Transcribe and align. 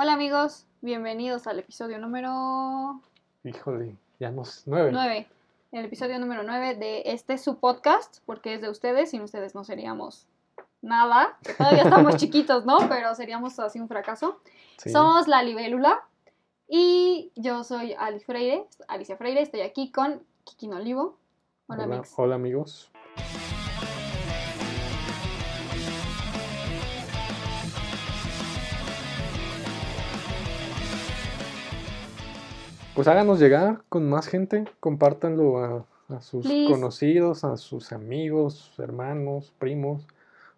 Hola 0.00 0.12
amigos, 0.12 0.64
bienvenidos 0.80 1.48
al 1.48 1.58
episodio 1.58 1.98
número 1.98 3.00
Híjole, 3.42 3.96
ya 4.20 4.30
nos... 4.30 4.62
Nueve. 4.64 4.90
9. 4.92 5.26
El 5.72 5.86
episodio 5.86 6.20
número 6.20 6.44
9 6.44 6.76
de 6.76 7.02
este 7.06 7.36
su 7.36 7.58
podcast, 7.58 8.18
porque 8.24 8.54
es 8.54 8.60
de 8.60 8.70
ustedes, 8.70 9.10
sin 9.10 9.22
ustedes 9.22 9.56
no 9.56 9.64
seríamos 9.64 10.28
nada, 10.82 11.36
que 11.42 11.52
todavía 11.52 11.82
estamos 11.82 12.14
chiquitos, 12.16 12.64
¿no? 12.64 12.78
Pero 12.88 13.12
seríamos 13.16 13.58
así 13.58 13.80
un 13.80 13.88
fracaso. 13.88 14.40
Sí. 14.76 14.90
Somos 14.90 15.26
La 15.26 15.42
Libélula 15.42 16.04
y 16.68 17.32
yo 17.34 17.64
soy 17.64 17.92
Ali 17.98 18.20
Freire, 18.20 18.68
Alicia 18.86 19.16
Freire, 19.16 19.42
estoy 19.42 19.62
aquí 19.62 19.90
con 19.90 20.22
Kiki 20.44 20.68
Olivo. 20.68 21.16
Hola, 21.66 21.86
Hola, 21.86 21.96
Mix. 21.96 22.14
hola, 22.16 22.36
amigos. 22.36 22.92
Pues 32.98 33.06
háganos 33.06 33.38
llegar 33.38 33.82
con 33.88 34.10
más 34.10 34.26
gente, 34.26 34.64
compártanlo 34.80 35.58
a, 35.62 35.86
a 36.08 36.20
sus 36.20 36.44
Please. 36.44 36.68
conocidos, 36.68 37.44
a 37.44 37.56
sus 37.56 37.92
amigos, 37.92 38.74
hermanos, 38.76 39.52
primos, 39.60 40.04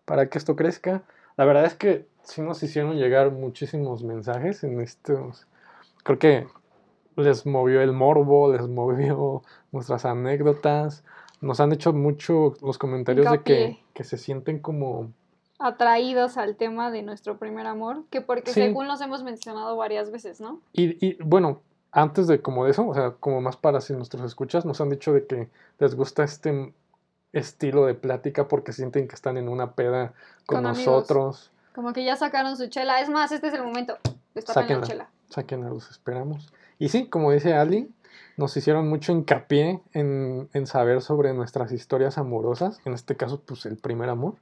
para 0.07 0.31
que 0.31 0.39
esto 0.39 0.57
crezca. 0.57 1.03
La 1.37 1.45
verdad 1.45 1.67
es 1.67 1.75
que 1.75 2.07
sí 2.23 2.41
nos 2.41 2.63
hicieron 2.63 2.97
llegar 2.97 3.31
muchísimos 3.31 4.03
mensajes 4.05 4.65
en 4.65 4.81
estos. 4.81 5.47
Creo 6.03 6.19
que 6.19 6.47
les 7.17 7.45
movió 7.45 7.83
el 7.83 7.93
morbo, 7.93 8.51
les 8.51 8.67
movió 8.67 9.43
nuestras 9.71 10.07
anécdotas. 10.07 11.05
Nos 11.43 11.61
han 11.61 11.73
hecho 11.73 11.93
mucho 11.93 12.55
los 12.63 12.79
comentarios 12.79 13.31
de 13.31 13.43
que, 13.43 13.81
que 13.93 14.03
se 14.03 14.17
sienten 14.17 14.61
como. 14.61 15.13
Atraídos 15.59 16.39
al 16.39 16.57
tema 16.57 16.91
de 16.91 17.03
nuestro 17.03 17.37
primer 17.37 17.67
amor, 17.67 18.05
que 18.09 18.23
porque 18.23 18.55
Sí. 18.55 18.63
según 18.63 18.89
los 18.89 19.03
hemos 19.03 19.25
mencionado 19.25 19.77
varias 19.77 20.11
veces, 20.11 20.41
¿no? 20.41 20.63
Y, 20.73 21.07
y, 21.07 21.19
bueno, 21.23 21.61
antes 21.93 22.27
de 22.27 22.41
como 22.41 22.65
de 22.65 22.71
eso, 22.73 22.87
o 22.87 22.95
sea, 22.95 23.13
como 23.13 23.41
más 23.41 23.57
para 23.57 23.81
si 23.81 23.93
nuestros 23.95 24.23
escuchas, 24.25 24.65
nos 24.65 24.81
han 24.81 24.91
dicho 24.91 25.13
de 25.13 25.27
que 25.27 25.49
les 25.79 25.95
gusta 25.95 26.23
este 26.25 26.73
estilo 27.33 27.87
de 27.87 27.95
plática 27.95 28.49
porque 28.49 28.73
sienten 28.73 29.09
que 29.09 29.15
están 29.15 29.37
en 29.37 29.49
una 29.49 29.73
peda 29.75 30.13
con, 30.47 30.59
Con 30.59 30.67
amigos. 30.67 30.87
nosotros. 30.87 31.53
Como 31.75 31.93
que 31.93 32.05
ya 32.05 32.17
sacaron 32.17 32.57
su 32.57 32.67
chela. 32.69 33.01
Es 33.01 33.09
más, 33.09 33.31
este 33.33 33.49
es 33.49 33.55
el 33.55 33.63
momento. 33.63 33.97
Destapen 34.35 34.63
la 34.63 34.69
Sáquenla. 34.69 34.87
chela. 34.87 35.11
Saquen 35.29 35.69
los 35.69 35.91
esperamos. 35.91 36.53
Y 36.79 36.89
sí, 36.89 37.09
como 37.09 37.31
dice 37.31 37.55
Ali, 37.55 37.89
nos 38.37 38.57
hicieron 38.57 38.89
mucho 38.89 39.13
hincapié 39.13 39.81
en, 39.93 40.49
en 40.53 40.67
saber 40.67 41.01
sobre 41.03 41.33
nuestras 41.33 41.71
historias 41.73 42.19
amorosas. 42.19 42.81
En 42.85 42.95
este 42.95 43.17
caso, 43.17 43.41
pues 43.41 43.67
el 43.67 43.77
primer 43.77 44.09
amor. 44.09 44.35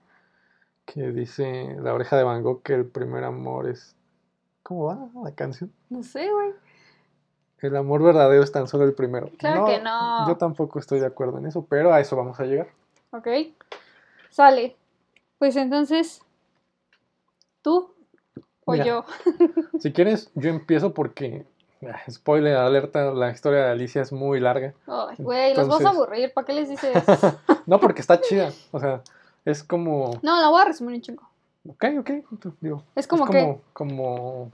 Que 0.86 1.12
dice 1.12 1.76
la 1.80 1.92
oreja 1.92 2.16
de 2.16 2.22
Van 2.22 2.42
Gogh 2.42 2.62
que 2.62 2.72
el 2.72 2.86
primer 2.86 3.24
amor 3.24 3.68
es. 3.68 3.94
¿Cómo 4.62 4.86
va 4.86 5.08
la 5.22 5.34
canción? 5.34 5.70
No 5.90 6.02
sé, 6.02 6.30
güey. 6.32 6.52
El 7.60 7.76
amor 7.76 8.02
verdadero 8.02 8.42
es 8.42 8.52
tan 8.52 8.68
solo 8.68 8.84
el 8.84 8.94
primero. 8.94 9.30
Claro 9.38 9.66
que 9.66 9.80
no. 9.80 10.28
Yo 10.28 10.36
tampoco 10.36 10.78
estoy 10.78 11.00
de 11.00 11.06
acuerdo 11.06 11.38
en 11.38 11.46
eso, 11.46 11.66
pero 11.68 11.92
a 11.92 12.00
eso 12.00 12.16
vamos 12.16 12.38
a 12.38 12.44
llegar. 12.44 12.68
Ok. 13.10 13.26
Sale. 14.30 14.76
Pues 15.38 15.56
entonces, 15.56 16.20
¿tú 17.62 17.92
o 18.64 18.72
Mira. 18.72 18.84
yo? 18.84 19.04
Si 19.80 19.92
quieres, 19.92 20.30
yo 20.34 20.50
empiezo 20.50 20.92
porque. 20.94 21.46
ah, 21.86 21.98
Spoiler, 22.10 22.56
alerta, 22.56 23.12
la 23.12 23.30
historia 23.30 23.64
de 23.64 23.70
Alicia 23.70 24.02
es 24.02 24.12
muy 24.12 24.40
larga. 24.40 24.74
Ay, 24.86 25.16
güey, 25.18 25.54
los 25.54 25.68
vas 25.68 25.84
a 25.84 25.90
aburrir. 25.90 26.32
¿Para 26.32 26.46
qué 26.46 26.52
les 26.52 26.68
dices? 26.68 26.92
No, 27.66 27.78
porque 27.80 28.00
está 28.00 28.18
chida. 28.20 28.50
O 28.70 28.80
sea, 28.80 29.02
es 29.44 29.62
como. 29.62 30.12
No, 30.22 30.40
la 30.40 30.48
voy 30.48 30.62
a 30.62 30.64
resumir 30.66 30.94
un 30.96 31.02
chingo. 31.02 31.22
Ok, 31.68 31.84
ok. 31.98 32.10
Digo, 32.60 32.82
Es 32.94 33.06
como, 33.06 33.24
es 33.26 33.30
que. 33.30 33.40
como, 33.40 33.60
como 33.72 34.52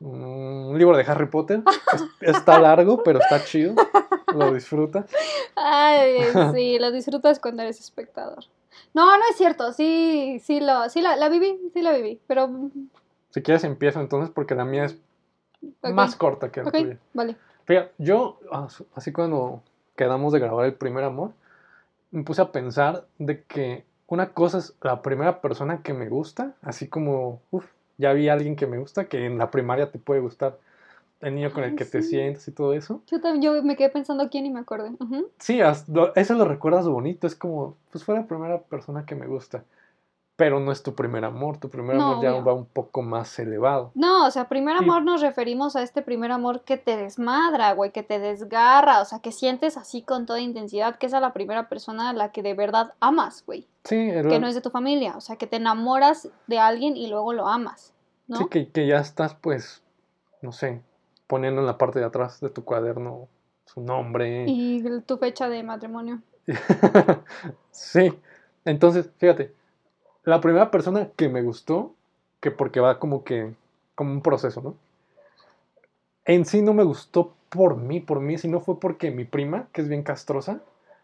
un 0.00 0.76
libro 0.78 0.96
de 0.96 1.04
Harry 1.04 1.26
Potter. 1.26 1.62
Es- 1.92 2.04
está 2.20 2.58
largo, 2.58 3.02
pero 3.02 3.18
está 3.18 3.42
chido. 3.44 3.74
Lo 4.32 4.52
disfrutas. 4.52 5.06
Ay, 5.54 6.24
sí, 6.54 6.78
lo 6.78 6.90
disfrutas 6.90 7.38
cuando 7.40 7.62
eres 7.62 7.80
espectador. 7.80 8.44
No, 8.92 9.16
no 9.16 9.22
es 9.30 9.36
cierto. 9.36 9.72
Sí, 9.72 10.40
sí, 10.44 10.60
lo, 10.60 10.88
sí 10.90 11.00
la, 11.00 11.16
la 11.16 11.28
viví, 11.28 11.58
sí 11.72 11.82
la 11.82 11.92
viví. 11.92 12.20
Pero. 12.26 12.50
Si 13.30 13.42
quieres, 13.42 13.64
empiezo 13.64 14.00
entonces, 14.00 14.30
porque 14.34 14.54
la 14.54 14.64
mía 14.64 14.84
es 14.86 14.96
más 15.82 16.16
corta 16.16 16.50
que 16.50 16.62
la 16.62 16.68
Ok, 16.68 16.74
tuya. 16.76 16.98
vale. 17.14 17.36
Fíjate, 17.64 17.92
yo, 17.98 18.38
as- 18.52 18.84
así 18.94 19.12
cuando 19.12 19.62
quedamos 19.96 20.32
de 20.32 20.38
grabar 20.40 20.66
el 20.66 20.74
primer 20.74 21.04
amor, 21.04 21.32
me 22.10 22.22
puse 22.22 22.40
a 22.42 22.52
pensar 22.52 23.06
de 23.18 23.42
que 23.44 23.84
una 24.06 24.30
cosa 24.32 24.58
es 24.58 24.74
la 24.82 25.02
primera 25.02 25.40
persona 25.40 25.82
que 25.82 25.92
me 25.92 26.08
gusta, 26.08 26.54
así 26.62 26.88
como, 26.88 27.40
uff, 27.50 27.66
ya 27.98 28.12
vi 28.12 28.28
a 28.28 28.34
alguien 28.34 28.56
que 28.56 28.66
me 28.66 28.78
gusta, 28.78 29.06
que 29.06 29.24
en 29.26 29.38
la 29.38 29.50
primaria 29.50 29.90
te 29.90 29.98
puede 29.98 30.20
gustar, 30.20 30.58
el 31.20 31.34
niño 31.34 31.52
con 31.52 31.64
el 31.64 31.74
que 31.74 31.84
te 31.84 32.02
sí. 32.02 32.10
sientes 32.10 32.46
y 32.48 32.52
todo 32.52 32.74
eso. 32.74 33.02
Yo 33.06 33.20
también 33.20 33.42
yo 33.56 33.62
me 33.62 33.76
quedé 33.76 33.88
pensando 33.88 34.28
quién 34.30 34.46
y 34.46 34.50
me 34.50 34.60
acordé. 34.60 34.90
Ujú. 35.00 35.30
Sí, 35.38 35.60
as- 35.60 35.88
lo- 35.88 36.14
eso 36.14 36.34
lo 36.34 36.44
recuerdas 36.44 36.86
bonito, 36.86 37.26
es 37.26 37.34
como, 37.34 37.76
pues 37.90 38.04
fue 38.04 38.14
la 38.14 38.26
primera 38.26 38.60
persona 38.60 39.06
que 39.06 39.14
me 39.14 39.26
gusta, 39.26 39.64
pero 40.36 40.60
no 40.60 40.70
es 40.70 40.82
tu 40.82 40.94
primer 40.94 41.24
amor, 41.24 41.56
tu 41.58 41.70
primer 41.70 41.96
No, 41.96 42.10
amor 42.12 42.22
ya 42.22 42.32
obvio. 42.34 42.44
va 42.44 42.52
un 42.52 42.66
poco 42.66 43.00
más 43.02 43.38
elevado. 43.38 43.90
No, 43.94 44.26
o 44.26 44.30
sea, 44.30 44.48
primer 44.48 44.76
Sí. 44.76 44.84
amor 44.84 45.02
nos 45.02 45.22
referimos 45.22 45.76
a 45.76 45.82
este 45.82 46.02
primer 46.02 46.30
amor 46.30 46.60
que 46.62 46.76
te 46.76 46.96
desmadra, 46.98 47.72
güey, 47.72 47.90
que 47.90 48.02
te 48.02 48.18
desgarra, 48.18 49.00
o 49.00 49.04
sea, 49.06 49.20
que 49.20 49.32
sientes 49.32 49.76
así 49.78 50.02
con 50.02 50.26
toda 50.26 50.40
intensidad, 50.40 50.96
que 50.96 51.06
es 51.06 51.14
a 51.14 51.20
la 51.20 51.32
primera 51.32 51.68
persona 51.70 52.10
a 52.10 52.12
la 52.12 52.32
que 52.32 52.42
de 52.42 52.52
verdad 52.54 52.92
amas, 53.00 53.44
güey, 53.46 53.66
Sí, 53.84 53.96
el- 54.10 54.28
que 54.28 54.38
no 54.38 54.46
es 54.46 54.54
de 54.54 54.60
tu 54.60 54.70
familia, 54.70 55.14
o 55.16 55.20
sea, 55.22 55.36
que 55.36 55.46
te 55.46 55.56
enamoras 55.56 56.28
de 56.46 56.58
alguien 56.58 56.96
y 56.98 57.06
luego 57.08 57.32
lo 57.32 57.46
amas, 57.48 57.94
¿no? 58.28 58.36
Sí, 58.36 58.44
que, 58.50 58.68
que 58.70 58.86
ya 58.86 58.98
estás, 58.98 59.34
pues, 59.34 59.82
no 60.42 60.52
sé, 60.52 60.82
poniendo 61.26 61.62
en 61.62 61.66
la 61.66 61.78
parte 61.78 61.98
de 61.98 62.04
atrás 62.04 62.40
de 62.40 62.50
tu 62.50 62.62
cuaderno 62.62 63.28
su 63.64 63.80
nombre. 63.80 64.44
Y 64.46 64.82
tu 65.06 65.16
fecha 65.16 65.48
de 65.48 65.62
matrimonio. 65.62 66.20
sí, 67.70 68.12
entonces, 68.64 69.10
fíjate, 69.18 69.54
la 70.26 70.40
primera 70.40 70.70
persona 70.70 71.08
que 71.16 71.28
me 71.28 71.40
gustó, 71.42 71.94
que 72.40 72.50
porque 72.50 72.80
va 72.80 72.98
como 72.98 73.24
que, 73.24 73.54
como 73.94 74.12
un 74.12 74.20
proceso, 74.22 74.60
¿no? 74.60 74.74
En 76.24 76.44
sí 76.44 76.60
no 76.62 76.74
me 76.74 76.82
gustó 76.82 77.32
por 77.48 77.76
mí, 77.76 78.00
por 78.00 78.20
mí, 78.20 78.36
sino 78.36 78.60
fue 78.60 78.78
porque 78.80 79.10
mi 79.10 79.24
prima, 79.24 79.68
que 79.72 79.80
es 79.82 79.88
bien 79.88 80.02
castrosa, 80.02 80.60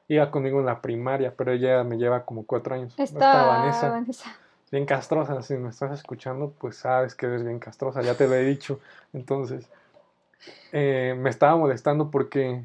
iba 0.09 0.31
conmigo 0.31 0.59
en 0.61 0.66
la 0.66 0.82
primaria, 0.82 1.32
pero 1.37 1.53
ella 1.53 1.84
me 1.84 1.97
lleva 1.97 2.25
como 2.25 2.44
cuatro 2.44 2.75
años. 2.75 2.99
Está 2.99 3.44
Vanessa. 3.44 3.91
Vanessa. 3.91 4.37
bien 4.72 4.84
castrosa. 4.84 5.41
Si 5.43 5.55
me 5.55 5.69
estás 5.71 5.93
escuchando, 5.93 6.53
pues 6.59 6.77
sabes 6.77 7.15
que 7.15 7.27
eres 7.27 7.44
bien 7.44 7.61
castrosa, 7.61 8.03
ya 8.03 8.16
te 8.16 8.27
lo 8.27 8.34
he 8.34 8.43
dicho. 8.44 8.81
Entonces, 9.12 9.69
eh, 10.72 11.15
me 11.16 11.31
estaba 11.31 11.56
molestando 11.56 12.11
porque 12.11 12.65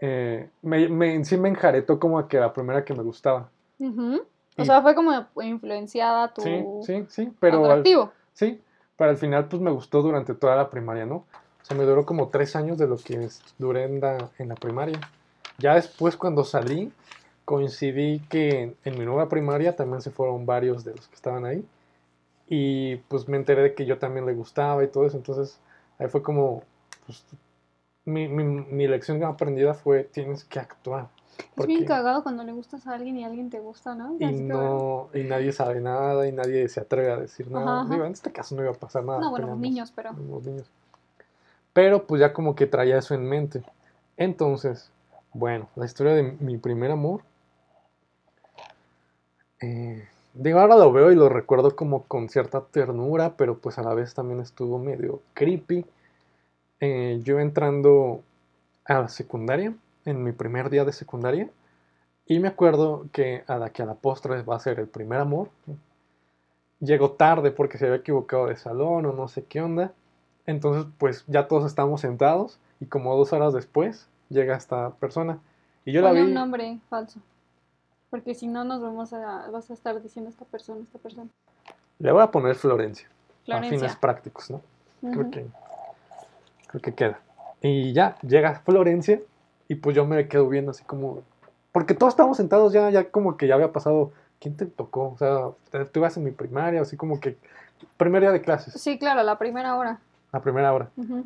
eh, 0.00 0.48
me, 0.62 0.88
me- 0.88 1.14
en 1.14 1.24
sí 1.24 1.36
me 1.36 1.48
enjaretó 1.48 2.00
como 2.00 2.18
a 2.18 2.26
que 2.28 2.38
la 2.40 2.52
primera 2.52 2.84
que 2.84 2.94
me 2.94 3.02
gustaba. 3.04 3.48
Ujú. 3.78 4.22
O 4.56 4.62
Y- 4.62 4.66
sea, 4.66 4.82
fue 4.82 4.94
como 4.94 5.12
influenciada 5.42 6.32
tu 6.32 6.42
Sí, 6.42 6.64
sí, 6.82 7.06
sí, 7.08 7.32
pero 7.40 7.70
al, 7.70 7.84
sí, 8.32 8.60
pero 8.96 9.10
al 9.10 9.16
final 9.16 9.46
pues 9.48 9.60
me 9.60 9.70
gustó 9.70 10.02
durante 10.02 10.34
toda 10.34 10.56
la 10.56 10.70
primaria, 10.70 11.06
¿no? 11.06 11.16
O 11.16 11.66
sea, 11.66 11.76
me 11.76 11.84
duró 11.84 12.04
como 12.04 12.28
tres 12.28 12.54
años 12.56 12.78
de 12.78 12.86
lo 12.86 12.96
que 12.98 13.28
duré 13.58 13.84
en 13.84 14.00
la, 14.00 14.30
en 14.38 14.48
la 14.48 14.54
primaria. 14.54 15.00
Ya 15.58 15.74
después 15.74 16.16
cuando 16.16 16.44
salí, 16.44 16.92
coincidí 17.44 18.20
que 18.28 18.62
en, 18.62 18.76
en 18.84 18.98
mi 18.98 19.04
nueva 19.04 19.28
primaria 19.28 19.74
también 19.74 20.02
se 20.02 20.10
fueron 20.10 20.46
varios 20.46 20.84
de 20.84 20.94
los 20.94 21.08
que 21.08 21.14
estaban 21.14 21.44
ahí. 21.46 21.64
Y 22.46 22.96
pues 23.08 23.26
me 23.28 23.38
enteré 23.38 23.62
de 23.62 23.74
que 23.74 23.86
yo 23.86 23.98
también 23.98 24.26
le 24.26 24.34
gustaba 24.34 24.84
y 24.84 24.88
todo 24.88 25.06
eso. 25.06 25.16
Entonces 25.16 25.58
ahí 25.98 26.08
fue 26.08 26.22
como, 26.22 26.62
pues, 27.06 27.24
mi, 28.04 28.28
mi, 28.28 28.44
mi 28.44 28.86
lección 28.86 29.24
aprendida 29.24 29.74
fue, 29.74 30.04
tienes 30.04 30.44
que 30.44 30.58
actuar. 30.60 31.08
Es 31.56 31.66
bien 31.66 31.84
cagado 31.84 32.22
cuando 32.22 32.44
le 32.44 32.52
gustas 32.52 32.86
a 32.86 32.94
alguien 32.94 33.16
y 33.18 33.24
alguien 33.24 33.50
te 33.50 33.60
gusta, 33.60 33.94
¿no? 33.94 34.16
y 34.18 34.24
Así 34.24 34.42
no 34.42 35.08
y 35.14 35.22
nadie 35.24 35.52
sabe 35.52 35.80
nada 35.80 36.26
y 36.26 36.32
nadie 36.32 36.68
se 36.68 36.80
atreve 36.80 37.12
a 37.12 37.16
decir 37.16 37.50
nada. 37.50 37.64
Ajá, 37.64 37.80
ajá. 37.82 37.92
Digo, 37.94 38.04
en 38.04 38.12
este 38.12 38.32
caso 38.32 38.54
no 38.54 38.62
iba 38.62 38.70
a 38.70 38.74
pasar 38.74 39.04
nada. 39.04 39.20
No, 39.20 39.30
bueno, 39.30 39.46
teníamos- 39.46 39.62
niños, 39.62 39.92
pero... 39.94 40.10
éramos 40.10 40.44
niños. 40.44 40.66
Pero 41.72 42.06
pues 42.06 42.20
ya 42.20 42.32
como 42.32 42.54
que 42.54 42.66
traía 42.66 42.98
eso 42.98 43.14
en 43.14 43.28
mente. 43.28 43.62
Entonces, 44.16 44.90
bueno, 45.32 45.68
la 45.74 45.86
historia 45.86 46.14
de 46.14 46.22
mi 46.22 46.56
primer 46.56 46.90
amor. 46.90 47.22
eh, 49.60 50.06
digo, 50.34 50.60
ahora 50.60 50.76
lo 50.76 50.92
veo 50.92 51.10
y 51.12 51.14
lo 51.16 51.28
recuerdo 51.28 51.74
como 51.74 52.02
con 52.04 52.28
cierta 52.28 52.60
ternura, 52.60 53.34
pero 53.36 53.58
pues 53.58 53.78
a 53.78 53.82
la 53.82 53.94
vez 53.94 54.14
también 54.14 54.40
estuvo 54.40 54.78
medio 54.78 55.20
creepy. 55.34 55.84
Eh, 56.80 57.20
yo 57.22 57.38
entrando 57.40 58.22
a 58.84 58.94
la 59.00 59.08
secundaria, 59.08 59.74
en 60.04 60.22
mi 60.22 60.32
primer 60.32 60.70
día 60.70 60.84
de 60.84 60.92
secundaria, 60.92 61.48
y 62.26 62.38
me 62.40 62.48
acuerdo 62.48 63.06
que 63.12 63.44
a 63.46 63.58
la 63.58 63.70
que 63.70 63.82
a 63.82 63.86
la 63.86 63.94
postre 63.94 64.42
va 64.42 64.56
a 64.56 64.60
ser 64.60 64.78
el 64.80 64.88
primer 64.88 65.20
amor, 65.20 65.50
llegó 66.80 67.12
tarde 67.12 67.50
porque 67.50 67.78
se 67.78 67.86
había 67.86 67.98
equivocado 67.98 68.46
de 68.46 68.56
salón 68.56 69.06
o 69.06 69.12
no 69.12 69.28
sé 69.28 69.44
qué 69.44 69.60
onda. 69.60 69.92
Entonces, 70.46 70.86
pues 70.98 71.24
ya 71.26 71.48
todos 71.48 71.64
estamos 71.66 72.00
sentados 72.00 72.58
y 72.80 72.86
como 72.86 73.14
dos 73.16 73.32
horas 73.32 73.52
después 73.52 74.08
llega 74.28 74.56
esta 74.56 74.90
persona. 74.94 75.38
Y 75.84 75.92
yo 75.92 76.00
la 76.02 76.08
Ponle 76.08 76.22
vi. 76.22 76.28
un 76.28 76.34
nombre 76.34 76.78
falso. 76.88 77.20
Porque 78.10 78.34
si 78.34 78.46
no 78.46 78.64
nos 78.64 78.80
vamos 78.80 79.12
a, 79.12 79.48
vas 79.50 79.70
a 79.70 79.74
estar 79.74 80.00
diciendo 80.02 80.30
esta 80.30 80.44
persona, 80.44 80.80
esta 80.82 80.98
persona. 80.98 81.28
Le 81.98 82.12
voy 82.12 82.22
a 82.22 82.30
poner 82.30 82.54
Florencia. 82.54 83.08
A 83.08 83.56
fines 83.60 83.68
Florencia. 83.70 84.00
prácticos, 84.00 84.50
¿no? 84.50 84.62
creo 85.00 85.20
Ujú. 85.20 85.30
que 85.30 85.46
creo 86.68 86.80
que 86.82 86.94
queda. 86.94 87.20
Y 87.60 87.92
ya, 87.92 88.16
llega 88.22 88.60
Florencia 88.60 89.20
y 89.68 89.76
pues 89.76 89.94
yo 89.96 90.04
me 90.06 90.28
quedo 90.28 90.48
viendo 90.48 90.70
así 90.70 90.84
como 90.84 91.22
porque 91.72 91.94
todos 91.94 92.12
estábamos 92.12 92.36
sentados 92.36 92.72
ya 92.72 92.90
ya 92.90 93.10
como 93.10 93.36
que 93.36 93.46
ya 93.46 93.54
había 93.54 93.72
pasado 93.72 94.12
¿quién 94.40 94.56
te 94.56 94.66
tocó? 94.66 95.10
O 95.10 95.16
sea, 95.18 95.50
tú 95.86 96.00
ibas 96.00 96.16
en 96.16 96.24
mi 96.24 96.30
primaria, 96.30 96.82
así 96.82 96.96
como 96.96 97.18
que 97.20 97.36
primer 97.96 98.20
día 98.22 98.30
de 98.32 98.42
clases, 98.42 98.74
Sí, 98.80 98.98
claro, 98.98 99.22
la 99.22 99.38
primera 99.38 99.74
hora. 99.76 100.00
la 100.32 100.40
primera 100.42 100.72
hora. 100.72 100.90
Ujú. 100.96 101.24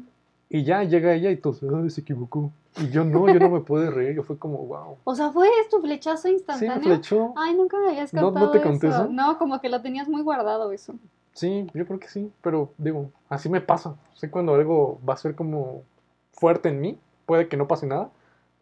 Y 0.50 0.64
ya 0.64 0.82
llega 0.84 1.12
ella 1.14 1.30
y 1.30 1.40
"Ay, 1.42 1.90
se 1.90 2.00
equivocó. 2.00 2.50
Y 2.78 2.90
yo 2.90 3.04
no, 3.04 3.26
yo 3.26 3.40
no 3.40 3.50
me 3.50 3.60
pude 3.60 3.90
reír, 3.90 4.14
yo 4.14 4.22
fue 4.22 4.38
como, 4.38 4.58
wow. 4.58 4.96
O 5.04 5.14
sea, 5.14 5.30
¿fue 5.30 5.48
tu 5.70 5.80
flechazo 5.80 6.28
Sí, 6.28 6.34
instantáneo? 6.34 6.76
me 6.76 6.82
flechó. 6.82 7.34
Ay, 7.36 7.54
nunca 7.54 7.76
me 7.78 7.88
habías 7.88 8.14
¿No- 8.14 8.22
contado 8.22 8.46
no 8.46 8.52
te 8.52 8.62
conté 8.62 8.88
eso? 8.88 9.08
No, 9.10 9.36
como 9.36 9.60
que 9.60 9.68
lo 9.68 9.82
tenías 9.82 10.08
muy 10.08 10.22
guardado 10.22 10.70
eso. 10.72 10.94
Sí, 11.32 11.66
yo 11.74 11.84
creo 11.86 11.98
que 11.98 12.08
sí, 12.08 12.32
pero 12.40 12.70
digo, 12.78 13.10
así 13.28 13.48
me 13.48 13.60
pasa. 13.60 13.96
Sé 14.14 14.30
cuando 14.30 14.54
algo 14.54 15.00
va 15.06 15.14
a 15.14 15.18
ser 15.18 15.34
como 15.34 15.82
fuerte 16.32 16.68
en 16.68 16.80
mí, 16.80 16.98
puede 17.26 17.48
que 17.48 17.56
no 17.56 17.66
pase 17.68 17.86
nada 17.86 18.10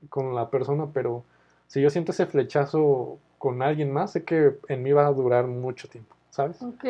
con 0.08 0.34
la 0.34 0.50
persona, 0.50 0.86
pero 0.92 1.24
si 1.66 1.80
yo 1.80 1.90
siento 1.90 2.12
ese 2.12 2.26
flechazo 2.26 3.18
con 3.38 3.62
alguien 3.62 3.92
más, 3.92 4.12
sé 4.12 4.24
que 4.24 4.56
en 4.68 4.82
mí 4.82 4.92
va 4.92 5.06
a 5.06 5.12
durar 5.12 5.46
mucho 5.46 5.88
tiempo, 5.88 6.14
¿sabes? 6.30 6.62
Ok. 6.62 6.84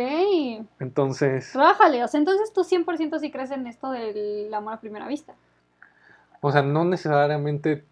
Entonces, 0.81 1.55
Rájale, 1.55 2.05
o 2.05 2.09
sea, 2.09 2.19
entonces 2.19 2.53
tú 2.53 2.63
100% 2.63 3.19
sí 3.19 3.31
crees 3.31 3.51
en 3.51 3.67
esto 3.67 3.91
del 3.91 4.53
amor 4.55 4.75
a 4.75 4.81
primera 4.81 5.09
vista. 5.09 5.35
o 6.41 6.53
sea, 6.53 6.63
no 6.63 6.85
necesariamente 6.85 7.85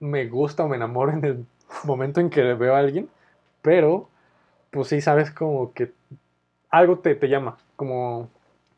me 0.00 0.26
gusta 0.28 0.64
o 0.64 0.68
me 0.68 0.76
enamoro 0.76 1.12
en 1.12 1.24
el 1.24 1.46
momento 1.84 2.20
en 2.20 2.28
que 2.30 2.42
veo 2.54 2.74
a 2.74 2.78
alguien, 2.78 3.08
pero 3.62 4.08
pues 4.70 4.88
sí 4.88 5.00
sabes 5.00 5.30
como 5.30 5.72
que 5.72 5.92
algo 6.70 6.98
te, 6.98 7.14
te 7.14 7.28
llama, 7.28 7.56
como, 7.76 8.28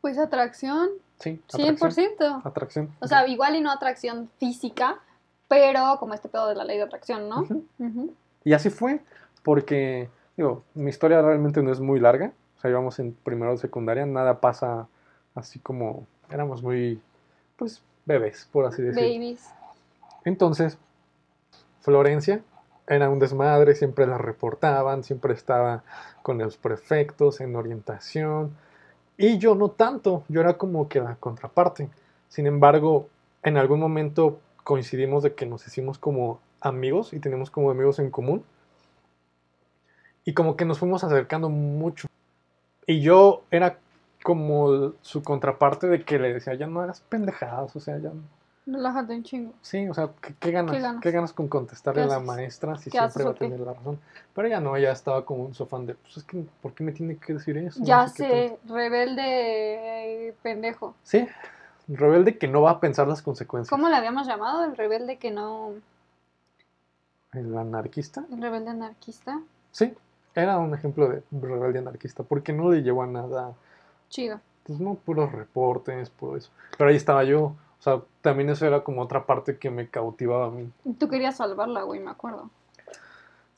Pues 0.01 0.17
atracción, 0.17 0.87
sí, 1.19 1.41
atracción. 1.53 2.09
100%. 2.17 2.41
atracción. 2.45 2.89
O 2.99 3.07
sea, 3.07 3.27
igual 3.27 3.55
y 3.55 3.61
no 3.61 3.71
atracción 3.71 4.29
física, 4.37 4.99
pero 5.49 5.97
como 5.99 6.13
este 6.13 6.29
pedo 6.29 6.47
de 6.47 6.55
la 6.55 6.63
ley 6.63 6.77
de 6.77 6.83
atracción, 6.83 7.27
¿no? 7.27 7.45
Y 8.45 8.53
así 8.53 8.69
fue, 8.69 9.01
porque, 9.43 10.09
digo, 10.37 10.63
mi 10.75 10.89
historia 10.89 11.21
realmente 11.21 11.61
no 11.61 11.73
es 11.73 11.81
muy 11.81 11.99
larga. 11.99 12.31
O 12.57 12.61
sea, 12.61 12.71
íbamos 12.71 12.99
en 12.99 13.13
primero 13.13 13.51
de 13.51 13.57
secundaria, 13.57 14.05
nada 14.05 14.39
pasa 14.39 14.87
así 15.35 15.59
como, 15.59 16.05
éramos 16.29 16.61
muy, 16.63 17.01
pues, 17.57 17.81
bebés, 18.05 18.47
por 18.51 18.65
así 18.65 18.81
decirlo. 18.81 19.09
Babies. 19.09 19.49
Entonces, 20.23 20.77
Florencia 21.81 22.41
era 22.87 23.09
un 23.09 23.19
desmadre, 23.19 23.75
siempre 23.75 24.05
la 24.07 24.17
reportaban, 24.17 25.03
siempre 25.03 25.33
estaba 25.33 25.83
con 26.21 26.37
los 26.37 26.57
prefectos 26.57 27.39
en 27.39 27.55
orientación. 27.55 28.55
Y 29.17 29.37
yo 29.37 29.55
no 29.55 29.69
tanto, 29.69 30.23
yo 30.27 30.41
era 30.41 30.57
como 30.57 30.87
que 30.89 30.99
la 30.99 31.15
contraparte. 31.15 31.89
Sin 32.27 32.45
embargo, 32.47 33.07
en 33.43 33.57
algún 33.57 33.79
momento 33.79 34.39
coincidimos 34.69 35.23
de 35.23 35.33
que 35.33 35.47
nos 35.47 35.65
hicimos 35.65 35.97
como 35.97 36.39
amigos 36.61 37.13
y 37.13 37.19
tenemos 37.19 37.49
como 37.49 37.71
amigos 37.71 37.97
en 37.97 38.11
común. 38.11 38.43
Y 40.25 40.35
como 40.35 40.55
que 40.55 40.63
nos 40.63 40.77
fuimos 40.77 41.03
acercando 41.03 41.49
mucho. 41.49 42.07
Y 42.85 43.01
yo 43.01 43.41
era 43.49 43.79
como 44.21 44.93
su 45.01 45.23
contraparte 45.23 45.87
de 45.87 46.05
que 46.05 46.19
le 46.19 46.31
decía, 46.35 46.53
ya 46.53 46.67
no 46.67 46.81
hagas 46.81 47.01
pendejadas, 47.01 47.75
o 47.75 47.79
sea, 47.79 47.97
ya 47.97 48.09
no. 48.09 48.21
Relájate 48.67 49.15
un 49.15 49.23
chingo. 49.23 49.53
Sí, 49.63 49.89
o 49.89 49.93
sea, 49.95 50.11
¿qué, 50.21 50.35
qué 50.39 50.51
ganas? 50.51 50.73
¿Qué 50.73 50.77
¿Qué 50.77 50.83
ganas? 50.83 51.13
ganas? 51.13 51.33
con 51.33 51.47
contestarle 51.47 52.03
a 52.03 52.05
¿Qué 52.05 52.11
la 52.11 52.19
maestra 52.19 52.77
si 52.77 52.91
¿Qué 52.91 52.99
siempre 52.99 53.07
haces 53.07 53.25
va 53.25 53.31
a 53.31 53.33
tener 53.33 53.59
la 53.61 53.73
razón? 53.73 53.99
Pero 54.35 54.47
ella 54.49 54.59
no, 54.59 54.75
ella 54.75 54.91
estaba 54.91 55.25
como 55.25 55.45
un 55.45 55.55
sofán 55.55 55.87
de, 55.87 55.95
pues 55.95 56.17
es 56.17 56.23
que, 56.25 56.45
¿por 56.61 56.75
qué 56.75 56.83
me 56.83 56.91
tiene 56.91 57.17
que 57.17 57.33
decir 57.33 57.57
eso? 57.57 57.79
No 57.79 57.85
Ya 57.87 58.07
sé 58.07 58.27
qué 58.27 58.49
sé, 58.67 58.71
rebelde 58.71 60.27
eh, 60.27 60.35
pendejo. 60.43 60.93
Sí, 61.01 61.27
rebelde 61.89 62.37
que 62.37 62.47
no 62.47 62.61
va 62.61 62.71
a 62.71 62.79
pensar 62.79 63.07
las 63.07 63.21
consecuencias. 63.21 63.69
¿Cómo 63.69 63.89
le 63.89 63.95
habíamos 63.95 64.27
llamado? 64.27 64.63
El 64.63 64.77
rebelde 64.77 65.17
que 65.17 65.31
no. 65.31 65.73
¿El 67.33 67.57
anarquista? 67.57 68.25
El 68.31 68.41
rebelde 68.41 68.69
anarquista. 68.71 69.39
Sí, 69.71 69.93
era 70.35 70.57
un 70.57 70.73
ejemplo 70.73 71.09
de 71.09 71.23
rebelde 71.31 71.79
anarquista, 71.79 72.23
porque 72.23 72.53
no 72.53 72.71
le 72.71 72.81
llevó 72.81 73.03
a 73.03 73.07
nada, 73.07 73.53
Chido. 74.09 74.39
pues 74.63 74.79
no, 74.79 74.95
puros 74.95 75.31
reportes, 75.31 76.09
puro 76.09 76.37
eso. 76.37 76.49
Pero 76.77 76.89
ahí 76.89 76.95
estaba 76.95 77.23
yo, 77.23 77.41
o 77.43 77.81
sea, 77.81 78.01
también 78.21 78.49
eso 78.49 78.65
era 78.65 78.83
como 78.83 79.01
otra 79.01 79.25
parte 79.25 79.57
que 79.57 79.69
me 79.69 79.87
cautivaba 79.87 80.47
a 80.47 80.51
mí. 80.51 80.71
Tú 80.97 81.07
querías 81.07 81.37
salvarla, 81.37 81.83
güey, 81.83 81.99
me 81.99 82.11
acuerdo. 82.11 82.49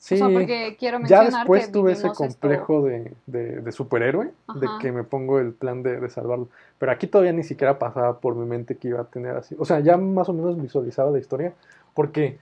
Sí, 0.02 0.16
O 0.16 0.18
sea, 0.18 0.30
porque 0.32 0.76
quiero 0.80 0.98
Ya 1.06 1.22
después 1.22 1.66
que 1.66 1.72
tuve 1.72 1.92
ese 1.92 2.10
complejo 2.12 2.82
de, 2.82 3.14
de- 3.26 3.60
de 3.60 3.70
superhéroe, 3.70 4.32
de 4.54 4.68
que 4.80 4.90
me 4.90 5.04
pongo 5.04 5.38
el 5.38 5.52
plan 5.52 5.84
de, 5.84 6.00
de 6.00 6.10
salvarlo. 6.10 6.48
Pero 6.78 6.90
aquí 6.90 7.06
todavía 7.06 7.32
ni 7.32 7.44
siquiera 7.44 7.78
pasaba 7.78 8.18
por 8.18 8.34
mi 8.34 8.44
mente 8.44 8.76
que 8.76 8.88
iba 8.88 9.00
a 9.00 9.04
tener 9.04 9.36
así. 9.36 9.54
O 9.60 9.64
sea, 9.64 9.78
ya 9.78 9.96
más 9.96 10.28
o 10.28 10.32
menos 10.32 10.60
visualizaba 10.60 11.12
la 11.12 11.20
historia, 11.20 11.52
porque 11.94 12.40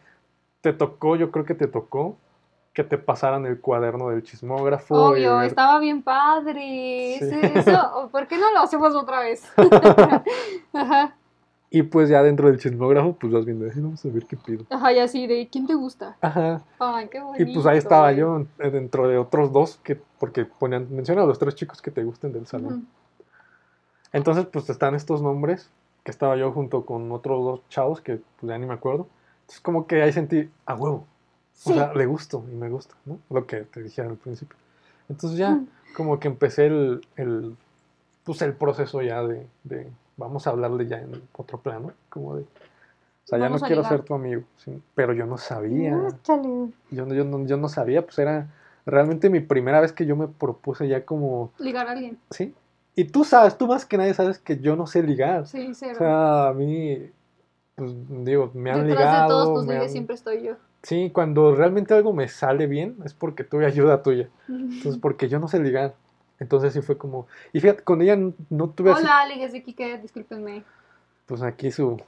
te 0.62 0.72
tocó, 0.72 1.16
yo 1.16 1.30
creo 1.30 1.44
que 1.44 1.54
te 1.54 1.66
tocó 1.66 2.16
que 2.72 2.82
te 2.82 2.96
pasaran 2.96 3.44
el 3.44 3.60
cuaderno 3.60 4.08
del 4.08 4.22
chismógrafo. 4.22 4.94
Obvio, 4.94 5.36
ver- 5.36 5.48
estaba 5.48 5.78
bien 5.80 6.02
padre. 6.02 7.18
Sí. 7.18 7.28
Eso, 7.58 8.08
¿por 8.10 8.26
qué 8.26 8.38
no 8.38 8.50
lo 8.54 8.60
hacemos 8.60 8.94
otra 8.94 9.20
vez? 9.20 9.44
Ajá. 10.72 11.14
Y 11.72 11.84
pues 11.84 12.08
ya 12.08 12.20
dentro 12.22 12.48
del 12.48 12.58
chismógrafo, 12.58 13.12
pues 13.14 13.32
vas 13.32 13.44
viendo, 13.44 13.64
"Ay, 13.64 13.80
vamos 13.80 14.04
a 14.04 14.08
ver 14.08 14.26
qué 14.26 14.36
pido. 14.36 14.64
Ajá, 14.70 14.92
y 14.92 14.98
así 14.98 15.26
de 15.28 15.48
¿quién 15.48 15.66
te 15.68 15.74
gusta? 15.74 16.16
Ajá. 16.20 16.62
Ay, 16.80 17.08
qué 17.08 17.20
bonito. 17.20 17.42
Y 17.48 17.54
pues 17.54 17.64
ahí 17.66 17.78
estaba 17.78 18.10
yo 18.12 18.44
eh, 18.58 18.70
dentro 18.70 19.06
de 19.06 19.18
otros 19.18 19.52
dos, 19.52 19.78
que, 19.84 20.00
porque 20.18 20.44
ponían, 20.44 20.88
menciona 20.90 21.22
a 21.22 21.26
los 21.26 21.38
tres 21.38 21.54
chicos 21.54 21.80
que 21.80 21.92
te 21.92 22.02
gusten 22.02 22.32
del 22.32 22.46
salón. 22.48 22.74
Ujú. 22.74 22.84
Entonces, 24.12 24.46
pues 24.46 24.68
están 24.68 24.94
estos 24.94 25.22
nombres, 25.22 25.70
que 26.02 26.10
estaba 26.10 26.36
yo 26.36 26.50
junto 26.52 26.84
con 26.84 27.12
otros 27.12 27.44
dos 27.44 27.60
chavos 27.68 28.00
que 28.00 28.16
pues 28.40 28.50
ya 28.50 28.58
ni 28.58 28.66
me 28.66 28.74
acuerdo. 28.74 29.06
Entonces, 29.42 29.60
como 29.60 29.86
que 29.86 30.02
ahí 30.02 30.12
sentí, 30.12 30.50
a 30.66 30.74
huevo. 30.74 31.06
Sí. 31.52 31.70
O 31.70 31.74
sea, 31.74 31.92
le 31.94 32.06
gusto 32.06 32.44
y 32.50 32.54
me 32.56 32.68
gusta, 32.68 32.94
¿no? 33.04 33.18
Lo 33.30 33.46
que 33.46 33.58
te 33.58 33.82
dije 33.82 34.00
al 34.02 34.16
principio. 34.16 34.56
Entonces 35.08 35.38
ya, 35.38 35.50
Mm. 35.50 35.68
como 35.96 36.18
que 36.18 36.28
empecé 36.28 36.66
el, 36.66 37.06
el, 37.16 37.54
pues 38.24 38.40
el 38.42 38.54
proceso 38.54 39.02
ya 39.02 39.22
de, 39.22 39.46
de, 39.64 39.86
vamos 40.20 40.46
a 40.46 40.50
hablarle 40.50 40.86
ya 40.86 40.98
en 41.00 41.20
otro 41.36 41.58
plano, 41.58 41.92
como 42.08 42.36
de, 42.36 42.42
o 42.42 43.26
sea, 43.26 43.38
ya 43.38 43.48
no 43.48 43.58
quiero 43.58 43.82
ser 43.84 44.02
tu 44.02 44.14
amigo, 44.14 44.42
¿sí? 44.58 44.80
pero 44.94 45.12
yo 45.12 45.26
no 45.26 45.36
sabía, 45.38 45.96
yo, 46.90 47.06
no- 47.06 47.14
yo, 47.14 47.24
no, 47.24 47.44
yo 47.46 47.56
no 47.56 47.68
sabía, 47.68 48.02
pues 48.02 48.18
era 48.18 48.48
realmente 48.86 49.28
mi 49.30 49.40
primera 49.40 49.80
vez 49.80 49.92
que 49.92 50.06
yo 50.06 50.14
me 50.16 50.28
propuse 50.28 50.86
ya 50.88 51.04
como, 51.04 51.52
Ligar 51.58 51.88
a 51.88 51.92
alguien. 51.92 52.18
¿sí? 52.30 52.54
Y 52.94 53.04
tú 53.04 53.24
sabes, 53.24 53.56
tú 53.56 53.66
más 53.66 53.84
que 53.86 53.96
nadie 53.98 54.14
sabes 54.14 54.38
que 54.38 54.58
yo 54.58 54.76
no 54.76 54.86
sé 54.86 55.02
ligar. 55.02 55.46
Sí, 55.46 55.72
cero. 55.74 55.92
O 55.94 55.98
sea, 55.98 56.48
a 56.48 56.52
mí, 56.54 57.10
pues 57.76 57.92
digo, 58.24 58.50
me 58.54 58.70
han 58.70 58.86
Detrás 58.86 59.12
de 59.12 59.28
todos 59.28 59.48
ligado. 59.48 59.54
tus 59.54 59.66
me 59.66 59.72
ligues 59.74 59.86
han- 59.86 59.92
siempre 59.92 60.14
estoy 60.16 60.42
yo. 60.42 60.54
Sí, 60.82 61.10
cuando 61.12 61.54
realmente 61.54 61.94
algo 61.94 62.12
me 62.12 62.26
sale 62.28 62.66
bien 62.66 62.96
es 63.04 63.14
porque 63.14 63.44
tuve 63.44 63.66
ayuda 63.66 64.02
tuya. 64.02 64.28
Entonces, 64.48 64.98
porque 65.00 65.28
yo 65.28 65.38
no 65.38 65.46
sé 65.48 65.60
ligar. 65.60 65.94
Entonces 66.40 66.72
sí 66.72 66.80
fue 66.80 66.98
como... 66.98 67.26
Y 67.52 67.60
fíjate, 67.60 67.84
con 67.84 68.02
ella 68.02 68.16
no, 68.48 68.70
tuve 68.70 68.90
así, 68.92 69.02
Hola, 69.02 69.26
ligues 69.26 69.52
de 69.52 69.62
Kike, 69.62 69.98
discúlpenme. 69.98 70.64
pues 71.26 71.42
aquí 71.42 71.70
su, 71.70 72.00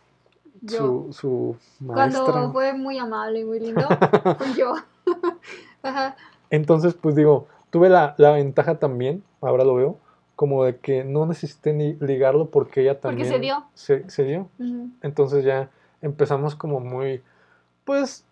Yo. 0.62 0.78
su, 0.78 1.12
su 1.12 1.56
maestra. 1.84 2.24
Cuando 2.24 2.52
fue 2.52 2.72
muy 2.72 2.98
amable 2.98 3.40
y 3.40 3.44
muy 3.44 3.60
lindo, 3.60 3.86
fui 4.38 4.54
yo. 4.54 4.74
Ajá. 5.82 6.16
Entonces, 6.50 6.94
pues 6.94 7.14
digo, 7.14 7.46
tuve 7.70 7.88
la, 7.88 8.14
la 8.18 8.32
ventaja 8.32 8.78
también, 8.78 9.22
ahora 9.40 9.64
lo 9.64 9.74
veo, 9.74 9.98
como 10.34 10.64
de 10.64 10.78
que 10.78 11.04
no 11.04 11.26
necesité 11.26 11.72
ni 11.72 11.92
ligarlo 11.94 12.48
porque 12.50 12.80
ella 12.80 12.94
Porque 13.00 13.08
también... 13.08 13.28
se 13.28 13.38
dio. 13.38 13.64
Se, 13.74 14.08
se 14.10 14.24
dio. 14.24 14.48
Entonces 15.02 15.44
ya 15.44 15.68
empezamos 16.00 16.54
como 16.56 16.80
muy, 16.80 17.22
pues, 17.84 18.24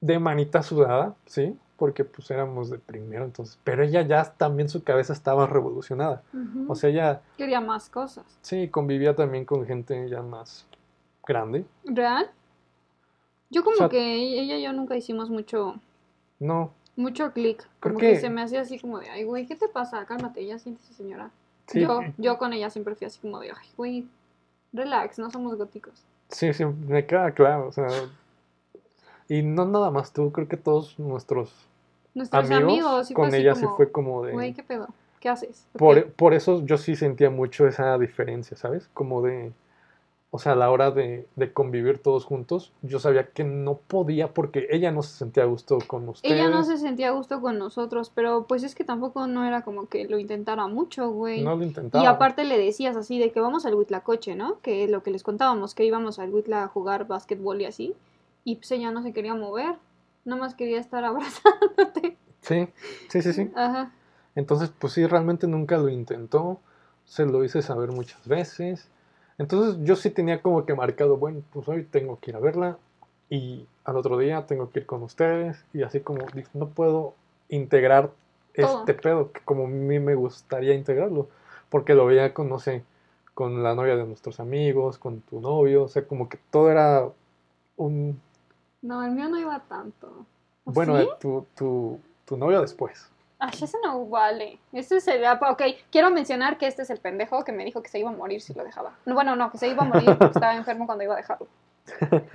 de 0.00 0.18
manita 0.18 0.62
sudada, 0.62 1.14
¿sí? 1.26 1.56
Porque 1.78 2.04
pues 2.04 2.30
éramos 2.30 2.68
de 2.70 2.78
primero, 2.78 3.24
entonces. 3.24 3.58
Pero 3.64 3.82
ella 3.84 4.02
ya 4.02 4.24
también 4.32 4.68
su 4.68 4.82
cabeza 4.82 5.12
estaba 5.14 5.46
revolucionada. 5.46 6.22
O 6.66 6.74
sea, 6.74 6.90
ella 6.90 7.22
Quería 7.38 7.60
más 7.60 7.88
cosas. 7.88 8.26
sí 8.42 8.68
convivía 8.68 9.14
también 9.14 9.44
con 9.46 9.64
gente 9.64 10.08
ya 10.10 10.20
más 10.20 10.66
grande. 11.26 11.64
¿Real? 11.84 12.30
Yo 13.50 13.62
como 13.62 13.76
O 13.76 13.78
sea- 13.78 13.88
que 13.88 14.14
ella 14.16 14.56
y 14.58 14.62
yo 14.62 14.72
nunca 14.72 14.96
hicimos 14.96 15.30
mucho, 15.30 15.76
No, 16.40 16.72
mucho 16.96 17.32
clic. 17.32 17.66
Como 17.80 17.98
que- 17.98 18.16
se 18.20 18.28
me 18.28 18.42
hacía 18.42 18.60
así 18.62 18.78
como 18.80 18.98
de, 18.98 19.08
ay, 19.08 19.22
güey, 19.24 19.46
¿qué 19.46 19.54
te 19.56 19.68
pasa? 19.68 20.04
Cálmate, 20.04 20.44
ya 20.44 20.58
siéntese, 20.58 20.92
señora. 20.94 21.30
sí, 21.68 21.80
Yo, 21.80 22.00
yo 22.16 22.38
con 22.38 22.52
ella 22.54 22.70
siempre 22.70 22.94
fui 22.96 23.06
así 23.06 23.20
como 23.20 23.38
de, 23.40 23.50
ay, 23.50 23.68
güey, 23.76 24.08
relax, 24.72 25.18
no 25.20 25.30
somos 25.30 25.56
góticos. 25.56 26.04
sí, 26.28 26.52
sí, 26.52 26.64
me 26.64 27.06
queda 27.06 27.30
claro, 27.32 27.68
o 27.68 27.72
sea. 27.72 27.86
Y 29.28 29.42
no 29.42 29.64
nada 29.66 29.90
más 29.90 30.12
tú, 30.12 30.32
creo 30.32 30.48
que 30.48 30.56
todos 30.56 30.98
nuestros 30.98 31.52
Nuestros 32.18 32.50
amigos, 32.50 32.62
amigos, 32.70 33.06
fue 33.06 33.14
con 33.14 33.34
ella 33.34 33.54
como, 33.54 33.68
sí 33.68 33.74
fue 33.76 33.90
como 33.90 34.24
de... 34.24 34.32
Güey, 34.32 34.52
¿qué 34.52 34.62
pedo? 34.62 34.88
¿Qué 35.20 35.28
haces? 35.28 35.66
¿Por 35.72 36.12
Por, 36.12 36.34
eso 36.34 36.64
yo 36.64 36.76
sí 36.78 36.94
sentía 36.94 37.30
mucho 37.30 37.66
esa 37.66 37.96
diferencia, 37.98 38.56
¿sabes? 38.56 38.88
Como 38.92 39.22
de, 39.22 39.52
o 40.30 40.38
sea, 40.38 40.52
a 40.52 40.56
la 40.56 40.70
hora 40.70 40.90
de, 40.90 41.26
de 41.36 41.52
convivir 41.52 41.98
todos 41.98 42.24
juntos, 42.24 42.72
yo 42.82 42.98
sabía 42.98 43.30
que 43.30 43.44
no 43.44 43.78
podía 43.78 44.34
porque 44.34 44.68
ella 44.70 44.92
no 44.92 45.02
se 45.02 45.16
sentía 45.16 45.44
a 45.44 45.46
gusto 45.46 45.78
con 45.86 46.08
ustedes. 46.08 46.34
Ella 46.34 46.50
no 46.50 46.64
se 46.64 46.76
sentía 46.76 47.08
a 47.08 47.12
gusto 47.12 47.40
con 47.40 47.58
nosotros, 47.58 48.12
pero 48.14 48.44
pues 48.46 48.62
es 48.62 48.74
que 48.74 48.84
tampoco 48.84 49.26
no 49.26 49.44
era 49.44 49.62
como 49.62 49.88
que 49.88 50.06
lo 50.06 50.18
intentara 50.18 50.66
mucho, 50.66 51.10
güey. 51.10 51.42
No 51.42 51.56
lo 51.56 51.64
intentaba. 51.64 52.04
Y 52.04 52.06
aparte 52.06 52.44
le 52.44 52.58
decías 52.58 52.94
así 52.96 53.18
de 53.18 53.32
que 53.32 53.40
vamos 53.40 53.64
al 53.64 53.74
Huitlacoche, 53.74 54.34
¿no? 54.34 54.58
Que 54.60 54.84
es 54.84 54.90
lo 54.90 55.02
que 55.02 55.10
les 55.10 55.22
contábamos, 55.22 55.74
que 55.74 55.84
íbamos 55.84 56.18
al 56.18 56.32
Huitla 56.32 56.64
a 56.64 56.68
jugar 56.68 57.06
básquetbol 57.06 57.62
y 57.62 57.64
así. 57.64 57.94
Y 58.44 58.56
pues 58.56 58.70
ella 58.72 58.90
no 58.90 59.02
se 59.02 59.12
quería 59.12 59.34
mover, 59.34 59.76
más 60.36 60.54
quería 60.54 60.80
estar 60.80 61.04
abrazándote. 61.04 62.16
Sí, 62.42 62.68
sí, 63.08 63.22
sí, 63.22 63.32
sí. 63.32 63.50
Ajá. 63.54 63.92
Entonces, 64.34 64.70
pues 64.78 64.92
sí, 64.92 65.06
realmente 65.06 65.46
nunca 65.46 65.78
lo 65.78 65.88
intentó. 65.88 66.60
Se 67.04 67.26
lo 67.26 67.42
hice 67.44 67.62
saber 67.62 67.90
muchas 67.90 68.26
veces. 68.28 68.88
Entonces 69.38 69.76
yo 69.84 69.96
sí 69.96 70.10
tenía 70.10 70.42
como 70.42 70.66
que 70.66 70.74
marcado, 70.74 71.16
bueno, 71.16 71.42
pues 71.52 71.68
hoy 71.68 71.84
tengo 71.84 72.18
que 72.20 72.32
ir 72.32 72.36
a 72.36 72.40
verla 72.40 72.76
y 73.30 73.66
al 73.84 73.96
otro 73.96 74.18
día 74.18 74.46
tengo 74.46 74.70
que 74.70 74.80
ir 74.80 74.86
con 74.86 75.02
ustedes 75.02 75.64
y 75.72 75.82
así 75.82 76.00
como 76.00 76.26
no 76.54 76.68
puedo 76.68 77.14
integrar 77.48 78.10
Todo. 78.56 78.80
este 78.80 78.94
pedo 78.94 79.32
que 79.32 79.40
como 79.40 79.64
a 79.64 79.68
mí 79.68 79.98
me 80.00 80.14
gustaría 80.14 80.74
integrarlo, 80.74 81.28
porque 81.70 81.94
lo 81.94 82.06
veía 82.06 82.34
con, 82.34 82.48
no 82.48 82.58
sé, 82.58 82.82
con 83.34 83.62
la 83.62 83.74
novia 83.74 83.96
de 83.96 84.04
nuestros 84.04 84.40
amigos, 84.40 84.98
con 84.98 85.20
tu 85.20 85.40
novio, 85.40 85.84
o 85.84 85.88
sea, 85.88 86.06
como 86.06 86.28
que 86.28 86.38
todo 86.50 86.70
era 86.70 87.08
un... 87.76 88.20
No, 88.82 89.02
el 89.04 89.10
mío 89.12 89.28
no 89.28 89.38
iba 89.38 89.58
tanto. 89.68 90.26
¿O 90.64 90.72
Bueno, 90.72 90.96
sí? 90.96 91.02
eh, 91.02 91.08
tu, 91.20 91.46
tu, 91.56 92.00
tu 92.24 92.36
novio 92.36 92.60
después. 92.60 93.10
Ay, 93.40 93.50
ese 93.62 93.76
no 93.84 94.06
vale. 94.06 94.58
Este 94.72 95.00
sería. 95.00 95.34
Ok, 95.50 95.62
quiero 95.90 96.10
mencionar 96.10 96.58
que 96.58 96.66
este 96.66 96.82
es 96.82 96.90
el 96.90 96.98
pendejo 96.98 97.44
que 97.44 97.52
me 97.52 97.64
dijo 97.64 97.82
que 97.82 97.88
se 97.88 97.98
iba 98.00 98.10
a 98.10 98.12
morir 98.12 98.40
si 98.40 98.52
lo 98.54 98.64
dejaba. 98.64 98.92
No, 99.06 99.14
bueno, 99.14 99.36
no, 99.36 99.50
que 99.50 99.58
se 99.58 99.68
iba 99.68 99.82
a 99.82 99.86
morir 99.86 100.08
porque 100.18 100.32
estaba 100.32 100.54
enfermo 100.56 100.86
cuando 100.86 101.04
iba 101.04 101.14
a 101.14 101.18
dejarlo. 101.18 101.46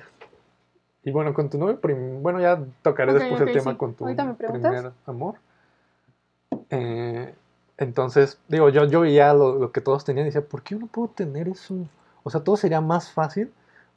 Y 1.05 1.11
bueno, 1.11 1.33
con 1.33 1.49
tu 1.49 1.57
novio, 1.57 1.81
prim- 1.81 2.23
bueno, 2.23 2.39
ya 2.39 2.57
tocaré 2.81 3.13
después 3.13 3.41
el 3.41 3.51
tema 3.51 3.71
sí. 3.71 3.77
con 3.77 3.93
tu 3.93 4.05
primer 4.05 4.93
amor. 5.05 5.35
Eh, 6.69 7.35
entonces, 7.77 8.39
digo, 8.47 8.69
yo, 8.69 8.85
yo 8.85 9.01
veía 9.01 9.33
lo, 9.33 9.55
lo 9.55 9.71
que 9.73 9.81
todos 9.81 10.05
tenían 10.05 10.27
y 10.27 10.29
decía, 10.29 10.47
¿por 10.47 10.61
qué 10.61 10.75
yo 10.75 10.79
no 10.79 10.87
puedo 10.87 11.09
tener 11.09 11.49
eso? 11.49 11.75
O 12.23 12.29
sea, 12.29 12.41
todo 12.41 12.55
sería 12.55 12.79
más 12.79 13.11
fácil. 13.11 13.51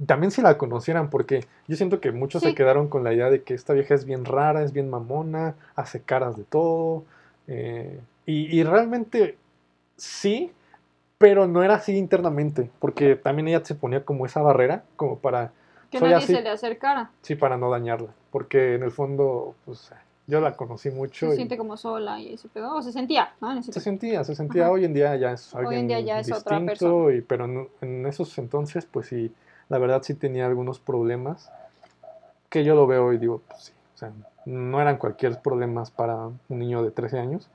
También 0.04 0.30
si 0.30 0.42
la 0.42 0.58
conocieran, 0.58 1.08
porque 1.08 1.46
yo 1.68 1.76
siento 1.76 2.00
que 2.00 2.12
muchos 2.12 2.42
Sí. 2.42 2.50
se 2.50 2.54
quedaron 2.54 2.88
con 2.88 3.02
la 3.02 3.14
idea 3.14 3.30
de 3.30 3.42
que 3.42 3.54
esta 3.54 3.72
vieja 3.72 3.94
es 3.94 4.04
bien 4.04 4.24
rara, 4.26 4.62
es 4.62 4.72
bien 4.72 4.90
mamona, 4.90 5.54
hace 5.74 6.00
caras 6.02 6.36
de 6.36 6.44
todo. 6.44 7.04
eh, 7.48 8.00
y, 8.26 8.58
y 8.58 8.64
realmente 8.64 9.38
sí, 9.96 10.52
pero 11.16 11.46
no 11.46 11.62
era 11.62 11.76
así 11.76 11.96
internamente, 11.96 12.70
porque 12.80 13.16
también 13.16 13.48
ella 13.48 13.64
se 13.64 13.74
ponía 13.76 14.04
como 14.04 14.26
esa 14.26 14.42
barrera, 14.42 14.82
como 14.96 15.18
para 15.18 15.52
Que 15.90 16.00
nadie 16.00 16.16
así. 16.16 16.34
se 16.34 16.42
le 16.42 16.50
acercara. 16.50 17.10
Sí, 17.22 17.36
para 17.36 17.56
no 17.56 17.70
dañarla, 17.70 18.08
porque 18.32 18.74
en 18.74 18.82
el 18.82 18.90
fondo, 18.90 19.54
pues 19.64 19.90
yo 20.26 20.40
la 20.40 20.56
conocí 20.56 20.90
mucho 20.90 21.28
Se 21.28 21.34
y 21.34 21.36
siente 21.36 21.56
como 21.56 21.76
sola 21.76 22.20
y 22.20 22.34
ese 22.34 22.48
pedo. 22.48 22.74
O 22.74 22.82
se 22.82 22.90
sentía, 22.92 23.32
¿no? 23.40 23.62
Se 23.62 23.80
sentía, 23.80 24.24
se 24.24 24.34
sentía, 24.34 24.64
Ajá. 24.64 24.72
hoy 24.72 24.84
en 24.84 24.92
día 24.92 25.14
ya 25.16 25.30
es 25.32 25.54
Hoy 25.54 25.60
en 25.60 25.66
alguien 25.68 25.86
día 25.88 26.00
ya 26.00 26.18
es 26.18 26.26
otra 26.32 26.58
distinto, 26.58 27.04
persona. 27.06 27.14
y, 27.16 27.20
pero 27.22 27.44
en, 27.44 27.68
en 27.80 28.06
esos 28.06 28.36
entonces, 28.38 28.84
pues 28.86 29.06
sí, 29.06 29.32
la 29.68 29.78
verdad 29.78 30.02
sí 30.02 30.14
tenía 30.14 30.46
algunos 30.46 30.78
problemas, 30.78 31.50
que 32.48 32.64
yo 32.64 32.74
lo 32.74 32.86
veo 32.86 33.12
y 33.12 33.18
digo, 33.18 33.42
pues 33.48 33.64
sí, 33.64 33.72
o 33.94 33.98
sea, 33.98 34.12
no 34.44 34.80
eran 34.80 34.98
cualquier 34.98 35.40
problemas 35.40 35.90
para 35.90 36.16
un 36.26 36.58
niño 36.58 36.82
de 36.82 36.90
13 36.90 37.18
años, 37.18 37.48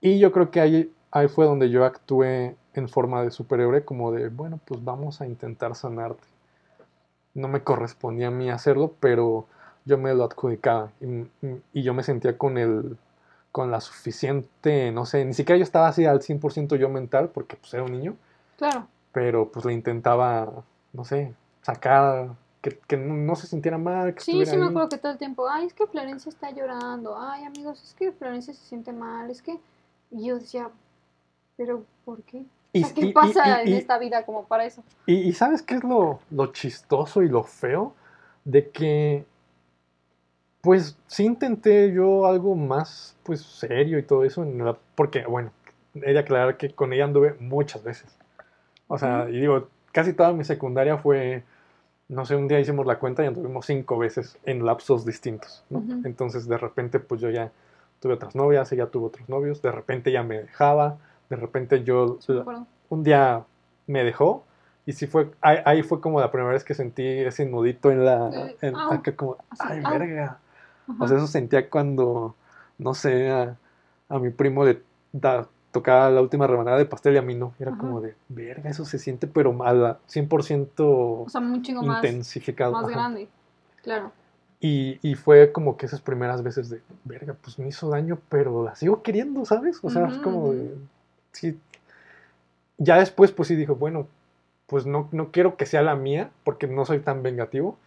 y 0.00 0.18
yo 0.18 0.32
creo 0.32 0.50
que 0.50 0.60
ahí, 0.60 0.92
ahí 1.10 1.28
fue 1.28 1.44
donde 1.46 1.70
yo 1.70 1.84
actué 1.84 2.56
en 2.74 2.88
forma 2.88 3.22
de 3.22 3.30
superhéroe, 3.30 3.84
como 3.84 4.12
de, 4.12 4.28
bueno, 4.28 4.60
pues 4.64 4.82
vamos 4.84 5.20
a 5.20 5.26
intentar 5.26 5.74
sanarte. 5.74 6.22
No 7.34 7.48
me 7.48 7.62
correspondía 7.62 8.28
a 8.28 8.30
mí 8.30 8.50
hacerlo, 8.50 8.94
pero 9.00 9.46
yo 9.84 9.98
me 9.98 10.14
lo 10.14 10.24
adjudicaba 10.24 10.90
y, 11.00 11.26
y 11.72 11.82
yo 11.82 11.94
me 11.94 12.02
sentía 12.02 12.38
con 12.38 12.58
el 12.58 12.96
con 13.50 13.70
la 13.70 13.80
suficiente, 13.80 14.92
no 14.92 15.06
sé, 15.06 15.24
ni 15.24 15.34
siquiera 15.34 15.56
yo 15.56 15.64
estaba 15.64 15.88
así 15.88 16.04
al 16.04 16.20
100% 16.20 16.76
yo 16.76 16.88
mental, 16.88 17.30
porque 17.30 17.56
pues 17.56 17.72
era 17.74 17.82
un 17.82 17.92
niño, 17.92 18.14
Claro. 18.56 18.86
pero 19.10 19.50
pues 19.50 19.64
le 19.64 19.72
intentaba, 19.72 20.48
no 20.92 21.04
sé, 21.04 21.34
sacar, 21.62 22.34
que, 22.62 22.78
que 22.86 22.96
no, 22.96 23.36
se 23.36 23.46
sintiera 23.46 23.78
mal, 23.78 24.14
que 24.14 24.20
Sí, 24.20 24.44
sí 24.46 24.56
me 24.56 24.66
acuerdo 24.66 24.88
que 24.88 24.98
todo 24.98 25.12
el 25.12 25.18
tiempo, 25.18 25.48
ay, 25.48 25.66
es 25.66 25.74
que 25.74 25.86
Florencia 25.86 26.30
está 26.30 26.50
llorando, 26.50 27.16
ay, 27.18 27.44
amigos, 27.44 27.82
es 27.82 27.94
que 27.94 28.12
Florencia 28.12 28.52
se 28.54 28.64
siente 28.64 28.92
mal, 28.92 29.30
es 29.30 29.42
que 29.42 29.58
y 30.10 30.26
yo 30.26 30.36
decía, 30.38 30.70
pero 31.56 31.84
¿por 32.04 32.22
qué? 32.22 32.44
Y- 32.72 32.82
O 32.82 32.86
sea, 32.86 32.94
¿Qué 32.94 33.06
y- 33.06 33.12
pasa 33.12 33.62
y- 33.64 33.68
en 33.68 33.74
esta 33.74 33.98
vida 33.98 34.24
como 34.24 34.44
para 34.44 34.64
eso? 34.64 34.82
Y, 35.06 35.32
¿sabes 35.32 35.62
qué 35.62 35.74
es 35.76 35.84
lo, 35.84 36.20
lo 36.30 36.46
chistoso 36.52 37.22
y 37.22 37.28
lo 37.28 37.42
feo? 37.42 37.94
De 38.44 38.70
que, 38.70 39.24
pues 40.60 40.96
sí 41.06 41.24
intenté 41.24 41.92
yo 41.92 42.26
algo 42.26 42.54
más, 42.54 43.16
pues 43.22 43.42
serio 43.42 43.98
y 43.98 44.02
todo 44.02 44.24
eso, 44.24 44.46
porque, 44.94 45.24
bueno, 45.24 45.50
he 45.94 46.12
de 46.12 46.18
aclarar 46.18 46.56
que 46.56 46.70
con 46.70 46.92
ella 46.92 47.04
anduve 47.04 47.34
muchas 47.40 47.82
veces. 47.82 48.16
O 48.86 48.98
sea, 48.98 49.28
y 49.30 49.40
digo, 49.40 49.68
casi 49.92 50.12
toda 50.12 50.32
mi 50.32 50.44
secundaria 50.44 50.96
fue, 50.98 51.42
no 52.08 52.24
sé, 52.24 52.36
un 52.36 52.48
día 52.48 52.60
hicimos 52.60 52.86
la 52.86 52.98
cuenta 52.98 53.22
y 53.24 53.26
anduvimos 53.26 53.66
cinco 53.66 53.98
veces 53.98 54.38
en 54.44 54.64
lapsos 54.64 55.04
distintos, 55.04 55.64
¿no? 55.70 55.82
Entonces, 56.04 56.48
de 56.48 56.56
repente, 56.58 57.00
pues 57.00 57.20
yo 57.20 57.30
ya 57.30 57.50
tuve 58.00 58.14
otras 58.14 58.34
novias, 58.34 58.70
ella 58.72 58.86
tuvo 58.86 59.06
otros 59.06 59.28
novios, 59.28 59.60
de 59.62 59.72
repente 59.72 60.10
ella 60.10 60.22
me 60.22 60.38
dejaba, 60.42 60.98
de 61.28 61.36
repente 61.36 61.82
yo 61.84 62.16
Sí 62.20 62.32
un 62.90 63.02
día 63.02 63.44
me 63.86 64.02
dejó 64.04 64.44
y 64.86 64.92
sí 64.92 65.06
fue 65.06 65.30
ahí, 65.42 65.58
ahí 65.66 65.82
fue 65.82 66.00
como 66.00 66.20
la 66.20 66.30
primera 66.30 66.52
vez 66.52 66.64
que 66.64 66.72
sentí 66.74 67.02
ese 67.06 67.44
nudito 67.44 67.90
en 67.90 68.04
la 68.04 68.30
en- 68.62 68.74
au. 68.76 68.92
acá 68.92 69.14
como 69.14 69.36
ay 69.58 69.80
verga 69.80 70.38
Ajá. 70.88 70.96
o 70.98 71.06
sea 71.08 71.18
eso 71.18 71.26
sentía 71.26 71.68
cuando 71.68 72.34
no 72.78 72.94
sé 72.94 73.30
a, 73.30 73.56
a 74.08 74.18
mi 74.18 74.30
primo 74.30 74.64
le 74.64 74.80
da- 75.12 75.46
tocaba 75.70 76.10
la 76.10 76.20
última 76.22 76.46
rebanada 76.46 76.78
de 76.78 76.86
pastel 76.86 77.14
y 77.14 77.18
a 77.18 77.22
mí 77.22 77.34
no 77.34 77.52
era 77.58 77.70
Ajá. 77.70 77.80
como 77.80 78.00
de 78.00 78.14
verga 78.28 78.70
eso 78.70 78.84
se 78.84 78.98
siente 78.98 79.26
pero 79.26 79.52
mal 79.52 79.98
100% 80.06 80.84
o 80.88 81.26
sea, 81.28 81.40
un 81.40 81.62
chingo 81.62 81.82
más, 81.82 82.02
intensificado 82.04 82.72
más 82.72 82.84
ajá. 82.86 82.92
grande. 82.94 83.28
Claro. 83.82 84.12
Y, 84.60 84.98
y 85.08 85.14
fue 85.14 85.52
como 85.52 85.76
que 85.76 85.86
esas 85.86 86.00
primeras 86.00 86.42
veces 86.42 86.68
de, 86.68 86.80
verga, 87.04 87.34
pues 87.40 87.58
me 87.60 87.68
hizo 87.68 87.88
daño, 87.90 88.18
pero 88.28 88.64
la 88.64 88.74
sigo 88.74 89.02
queriendo, 89.02 89.44
¿sabes? 89.44 89.78
O 89.82 89.90
sea, 89.90 90.06
es 90.08 90.14
Ujú, 90.14 90.22
como 90.22 90.52
de, 90.52 90.74
sí. 91.32 91.58
Ya 92.78 92.98
después, 92.98 93.32
pues 93.32 93.48
sí 93.48 93.56
dijo, 93.56 93.74
bueno, 93.76 94.06
pues 94.66 94.86
no, 94.86 95.08
no 95.12 95.30
quiero 95.32 95.56
que 95.56 95.66
sea 95.66 95.82
la 95.82 95.96
mía, 95.96 96.30
porque 96.44 96.66
no 96.66 96.84
soy 96.84 97.00
tan 97.00 97.22
vengativo, 97.22 97.78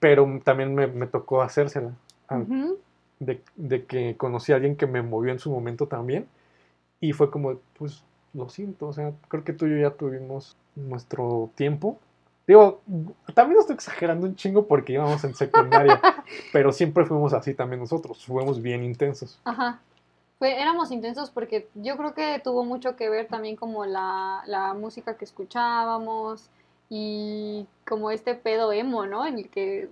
pero 0.00 0.28
también 0.44 0.74
me, 0.74 0.86
me 0.88 1.06
tocó 1.06 1.42
hacérsela. 1.42 1.92
ah, 2.28 2.38
Ujú. 2.38 2.78
De, 3.20 3.42
de 3.56 3.84
que 3.86 4.16
conocí 4.16 4.52
a 4.52 4.56
alguien 4.56 4.76
que 4.76 4.86
me 4.88 5.02
movió 5.02 5.32
en 5.32 5.38
su 5.38 5.50
momento 5.50 5.86
también, 5.88 6.26
y 7.02 7.12
fue 7.12 7.30
como, 7.30 7.58
pues 7.76 8.04
lo 8.32 8.48
siento, 8.48 8.86
o 8.86 8.92
sea, 8.92 9.12
creo 9.26 9.42
que 9.42 9.52
tú 9.52 9.66
y 9.66 9.70
yo 9.70 9.76
ya 9.76 9.90
tuvimos 9.90 10.56
nuestro 10.76 11.50
tiempo. 11.56 11.98
Digo, 12.46 12.80
también 13.34 13.60
estoy 13.60 13.74
exagerando 13.74 14.24
un 14.24 14.36
chingo 14.36 14.66
porque 14.66 14.92
íbamos 14.92 15.22
en 15.24 15.34
secundaria, 15.34 16.00
pero 16.52 16.70
siempre 16.72 17.04
fuimos 17.04 17.32
así 17.32 17.54
también 17.54 17.80
nosotros, 17.80 18.24
fuimos 18.24 18.62
bien 18.62 18.84
intensos. 18.84 19.40
Ajá. 19.44 19.80
Fue, 20.38 20.60
éramos 20.60 20.92
intensos 20.92 21.30
porque 21.30 21.68
yo 21.74 21.96
creo 21.96 22.14
que 22.14 22.40
tuvo 22.42 22.64
mucho 22.64 22.94
que 22.94 23.10
ver 23.10 23.26
también 23.26 23.56
como 23.56 23.84
la, 23.84 24.44
la 24.46 24.72
música 24.72 25.16
que 25.16 25.24
escuchábamos 25.24 26.50
y 26.88 27.66
como 27.84 28.12
este 28.12 28.36
pedo 28.36 28.72
emo, 28.72 29.06
¿no? 29.06 29.26
En 29.26 29.38
el 29.38 29.48
que, 29.48 29.88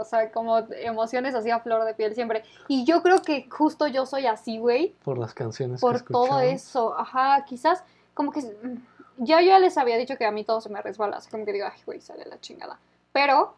o 0.00 0.04
sea, 0.04 0.30
como 0.32 0.58
emociones 0.58 1.34
así 1.34 1.50
a 1.50 1.60
flor 1.60 1.84
de 1.84 1.94
piel 1.94 2.14
siempre. 2.14 2.42
Y 2.68 2.84
yo 2.84 3.02
creo 3.02 3.22
que 3.22 3.48
justo 3.50 3.86
yo 3.86 4.06
soy 4.06 4.26
así, 4.26 4.58
güey, 4.58 4.94
Por 5.04 5.18
las 5.18 5.34
canciones 5.34 5.80
por 5.80 6.04
que 6.04 6.12
todo 6.12 6.40
eso. 6.40 6.98
Ajá, 6.98 7.44
quizás 7.44 7.84
como 8.14 8.32
que... 8.32 8.40
mm, 8.42 8.76
Ya 9.18 9.40
yo 9.42 9.48
ya 9.48 9.58
les 9.58 9.76
había 9.76 9.96
dicho 9.98 10.16
que 10.16 10.24
a 10.24 10.30
mí 10.30 10.44
todo 10.44 10.60
se 10.60 10.70
me 10.70 10.80
resbala, 10.80 11.18
así 11.18 11.30
como 11.30 11.44
que 11.44 11.52
digo, 11.52 11.66
ay, 11.70 11.78
güey, 11.84 12.00
sale 12.00 12.24
la 12.24 12.40
chingada. 12.40 12.78
Pero 13.12 13.54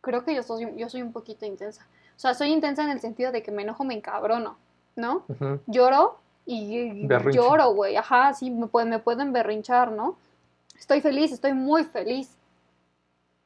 creo 0.00 0.24
que 0.24 0.34
yo 0.34 0.42
soy, 0.42 0.72
yo 0.76 0.88
soy 0.88 1.02
un 1.02 1.12
poquito 1.12 1.44
intensa. 1.44 1.86
O 2.16 2.18
sea, 2.18 2.32
soy 2.32 2.48
intensa 2.52 2.82
en 2.82 2.90
el 2.90 3.00
sentido 3.00 3.30
de 3.30 3.42
que 3.42 3.50
me 3.50 3.62
enojo, 3.62 3.84
me 3.84 3.92
encabrono, 3.94 4.56
¿no? 4.94 5.24
Lloro 5.66 6.18
y 6.46 7.06
Berrinche. 7.06 7.36
lloro, 7.38 7.74
güey. 7.74 7.96
Ajá, 7.96 8.32
sí, 8.32 8.50
me, 8.50 8.68
pueden, 8.68 8.88
me 8.88 8.98
pueden 9.00 9.32
berrinchar, 9.32 9.90
¿no? 9.92 10.16
Estoy 10.78 11.00
feliz, 11.02 11.32
estoy 11.32 11.52
muy 11.52 11.84
feliz. 11.84 12.30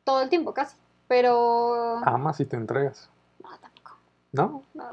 Todo 0.04 0.20
el 0.22 0.28
tiempo, 0.28 0.52
casi. 0.54 0.76
Pero... 1.10 1.96
Amas 2.06 2.38
y 2.38 2.44
te 2.44 2.54
entregas, 2.54 3.10
No, 3.42 3.48
tampoco. 3.58 3.96
¿no? 4.30 4.62
No. 4.74 4.84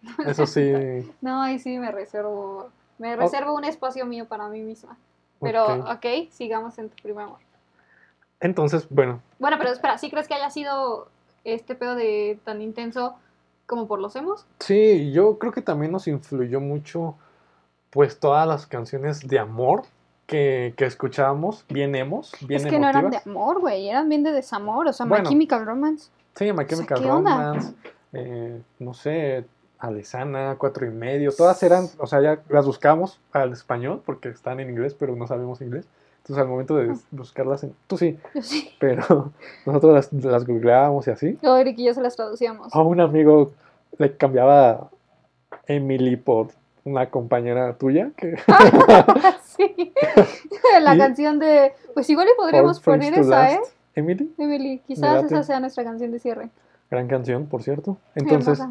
Eso 0.26 0.46
sí. 0.46 0.72
No, 1.20 1.42
ahí 1.42 1.58
sí 1.58 1.78
me 1.78 1.92
reservo... 1.92 2.70
Me 2.96 3.14
reservo 3.14 3.54
un 3.54 3.64
espacio 3.64 4.06
mío 4.06 4.24
para 4.26 4.48
mí 4.48 4.62
misma. 4.62 4.96
Pero, 5.38 5.66
ok. 5.66 5.96
ok, 5.96 6.30
sigamos 6.30 6.78
en 6.78 6.88
tu 6.88 6.96
primer 7.02 7.26
amor. 7.26 7.40
Entonces, 8.40 8.86
bueno, 8.88 9.20
Bueno, 9.38 9.58
pero 9.58 9.70
espera, 9.70 9.98
¿sí 9.98 10.10
crees 10.10 10.26
que 10.28 10.32
haya 10.32 10.48
sido 10.48 11.08
este 11.44 11.74
pedo 11.74 11.94
de 11.94 12.38
tan 12.42 12.62
intenso 12.62 13.16
como 13.66 13.86
por 13.86 13.98
los 14.00 14.16
emos? 14.16 14.46
sí, 14.60 15.12
yo 15.12 15.38
creo 15.38 15.52
que 15.52 15.60
también 15.60 15.92
nos 15.92 16.08
influyó 16.08 16.58
mucho, 16.58 17.16
pues 17.90 18.18
todas 18.18 18.48
las 18.48 18.66
canciones 18.66 19.28
de 19.28 19.38
amor 19.38 19.82
que, 20.26 20.74
que 20.76 20.84
escuchábamos, 20.84 21.64
bien 21.68 21.94
emos, 21.94 22.32
bien 22.40 22.60
Es 22.60 22.66
que 22.66 22.78
no 22.78 22.88
eran 22.88 23.10
de 23.10 23.20
amor, 23.24 23.60
güey, 23.60 23.88
eran 23.88 24.08
bien 24.08 24.22
de 24.22 24.32
desamor. 24.32 24.88
O 24.88 24.92
sea, 24.92 25.06
Bueno. 25.06 25.24
My 25.24 25.30
Chemical 25.30 25.64
Romance. 25.64 26.10
Sí, 26.34 26.52
My 26.52 26.66
Chemical 26.66 27.00
¿qué 27.00 27.10
onda? 27.10 27.36
Romance, 27.36 27.74
eh, 28.12 28.60
no 28.78 28.92
sé, 28.92 29.44
Alesana, 29.78 30.56
Cuatro 30.58 30.86
y 30.86 30.90
Medio, 30.90 31.32
todas 31.32 31.62
eran, 31.62 31.86
o 31.98 32.06
sea, 32.06 32.20
ya 32.20 32.40
las 32.48 32.66
buscamos 32.66 33.20
al 33.32 33.52
español 33.52 34.02
porque 34.04 34.28
están 34.28 34.60
en 34.60 34.70
inglés, 34.70 34.94
pero 34.98 35.14
no 35.16 35.26
sabemos 35.26 35.60
inglés. 35.60 35.86
Entonces 36.18 36.42
al 36.42 36.48
momento 36.48 36.76
de 36.76 36.92
buscarlas, 37.12 37.62
en, 37.62 37.74
tú 37.86 37.96
sí, 37.96 38.18
Yo 38.34 38.42
sí. 38.42 38.74
pero 38.80 39.32
nosotros 39.64 39.92
las, 39.92 40.12
las 40.12 40.44
googleábamos 40.44 41.06
y 41.06 41.10
así. 41.12 41.38
O 41.42 41.56
Eric 41.56 41.78
y 41.78 41.86
yo 41.86 41.94
se 41.94 42.02
las 42.02 42.16
traducíamos. 42.16 42.74
A 42.74 42.82
un 42.82 43.00
amigo 43.00 43.52
le 43.98 44.16
cambiaba 44.16 44.90
Emily 45.66 46.16
por 46.16 46.48
una 46.86 47.10
compañera 47.10 47.74
tuya 47.76 48.10
que 48.16 48.36
sí. 49.44 49.92
La 50.80 50.94
Y- 50.94 50.98
canción 50.98 51.38
de. 51.38 51.72
Pues 51.94 52.08
igual 52.10 52.28
y 52.32 52.36
podríamos 52.36 52.80
poner 52.80 53.14
esa, 53.18 53.52
¿eh? 53.52 53.60
Emily, 53.94 54.32
Emily, 54.38 54.78
quizás 54.86 55.24
esa 55.24 55.42
sea 55.42 55.60
nuestra 55.60 55.82
canción 55.84 56.10
de 56.12 56.18
cierre. 56.18 56.50
gran 56.90 57.08
canción, 57.08 57.46
por 57.46 57.62
cierto. 57.62 57.96
Entonces, 58.14 58.62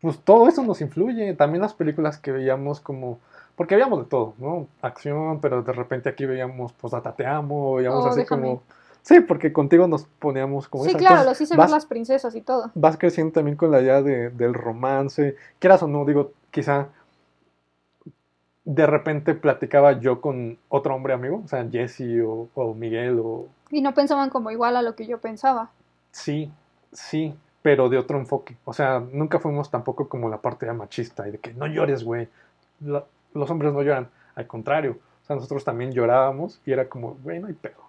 pues 0.00 0.18
todo 0.20 0.48
eso 0.48 0.62
nos 0.62 0.80
influye. 0.80 1.34
También 1.34 1.62
las 1.62 1.74
películas 1.74 2.18
que 2.18 2.30
veíamos 2.32 2.80
como... 2.80 3.18
Porque 3.56 3.74
veíamos 3.74 3.98
de 4.00 4.04
todo, 4.06 4.34
¿no? 4.38 4.68
Acción, 4.80 5.40
pero 5.40 5.62
de 5.62 5.72
repente 5.72 6.08
aquí 6.08 6.26
veíamos, 6.26 6.72
pues, 6.74 6.92
Te 7.16 7.26
Amo, 7.26 7.74
veíamos 7.74 8.04
Oh, 8.04 8.08
así 8.08 8.20
déjame. 8.20 8.42
como... 8.42 8.62
Sí, 9.02 9.18
porque 9.20 9.52
contigo 9.52 9.88
nos 9.88 10.04
poníamos 10.04 10.68
como 10.68 10.84
Sí, 10.84 10.90
esa. 10.90 10.98
claro, 10.98 11.16
Entonces, 11.22 11.40
los 11.40 11.48
hice 11.50 11.56
vas, 11.56 11.66
ver 11.66 11.74
las 11.74 11.86
princesas 11.86 12.34
y 12.36 12.40
todo. 12.40 12.70
vas 12.76 12.96
creciendo 12.96 13.32
también 13.32 13.56
con 13.56 13.72
la 13.72 13.80
idea 13.80 14.00
de- 14.00 14.30
del 14.30 14.54
romance. 14.54 15.34
Quieras 15.58 15.82
o 15.82 15.88
no, 15.88 16.04
digo, 16.04 16.30
quizá 16.52 16.86
de 18.64 18.86
repente 18.86 19.34
platicaba 19.34 19.98
yo 19.98 20.20
con 20.20 20.58
otro 20.68 20.94
hombre 20.94 21.14
amigo, 21.14 21.42
o 21.44 21.48
sea, 21.48 21.68
Jesse 21.70 22.22
o, 22.24 22.48
o 22.54 22.74
Miguel 22.74 23.18
o... 23.20 23.48
Y 23.70 23.80
no 23.80 23.94
pensaban 23.94 24.30
como 24.30 24.50
igual 24.50 24.76
a 24.76 24.82
lo 24.82 24.94
que 24.94 25.06
yo 25.06 25.18
pensaba. 25.18 25.70
Sí, 26.12 26.52
sí, 26.92 27.34
pero 27.62 27.88
de 27.88 27.98
otro 27.98 28.18
enfoque. 28.18 28.56
O 28.64 28.72
sea, 28.72 29.00
nunca 29.00 29.38
fuimos 29.38 29.70
tampoco 29.70 30.08
como 30.08 30.28
la 30.28 30.40
parte 30.40 30.66
ya 30.66 30.74
machista 30.74 31.26
y 31.26 31.32
de 31.32 31.38
que 31.38 31.54
no 31.54 31.66
llores, 31.66 32.04
güey. 32.04 32.28
Los 32.80 33.50
hombres 33.50 33.72
no 33.72 33.82
lloran. 33.82 34.08
Al 34.34 34.46
contrario, 34.46 34.98
o 35.22 35.26
sea, 35.26 35.36
nosotros 35.36 35.64
también 35.64 35.92
llorábamos 35.92 36.60
y 36.66 36.72
era 36.72 36.88
como, 36.88 37.16
güey, 37.22 37.40
no 37.40 37.48
hay 37.48 37.54
pedo. 37.54 37.82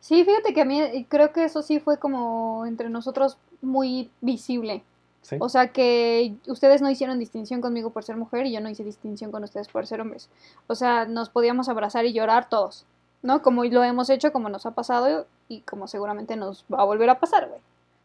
Sí, 0.00 0.24
fíjate 0.24 0.54
que 0.54 0.62
a 0.62 0.64
mí 0.64 1.06
creo 1.08 1.32
que 1.32 1.44
eso 1.44 1.62
sí 1.62 1.78
fue 1.78 1.98
como 1.98 2.64
entre 2.66 2.88
nosotros 2.88 3.38
muy 3.60 4.10
visible. 4.20 4.82
¿Sí? 5.28 5.36
O 5.40 5.48
sea 5.50 5.68
que 5.68 6.34
ustedes 6.46 6.80
no 6.80 6.88
hicieron 6.90 7.18
distinción 7.18 7.60
conmigo 7.60 7.90
por 7.90 8.02
ser 8.02 8.16
mujer 8.16 8.46
y 8.46 8.52
yo 8.52 8.60
no 8.62 8.70
hice 8.70 8.82
distinción 8.82 9.30
con 9.30 9.44
ustedes 9.44 9.68
por 9.68 9.86
ser 9.86 10.00
hombres. 10.00 10.30
O 10.68 10.74
sea, 10.74 11.04
nos 11.04 11.28
podíamos 11.28 11.68
abrazar 11.68 12.06
y 12.06 12.14
llorar 12.14 12.48
todos, 12.48 12.86
¿no? 13.22 13.42
Como 13.42 13.62
lo 13.64 13.84
hemos 13.84 14.08
hecho, 14.08 14.32
como 14.32 14.48
nos 14.48 14.64
ha 14.64 14.70
pasado 14.70 15.26
y 15.48 15.60
como 15.60 15.86
seguramente 15.86 16.36
nos 16.36 16.64
va 16.72 16.80
a 16.80 16.84
volver 16.84 17.10
a 17.10 17.18
pasar, 17.20 17.46
güey. 17.48 17.60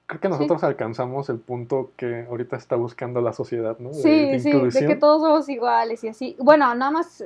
Creo 0.06 0.20
que 0.20 0.28
nosotros 0.28 0.62
alcanzamos 0.66 1.30
el 1.30 1.40
punto 1.40 1.92
que 1.96 2.26
ahorita 2.30 2.58
está 2.58 2.76
buscando 2.76 3.22
la 3.22 3.32
sociedad, 3.32 3.80
¿no? 3.80 3.88
De- 3.90 3.96
Sí, 3.96 4.10
de 4.32 4.40
sí, 4.42 4.52
de 4.52 4.86
que 4.88 4.96
todos 4.98 5.22
somos 5.22 5.48
iguales 5.48 6.04
y 6.04 6.10
así. 6.10 6.36
Bueno, 6.40 6.76
nada 6.76 6.92
más 6.92 7.24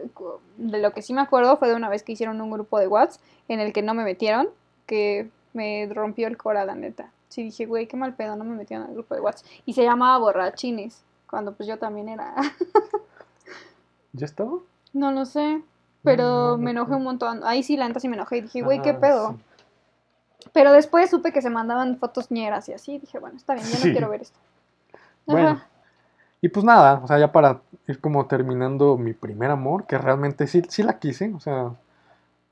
de 0.58 0.78
lo 0.80 0.92
que 0.92 1.02
sí 1.02 1.12
me 1.12 1.22
acuerdo 1.22 1.58
fue 1.58 1.70
de 1.70 1.74
una 1.74 1.90
vez 1.90 2.04
que 2.04 2.12
hicieron 2.12 2.40
un 2.40 2.52
grupo 2.52 2.78
de 2.78 2.88
WhatsApp 2.88 3.20
en 3.48 3.62
el 3.62 3.74
que 3.74 3.82
no 3.82 3.96
me 3.96 4.04
metieron, 4.04 4.50
que 4.86 5.28
me 5.54 5.90
rompió 5.92 6.28
el 6.28 6.38
cora, 6.38 6.66
la 6.66 6.76
neta. 6.76 7.12
Sí, 7.30 7.44
dije, 7.44 7.66
güey, 7.66 7.88
qué 7.88 7.98
mal 7.98 8.16
pedo, 8.16 8.36
no 8.36 8.44
me 8.44 8.56
metieron 8.56 8.88
al 8.88 8.94
grupo 8.94 9.14
de 9.16 9.22
WhatsApp. 9.22 9.46
Y 9.66 9.74
se 9.74 9.84
llamaba 9.84 10.18
Borrachines, 10.18 11.04
cuando 11.30 11.54
pues 11.54 11.68
yo 11.68 11.78
también 11.78 12.10
era. 12.10 12.36
¿Ya 14.14 14.26
estaba? 14.26 14.54
no 14.94 15.12
lo 15.12 15.26
sé, 15.26 15.62
pero 16.04 16.24
No, 16.24 16.52
no 16.52 16.58
me 16.58 16.72
enojé 16.72 16.96
un 16.96 17.04
montón. 17.04 17.42
Ahí 17.44 17.62
sí, 17.62 17.78
la 17.78 17.88
neta 17.88 18.00
sí 18.00 18.08
me 18.08 18.16
enojé 18.16 18.38
y 18.38 18.42
dije, 18.42 18.62
güey, 18.64 18.82
qué 18.82 18.92
Ah, 18.92 19.00
pedo. 19.00 19.32
sí. 19.32 20.48
Pero 20.54 20.72
después 20.72 21.10
supe 21.10 21.32
que 21.32 21.42
se 21.42 21.50
mandaban 21.52 21.98
fotos 22.00 22.32
ñeras 22.32 22.68
y 22.70 22.74
así. 22.74 22.98
Dije, 22.98 23.20
bueno, 23.20 23.38
está 23.38 23.54
bien, 23.54 23.66
yo 23.68 23.74
no 23.74 23.80
Sí. 23.82 23.92
quiero 23.92 24.10
ver 24.10 24.22
esto. 24.22 24.40
Bueno. 25.26 25.62
Y 26.42 26.50
pues 26.50 26.64
nada, 26.64 27.02
o 27.04 27.08
sea, 27.08 27.20
ya 27.20 27.32
para 27.32 27.60
ir 27.88 28.00
como 28.00 28.26
terminando 28.28 28.98
mi 28.98 29.14
primer 29.14 29.52
amor, 29.52 29.86
que 29.86 29.98
realmente 29.98 30.48
sí, 30.48 30.62
sí 30.70 30.82
la 30.84 30.98
quise, 31.00 31.34
o 31.36 31.40
sea, 31.40 31.72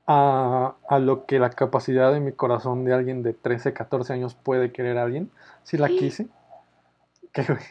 a, 0.06 0.74
a 0.88 0.98
lo 0.98 1.26
que 1.26 1.38
la 1.38 1.50
capacidad 1.50 2.12
de 2.12 2.20
mi 2.20 2.32
corazón 2.32 2.84
de 2.84 2.94
alguien 2.94 3.22
de 3.22 3.32
13, 3.32 3.72
14 3.72 4.12
años 4.12 4.34
puede 4.34 4.72
querer 4.72 4.98
a 4.98 5.02
alguien, 5.02 5.30
sí 5.64 5.76
la 5.76 5.88
quise. 5.88 6.28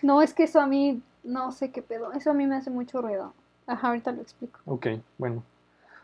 No, 0.03 0.21
es 0.21 0.35
que 0.35 0.43
eso 0.43 0.61
a 0.61 0.67
mí, 0.67 1.01
no 1.23 1.51
sé 1.51 1.71
qué 1.71 1.81
pedo. 1.81 2.13
Eso 2.13 2.29
a 2.29 2.33
mí 2.35 2.45
me 2.45 2.55
hace 2.55 2.69
mucho 2.69 3.01
ruido. 3.01 3.33
Ajá, 3.65 3.87
ahorita 3.87 4.11
lo 4.11 4.21
explico. 4.21 4.59
Ok, 4.65 4.87
bueno. 5.17 5.41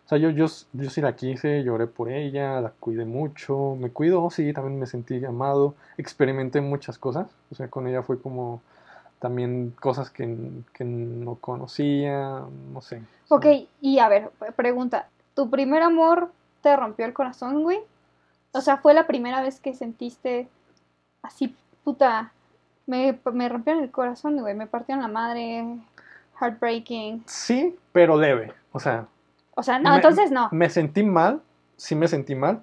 O 0.06 0.10
sea, 0.10 0.18
yo, 0.18 0.32
yo, 0.32 0.48
yo 0.74 0.90
sí 0.90 1.00
la 1.00 1.16
quise, 1.16 1.64
lloré 1.64 1.86
por 1.86 2.10
ella, 2.10 2.60
la 2.60 2.72
cuidé 2.72 3.06
mucho, 3.06 3.78
me 3.80 3.92
cuidó, 3.92 4.30
sí, 4.32 4.52
también 4.52 4.80
me 4.80 4.88
sentí 4.88 5.24
amado, 5.24 5.76
experimenté 5.98 6.60
muchas 6.60 6.98
cosas, 6.98 7.28
o 7.52 7.56
sea, 7.56 7.70
con 7.70 7.88
ella 7.88 8.02
fue 8.02 8.20
como 8.20 8.62
también 9.20 9.74
cosas 9.80 10.10
que, 10.10 10.26
que 10.74 10.84
no 10.84 11.36
conocía, 11.36 12.42
no 12.74 12.82
sé. 12.82 13.04
Ok, 13.30 13.46
y 13.80 14.00
a 14.00 14.10
ver, 14.10 14.32
pregunta. 14.56 15.08
¿Tu 15.42 15.50
primer 15.50 15.82
amor 15.82 16.32
te 16.62 16.76
rompió 16.78 17.04
el 17.04 17.14
corazón, 17.14 17.64
güey? 17.64 17.80
O 18.52 18.62
sea, 18.62 18.78
¿fue 18.78 18.94
la 18.94 19.08
primera 19.08 19.42
vez 19.42 19.60
que 19.60 19.74
sentiste 19.74 20.48
así, 21.24 21.56
puta, 21.84 22.32
me, 22.86 23.18
me 23.34 23.50
rompieron 23.50 23.82
el 23.82 23.90
corazón, 23.90 24.38
güey, 24.40 24.54
me 24.54 24.68
partieron 24.68 25.02
la 25.02 25.08
madre, 25.08 25.66
heartbreaking? 26.40 27.24
Sí, 27.26 27.76
pero 27.92 28.18
leve, 28.18 28.54
o 28.72 28.80
sea, 28.80 29.08
O 29.56 29.64
sea, 29.64 29.80
no, 29.80 29.90
Me- 29.90 29.96
entonces 29.96 30.30
no. 30.30 30.48
me 30.52 30.70
sentí 30.70 31.02
mal, 31.02 31.42
sí 31.76 31.96
me 31.96 32.08
sentí 32.08 32.36
mal, 32.36 32.62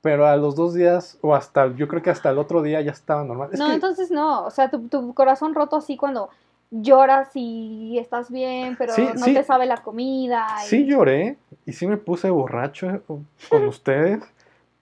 pero 0.00 0.24
a 0.28 0.36
los 0.36 0.54
dos 0.54 0.74
días, 0.74 1.18
o 1.22 1.34
hasta, 1.34 1.74
yo 1.74 1.88
creo 1.88 2.02
que 2.02 2.10
hasta 2.10 2.30
el 2.30 2.38
otro 2.38 2.62
día 2.62 2.80
ya 2.82 2.92
estaba 2.92 3.24
normal. 3.24 3.48
Es 3.52 3.58
no, 3.58 3.66
que, 3.66 3.74
entonces 3.74 4.12
no. 4.12 4.44
O 4.44 4.50
sea, 4.52 4.70
tu, 4.70 4.86
tu 4.86 5.12
corazón 5.12 5.56
roto 5.56 5.74
así 5.74 5.96
cuando 5.96 6.30
lloras 6.72 7.28
y 7.34 7.98
estás 7.98 8.30
bien, 8.30 8.76
pero 8.76 8.94
Sí, 8.94 9.06
no 9.14 9.26
sí. 9.26 9.34
te 9.34 9.44
sabe 9.44 9.66
la 9.66 9.76
comida. 9.82 10.46
y- 10.64 10.66
sí 10.68 10.86
lloré 10.86 11.36
y 11.66 11.72
sí 11.74 11.86
me 11.86 11.98
puse 11.98 12.30
borracho 12.30 13.02
con 13.06 13.26
ustedes, 13.68 14.22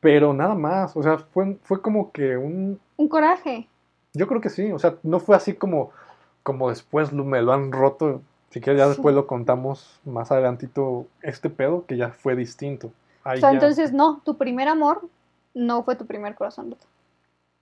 pero 0.00 0.32
nada 0.32 0.54
más, 0.54 0.96
o 0.96 1.02
sea, 1.02 1.18
fue, 1.18 1.56
fue 1.64 1.82
como 1.82 2.12
que 2.12 2.36
un, 2.36 2.78
Un 2.96 3.08
coraje. 3.08 3.68
yo 4.14 4.26
creo 4.26 4.40
que 4.40 4.50
sí, 4.50 4.70
o 4.72 4.78
sea, 4.78 4.94
no 5.02 5.18
fue 5.20 5.36
así 5.36 5.54
como, 5.54 5.90
como 6.42 6.70
después 6.70 7.12
me 7.12 7.42
lo 7.42 7.52
han 7.52 7.72
roto, 7.72 8.22
si 8.50 8.60
quieres 8.60 8.80
ya 8.80 8.86
Sí. 8.86 8.90
después 8.94 9.14
lo 9.14 9.26
contamos 9.26 10.00
más 10.04 10.30
adelantito, 10.32 11.06
este 11.22 11.50
pedo 11.50 11.84
que 11.86 11.96
ya 11.96 12.10
fue 12.10 12.34
distinto. 12.36 12.92
Ahí 13.24 13.38
O 13.38 13.40
sea, 13.40 13.50
ya- 13.50 13.54
entonces 13.56 13.92
no, 13.92 14.22
tu 14.24 14.36
primer 14.36 14.68
amor 14.68 15.08
no 15.54 15.82
fue 15.82 15.96
tu 15.96 16.06
primer 16.06 16.34
corazón 16.36 16.70
roto. 16.70 16.86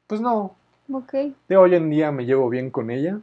Pues 0.07 0.21
no, 0.21 0.55
Ok. 0.91 1.13
De 1.49 1.57
hoy 1.59 1.75
en 1.75 1.91
día 1.91 2.11
me 2.13 2.25
llevo 2.25 2.49
bien 2.49 2.71
con 2.71 2.91
ella. 2.91 3.19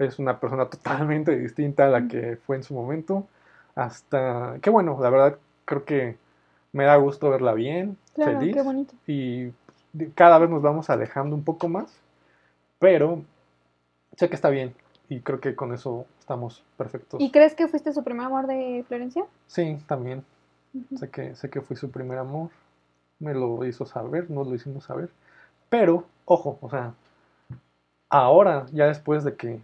Es 0.00 0.18
una 0.18 0.40
persona 0.40 0.66
totalmente 0.70 1.36
distinta 1.38 1.84
a 1.86 1.88
la 1.88 2.08
que 2.08 2.36
fue 2.36 2.56
en 2.56 2.62
su 2.64 2.74
momento. 2.74 3.26
Hasta 3.74 4.56
que 4.60 4.70
bueno, 4.70 4.98
la 5.00 5.10
verdad 5.10 5.38
creo 5.64 5.84
que 5.84 6.16
me 6.72 6.84
da 6.84 6.96
gusto 6.96 7.30
verla 7.30 7.52
bien, 7.52 7.96
Claro, 8.14 8.38
feliz. 8.40 8.54
qué 8.54 8.62
bonito. 8.62 8.94
Y 9.06 9.52
cada 10.14 10.38
vez 10.38 10.50
nos 10.50 10.62
vamos 10.62 10.90
alejando 10.90 11.36
un 11.36 11.44
poco 11.44 11.68
más. 11.68 11.92
Pero 12.78 13.22
sé 14.16 14.28
que 14.28 14.34
está 14.34 14.48
bien. 14.50 14.74
Y 15.08 15.20
creo 15.20 15.40
que 15.40 15.54
con 15.54 15.74
eso 15.74 16.06
estamos 16.18 16.64
perfectos. 16.76 17.20
¿Y 17.20 17.30
crees 17.30 17.54
que 17.54 17.68
fuiste 17.68 17.92
su 17.92 18.02
primer 18.02 18.26
amor 18.26 18.46
de 18.46 18.84
Florencia? 18.88 19.24
Sí, 19.48 19.78
también. 19.86 20.24
Sé 20.96 21.10
que, 21.10 21.34
sé 21.34 21.50
que 21.50 21.60
fui 21.60 21.76
su 21.76 21.90
primer 21.90 22.18
amor. 22.18 22.50
Me 23.18 23.34
lo 23.34 23.64
hizo 23.66 23.84
saber, 23.84 24.30
nos 24.30 24.46
lo 24.46 24.54
hicimos 24.54 24.84
saber. 24.84 25.10
Pero, 25.68 26.04
ojo, 26.24 26.58
o 26.60 26.70
sea, 26.70 26.94
ahora, 28.08 28.66
ya 28.72 28.86
después 28.86 29.24
de 29.24 29.34
que 29.34 29.60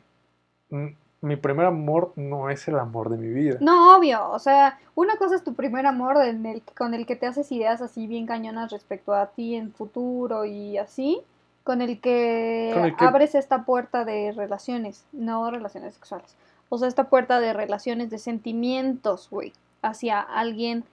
mi 0.68 1.37
primer 1.37 1.66
amor 1.66 2.12
no 2.16 2.50
es 2.50 2.66
el 2.68 2.79
amor 2.79 3.09
de 3.11 3.16
mi 3.16 3.29
vida. 3.29 3.57
No, 3.61 3.96
obvio. 3.96 4.31
O 4.31 4.38
sea, 4.38 4.79
una 4.94 5.16
cosa 5.16 5.35
es 5.37 5.44
tu 5.44 5.55
primer 5.55 5.87
amor 5.87 6.16
en 6.24 6.44
el- 6.46 6.62
con 6.76 6.94
el 6.94 7.07
que 7.07 7.16
te 7.16 7.26
haces 7.26 7.50
ideas 7.52 7.81
así 7.83 8.07
bien 8.07 8.26
cañonas 8.26 8.70
respecto 8.70 9.14
a 9.14 9.26
ti 9.26 9.55
en 9.55 9.72
futuro 9.72 10.44
y 10.44 10.79
así. 10.79 11.20
Con 11.64 11.83
el 11.83 12.00
que, 12.00 12.70
Con 12.74 12.85
el 12.85 12.96
que- 12.96 13.05
abres 13.05 13.35
esta 13.35 13.64
puerta 13.64 14.05
de 14.05 14.33
relaciones, 14.37 15.05
no 15.12 15.50
relaciones 15.50 15.94
sexuales. 15.94 16.37
O 16.68 16.79
sea, 16.79 16.87
esta 16.88 17.05
puerta 17.05 17.40
de 17.40 17.52
relaciones 17.52 18.11
de 18.11 18.18
sentimientos, 18.18 19.29
güey, 19.31 19.52
hacia 19.83 20.20
alguien, 20.20 20.85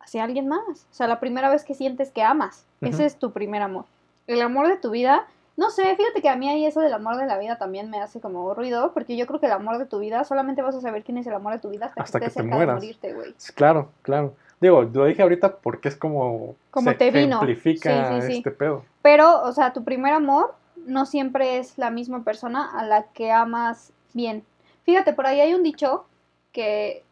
hacia 0.00 0.24
alguien 0.24 0.48
más. 0.48 0.86
O 0.90 0.94
sea, 0.94 1.06
la 1.06 1.20
primera 1.20 1.48
vez 1.50 1.64
que 1.64 1.74
sientes 1.74 2.10
que 2.10 2.22
amas, 2.22 2.64
ese 2.80 3.04
es 3.06 3.16
tu 3.18 3.32
primer 3.32 3.62
amor. 3.62 3.84
El 4.26 4.40
amor 4.42 4.68
de 4.68 4.76
tu 4.76 4.90
vida, 4.90 5.26
no 5.58 5.70
sé, 5.70 5.94
fíjate 5.96 6.22
que 6.22 6.28
a 6.30 6.36
mí 6.36 6.48
ahí 6.48 6.64
eso 6.64 6.80
del 6.80 6.92
amor 6.94 7.16
de 7.16 7.26
la 7.26 7.36
vida 7.36 7.58
también 7.58 7.90
me 7.90 8.00
hace 8.00 8.20
como 8.20 8.54
ruido, 8.54 8.92
porque 8.94 9.16
yo 9.16 9.26
creo 9.26 9.40
que 9.40 9.46
el 9.46 9.52
amor 9.52 9.76
de 9.78 9.84
tu 9.86 9.98
vida 9.98 10.24
solamente 10.24 10.62
vas 10.62 10.74
a 10.76 10.80
saber 10.80 11.02
quién 11.04 11.18
es 11.18 11.26
el 11.26 11.34
amor 11.34 11.52
de 11.52 11.58
tu 11.58 11.68
vida 11.68 11.86
hasta, 11.86 12.02
Hasta 12.02 12.20
que 12.20 12.24
que 12.26 12.30
te 12.30 12.34
cerca 12.40 12.48
de 12.50 12.56
mueras. 12.56 12.74
morirte, 12.76 13.12
güey. 13.12 13.34
Claro, 13.54 13.90
claro. 14.02 14.34
Digo, 14.60 14.82
lo 14.82 15.04
dije 15.04 15.20
ahorita 15.22 15.56
porque 15.56 15.88
es 15.88 15.96
como, 15.96 16.54
Como 16.70 16.90
se 16.90 16.96
te 16.96 17.10
vino. 17.10 17.36
ejemplifica 17.36 17.90
Sí, 18.14 18.20
sí, 18.22 18.26
sí. 18.32 18.38
este 18.38 18.50
pedo. 18.52 18.84
Pero, 19.02 19.42
o 19.42 19.52
sea, 19.52 19.72
tu 19.72 19.84
primer 19.84 20.14
amor 20.14 20.54
no 20.86 21.06
siempre 21.06 21.58
es 21.58 21.76
la 21.76 21.90
misma 21.90 22.24
persona 22.24 22.70
a 22.78 22.84
la 22.86 23.04
que 23.12 23.30
amas 23.32 23.92
bien. 24.14 24.44
Fíjate, 24.84 25.12
por 25.12 25.26
ahí 25.26 25.40
hay 25.40 25.54
un 25.54 25.62
dicho 25.62 26.06
que 26.52 27.04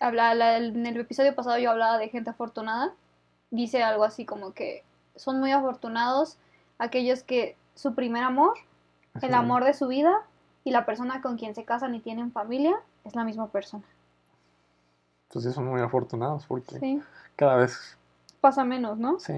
habla, 0.00 0.34
la- 0.34 0.56
en 0.56 0.84
el 0.86 0.96
episodio 0.98 1.34
pasado 1.34 1.58
yo 1.58 1.70
hablaba 1.70 1.98
de 1.98 2.08
gente 2.08 2.30
afortunada. 2.30 2.92
Dice 3.50 3.82
algo 3.82 4.04
así 4.04 4.24
como 4.24 4.52
que 4.52 4.82
son 5.16 5.38
muy 5.38 5.52
afortunados 5.52 6.38
aquellos 6.78 7.22
que 7.22 7.56
su 7.74 7.94
primer 7.94 8.22
amor, 8.22 8.54
el 9.22 9.32
Ajá. 9.34 9.38
amor 9.42 9.64
de 9.64 9.74
su 9.74 9.86
vida 9.88 10.22
y 10.64 10.70
la 10.70 10.86
persona 10.86 11.20
con 11.20 11.36
quien 11.36 11.54
se 11.54 11.64
casan 11.64 11.94
y 11.94 12.00
tienen 12.00 12.32
familia 12.32 12.74
es 13.04 13.14
la 13.14 13.24
misma 13.24 13.48
persona. 13.48 13.84
Entonces 15.28 15.54
son 15.54 15.66
muy 15.66 15.80
afortunados 15.80 16.46
porque 16.46 16.78
Sí, 16.78 17.02
cada 17.36 17.56
vez 17.56 17.96
pasa 18.40 18.64
menos, 18.64 18.98
¿no? 18.98 19.18
Sí. 19.18 19.34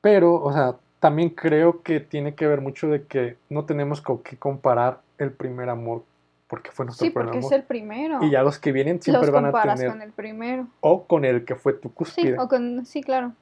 Pero, 0.00 0.34
o 0.42 0.52
sea, 0.52 0.76
también 0.98 1.30
creo 1.30 1.82
que 1.82 2.00
tiene 2.00 2.34
que 2.34 2.46
ver 2.46 2.60
mucho 2.60 2.88
de 2.88 3.04
que 3.06 3.36
no 3.48 3.64
tenemos 3.64 4.00
con 4.00 4.18
qué 4.22 4.36
comparar 4.36 5.00
el 5.18 5.32
primer 5.32 5.68
amor, 5.68 6.02
porque 6.48 6.70
fue 6.72 6.86
nuestro 6.86 7.04
Sí, 7.06 7.10
primer 7.10 7.26
porque 7.26 7.38
es 7.38 7.44
amor. 7.44 7.54
el 7.58 7.62
primero. 7.64 8.18
Y 8.24 8.30
ya 8.30 8.42
los 8.42 8.58
que 8.58 8.72
vienen 8.72 9.00
siempre 9.00 9.26
Los 9.30 9.34
van 9.34 9.46
a 9.46 9.52
tener, 9.76 9.90
con 9.90 10.02
el 10.02 10.12
primero. 10.12 10.66
o 10.80 11.04
con 11.06 11.24
el 11.24 11.44
que 11.44 11.54
fue 11.54 11.74
tu 11.74 11.88
Sí, 11.88 11.94
cúspide. 11.94 12.38
o 12.38 12.48
con, 12.48 12.84
sí, 12.86 13.02
claro. 13.02 13.32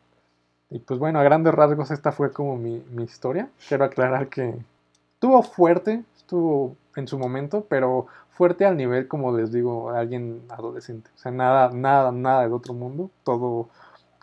Y 0.73 0.79
pues 0.79 0.99
bueno, 0.99 1.19
a 1.19 1.23
grandes 1.23 1.53
rasgos 1.55 1.91
esta 1.91 2.13
fue 2.13 2.33
como 2.33 2.57
mi, 2.57 2.83
mi 2.91 3.05
historia. 3.05 3.51
Quiero 3.69 3.85
aclarar 3.85 4.29
que 4.29 4.55
estuvo 5.15 5.43
fuerte, 5.43 6.03
estuvo 6.17 6.77
en 6.97 7.07
su 7.07 7.19
momento, 7.19 7.67
pero 7.69 8.07
fuerte 8.31 8.65
al 8.65 8.79
nivel, 8.79 9.07
como 9.07 9.37
les 9.37 9.53
digo, 9.53 9.91
alguien 9.91 10.41
adolescente. 10.49 11.11
O 11.15 11.19
sea, 11.19 11.31
nada, 11.31 11.71
nada, 11.73 12.11
nada 12.11 12.43
del 12.43 12.55
otro 12.55 12.73
mundo. 12.73 13.11
Todo, 13.23 13.69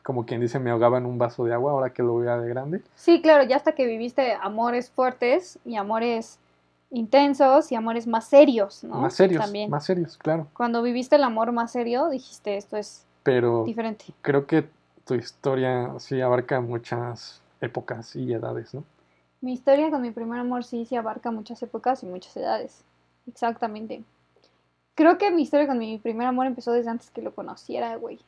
como 0.04 0.26
quien 0.26 0.42
dice, 0.42 0.58
me 0.58 0.72
ahogaba 0.72 0.98
en 0.98 1.06
un 1.06 1.20
vaso 1.20 1.46
de 1.46 1.54
agua 1.54 1.72
ahora 1.74 1.92
que 1.94 2.02
lo 2.02 2.18
vea 2.18 2.40
de 2.40 2.50
grande. 2.50 2.82
Sí, 2.96 3.22
claro, 3.22 3.44
ya 3.44 3.56
hasta 3.56 3.74
que 3.74 3.86
viviste 3.86 4.34
amores 4.42 4.90
fuertes 4.90 5.60
y 5.66 5.76
amores 5.76 6.40
intensos 6.90 7.72
y 7.72 7.76
amores 7.76 8.08
más 8.08 8.26
serios, 8.28 8.84
¿no? 8.84 8.96
Más 8.96 9.14
serios, 9.14 9.44
También. 9.44 9.70
más 9.70 9.86
serios, 9.86 10.18
claro. 10.18 10.48
Cuando 10.54 10.82
viviste 10.82 11.16
el 11.16 11.24
amor 11.24 11.52
más 11.52 11.72
serio, 11.72 12.10
dijiste, 12.10 12.58
esto 12.58 12.76
es 12.76 13.06
Pero 13.22 13.66
diferente. 13.66 14.06
creo 14.24 14.48
que 14.48 14.68
tu 15.10 15.16
historia 15.16 15.96
sí 15.98 16.22
abarca 16.22 16.62
muchas 16.62 17.42
épocas 17.62 18.16
y 18.16 18.32
edades, 18.32 18.76
¿no? 18.76 18.84
Mi 19.42 19.54
historia 19.54 19.90
con 19.90 20.04
mi 20.04 20.12
primer 20.12 20.40
amor 20.40 20.64
sí, 20.64 20.86
sí 20.86 20.96
abarca 20.96 21.32
muchas 21.32 21.64
épocas 21.64 22.04
y 22.04 22.06
muchas 22.06 22.38
edades. 22.38 22.84
Exactamente. 23.28 24.04
Creo 24.94 25.18
que 25.18 25.32
mi 25.32 25.42
historia 25.42 25.66
con 25.66 25.80
mi 25.80 25.98
primer 25.98 26.28
amor 26.28 26.46
empezó 26.46 26.74
desde 26.74 26.92
antes 26.92 27.10
que 27.10 27.24
lo 27.24 27.34
conociera, 27.34 27.96
güey. 27.96 28.20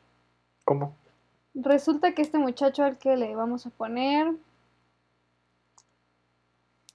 ¿Cómo? 0.64 0.96
Resulta 1.54 2.16
que 2.16 2.22
este 2.22 2.38
muchacho 2.38 2.82
al 2.82 2.98
que 2.98 3.16
le 3.16 3.36
vamos 3.36 3.64
a 3.64 3.70
poner... 3.70 4.34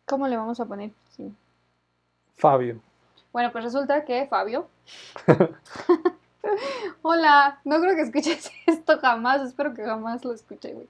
¿Cómo 0.06 0.28
le 0.28 0.36
vamos 0.36 0.60
a 0.60 0.65
poner? 0.65 0.91
Sí. 1.15 1.34
Fabio. 2.36 2.82
Bueno, 3.32 3.54
pues 3.54 3.63
resulta 3.63 4.04
que 4.04 4.28
Fabio. 4.28 4.67
Hola, 7.01 7.60
no 7.63 7.79
creo 7.79 7.95
que 7.95 8.01
escuches 8.01 8.51
esto 8.65 8.99
jamás, 8.99 9.41
espero 9.41 9.73
que 9.73 9.83
jamás 9.83 10.23
lo 10.23 10.33
escuche, 10.33 10.73
güey. 10.73 10.88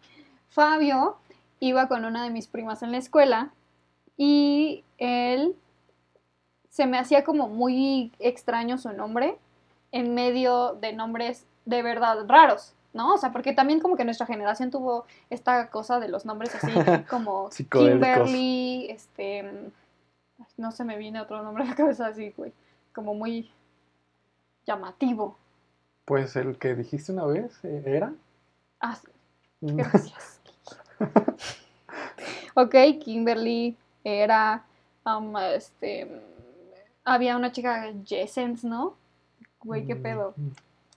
Fabio 0.49 1.17
iba 1.59 1.87
con 1.87 2.05
una 2.05 2.23
de 2.23 2.29
mis 2.29 2.47
primas 2.47 2.83
en 2.83 2.91
la 2.91 2.97
escuela 2.97 3.51
y 4.17 4.83
él 4.97 5.55
se 6.69 6.85
me 6.85 6.97
hacía 6.97 7.23
como 7.23 7.47
muy 7.47 8.11
extraño 8.19 8.77
su 8.77 8.91
nombre 8.93 9.37
en 9.91 10.13
medio 10.13 10.73
de 10.73 10.93
nombres 10.93 11.45
de 11.65 11.81
verdad 11.81 12.25
raros, 12.27 12.73
¿no? 12.93 13.15
O 13.15 13.17
sea, 13.17 13.31
porque 13.31 13.53
también 13.53 13.79
como 13.79 13.97
que 13.97 14.05
nuestra 14.05 14.25
generación 14.25 14.71
tuvo 14.71 15.05
esta 15.29 15.69
cosa 15.69 15.99
de 15.99 16.07
los 16.07 16.25
nombres 16.25 16.53
así 16.55 16.71
como. 17.09 17.49
Kimberly, 17.71 18.87
este, 18.89 19.71
no 20.57 20.71
se 20.71 20.83
me 20.83 20.97
viene 20.97 21.21
otro 21.21 21.41
nombre 21.43 21.63
a 21.63 21.67
la 21.67 21.75
cabeza 21.75 22.07
así, 22.07 22.33
güey, 22.37 22.53
como 22.93 23.13
muy 23.13 23.49
llamativo. 24.65 25.37
Pues 26.07 26.37
el 26.37 26.57
que 26.57 26.73
dijiste 26.73 27.11
una 27.11 27.25
vez 27.25 27.51
eh, 27.65 27.83
era. 27.85 28.13
Ah, 28.79 28.95
sí, 28.95 29.09
gracias. 29.59 30.39
ok, 32.53 32.73
Kimberly 33.03 33.75
era, 34.05 34.63
um, 35.05 35.35
este, 35.37 36.09
había 37.03 37.35
una 37.35 37.51
chica 37.51 37.91
Jessens, 38.05 38.63
¿no? 38.63 38.95
Güey, 39.59 39.85
qué 39.85 39.97
pedo. 39.97 40.33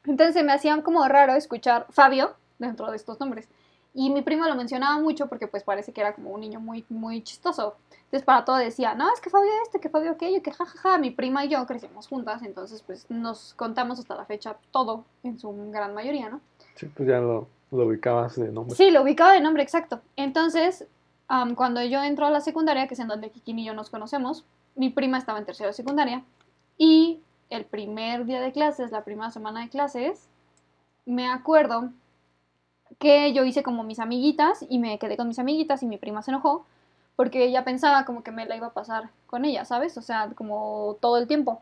Entonces 0.04 0.32
se 0.32 0.44
me 0.44 0.52
hacía 0.52 0.80
como 0.80 1.06
raro 1.08 1.34
escuchar 1.34 1.86
Fabio 1.90 2.36
dentro 2.60 2.88
de 2.88 2.96
estos 2.96 3.18
nombres. 3.18 3.48
Y 3.92 4.10
mi 4.10 4.22
primo 4.22 4.46
lo 4.46 4.54
mencionaba 4.54 5.00
mucho 5.00 5.26
porque 5.26 5.48
pues 5.48 5.64
parece 5.64 5.92
que 5.92 6.00
era 6.00 6.14
como 6.14 6.30
un 6.30 6.40
niño 6.40 6.60
muy, 6.60 6.84
muy 6.88 7.22
chistoso. 7.22 7.74
Entonces 8.04 8.24
para 8.24 8.44
todo 8.44 8.56
decía, 8.56 8.94
no, 8.94 9.12
es 9.12 9.20
que 9.20 9.30
Fabio 9.30 9.50
este, 9.64 9.80
que 9.80 9.88
Fabio 9.88 10.12
aquello, 10.12 10.42
que 10.42 10.52
jajaja. 10.52 10.98
Mi 10.98 11.10
prima 11.10 11.44
y 11.44 11.48
yo 11.48 11.66
crecimos 11.66 12.08
juntas, 12.08 12.42
entonces 12.42 12.82
pues 12.82 13.06
nos 13.08 13.54
contamos 13.54 13.98
hasta 13.98 14.14
la 14.14 14.24
fecha 14.24 14.56
todo, 14.70 15.04
en 15.22 15.38
su 15.38 15.52
gran 15.70 15.94
mayoría, 15.94 16.28
¿no? 16.28 16.40
Sí, 16.74 16.86
pues 16.86 17.08
ya 17.08 17.18
lo, 17.18 17.48
lo 17.70 17.86
ubicabas 17.86 18.36
de 18.36 18.50
nombre. 18.50 18.76
Sí, 18.76 18.90
lo 18.90 19.02
ubicaba 19.02 19.32
de 19.32 19.40
nombre 19.40 19.62
exacto. 19.62 20.00
Entonces, 20.16 20.86
cuando 21.54 21.82
yo 21.84 22.02
entro 22.02 22.26
a 22.26 22.30
la 22.30 22.40
secundaria, 22.40 22.88
que 22.88 22.94
es 22.94 23.00
en 23.00 23.08
donde 23.08 23.30
Kikín 23.30 23.58
y 23.60 23.64
yo 23.66 23.74
nos 23.74 23.90
conocemos, 23.90 24.44
mi 24.74 24.90
prima 24.90 25.18
estaba 25.18 25.38
en 25.38 25.46
tercero 25.46 25.68
de 25.68 25.74
secundaria 25.74 26.24
y 26.76 27.20
el 27.50 27.64
primer 27.64 28.24
día 28.24 28.40
de 28.40 28.52
clases, 28.52 28.90
la 28.90 29.04
primera 29.04 29.30
semana 29.30 29.60
de 29.60 29.68
clases, 29.68 30.28
me 31.06 31.28
acuerdo 31.28 31.90
que 33.00 33.32
yo 33.32 33.44
hice 33.44 33.64
como 33.64 33.82
mis 33.82 33.98
amiguitas 33.98 34.64
y 34.68 34.78
me 34.78 34.98
quedé 34.98 35.16
con 35.16 35.26
mis 35.26 35.38
amiguitas 35.38 35.82
y 35.82 35.86
mi 35.86 35.96
prima 35.96 36.22
se 36.22 36.30
enojó 36.30 36.66
porque 37.16 37.44
ella 37.44 37.64
pensaba 37.64 38.04
como 38.04 38.22
que 38.22 38.30
me 38.30 38.46
la 38.46 38.56
iba 38.56 38.68
a 38.68 38.72
pasar 38.72 39.10
con 39.26 39.44
ella, 39.44 39.64
¿sabes? 39.64 39.96
O 39.98 40.02
sea, 40.02 40.30
como 40.34 40.96
todo 41.00 41.16
el 41.16 41.26
tiempo. 41.26 41.60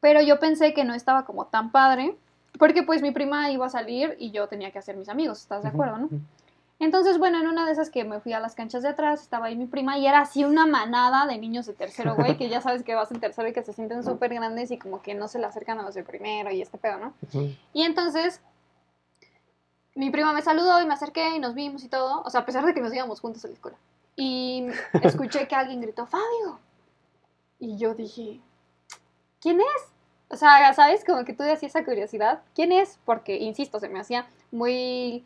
Pero 0.00 0.22
yo 0.22 0.40
pensé 0.40 0.74
que 0.74 0.84
no 0.84 0.94
estaba 0.94 1.24
como 1.24 1.46
tan 1.46 1.70
padre 1.70 2.16
porque 2.58 2.82
pues 2.82 3.02
mi 3.02 3.10
prima 3.10 3.50
iba 3.50 3.66
a 3.66 3.70
salir 3.70 4.16
y 4.18 4.30
yo 4.32 4.48
tenía 4.48 4.70
que 4.70 4.78
hacer 4.78 4.96
mis 4.96 5.08
amigos, 5.08 5.40
¿estás 5.40 5.62
de 5.62 5.68
acuerdo, 5.68 5.98
no? 5.98 6.08
Entonces, 6.78 7.18
bueno, 7.18 7.38
en 7.38 7.46
una 7.46 7.66
de 7.66 7.72
esas 7.72 7.90
que 7.90 8.04
me 8.04 8.20
fui 8.20 8.32
a 8.32 8.40
las 8.40 8.54
canchas 8.54 8.82
de 8.82 8.88
atrás, 8.88 9.20
estaba 9.20 9.46
ahí 9.46 9.56
mi 9.56 9.66
prima 9.66 9.98
y 9.98 10.06
era 10.06 10.20
así 10.20 10.44
una 10.44 10.66
manada 10.66 11.26
de 11.26 11.36
niños 11.36 11.66
de 11.66 11.74
tercero, 11.74 12.16
güey, 12.16 12.38
que 12.38 12.48
ya 12.48 12.60
sabes 12.62 12.82
que 12.82 12.94
vas 12.94 13.10
en 13.12 13.20
tercero 13.20 13.46
y 13.48 13.52
que 13.52 13.62
se 13.62 13.74
sienten 13.74 14.02
súper 14.02 14.32
grandes 14.32 14.70
y 14.70 14.78
como 14.78 15.02
que 15.02 15.14
no 15.14 15.28
se 15.28 15.38
le 15.38 15.44
acercan 15.44 15.78
a 15.78 15.82
los 15.82 15.94
de 15.94 16.02
primero 16.02 16.50
y 16.50 16.62
este 16.62 16.78
pedo, 16.78 16.98
¿no? 16.98 17.12
Y 17.74 17.82
entonces, 17.82 18.40
mi 19.94 20.10
prima 20.10 20.32
me 20.32 20.42
saludó 20.42 20.80
y 20.80 20.86
me 20.86 20.94
acerqué 20.94 21.36
y 21.36 21.38
nos 21.38 21.54
vimos 21.54 21.82
y 21.84 21.88
todo, 21.88 22.22
o 22.24 22.30
sea, 22.30 22.40
a 22.42 22.46
pesar 22.46 22.64
de 22.64 22.74
que 22.74 22.80
nos 22.80 22.94
íbamos 22.94 23.20
juntos 23.20 23.44
a 23.44 23.48
la 23.48 23.54
escuela. 23.54 23.76
Y 24.16 24.66
escuché 25.02 25.46
que 25.48 25.54
alguien 25.54 25.80
gritó, 25.80 26.06
Fabio. 26.06 26.58
Y 27.58 27.76
yo 27.76 27.94
dije, 27.94 28.40
¿quién 29.40 29.60
es? 29.60 29.92
O 30.28 30.36
sea, 30.36 30.72
¿sabes? 30.74 31.04
Como 31.04 31.24
que 31.24 31.32
tuve 31.32 31.52
así 31.52 31.66
esa 31.66 31.84
curiosidad. 31.84 32.40
¿Quién 32.54 32.72
es? 32.72 32.98
Porque, 33.04 33.36
insisto, 33.36 33.80
se 33.80 33.88
me 33.88 34.00
hacía 34.00 34.26
muy 34.52 35.24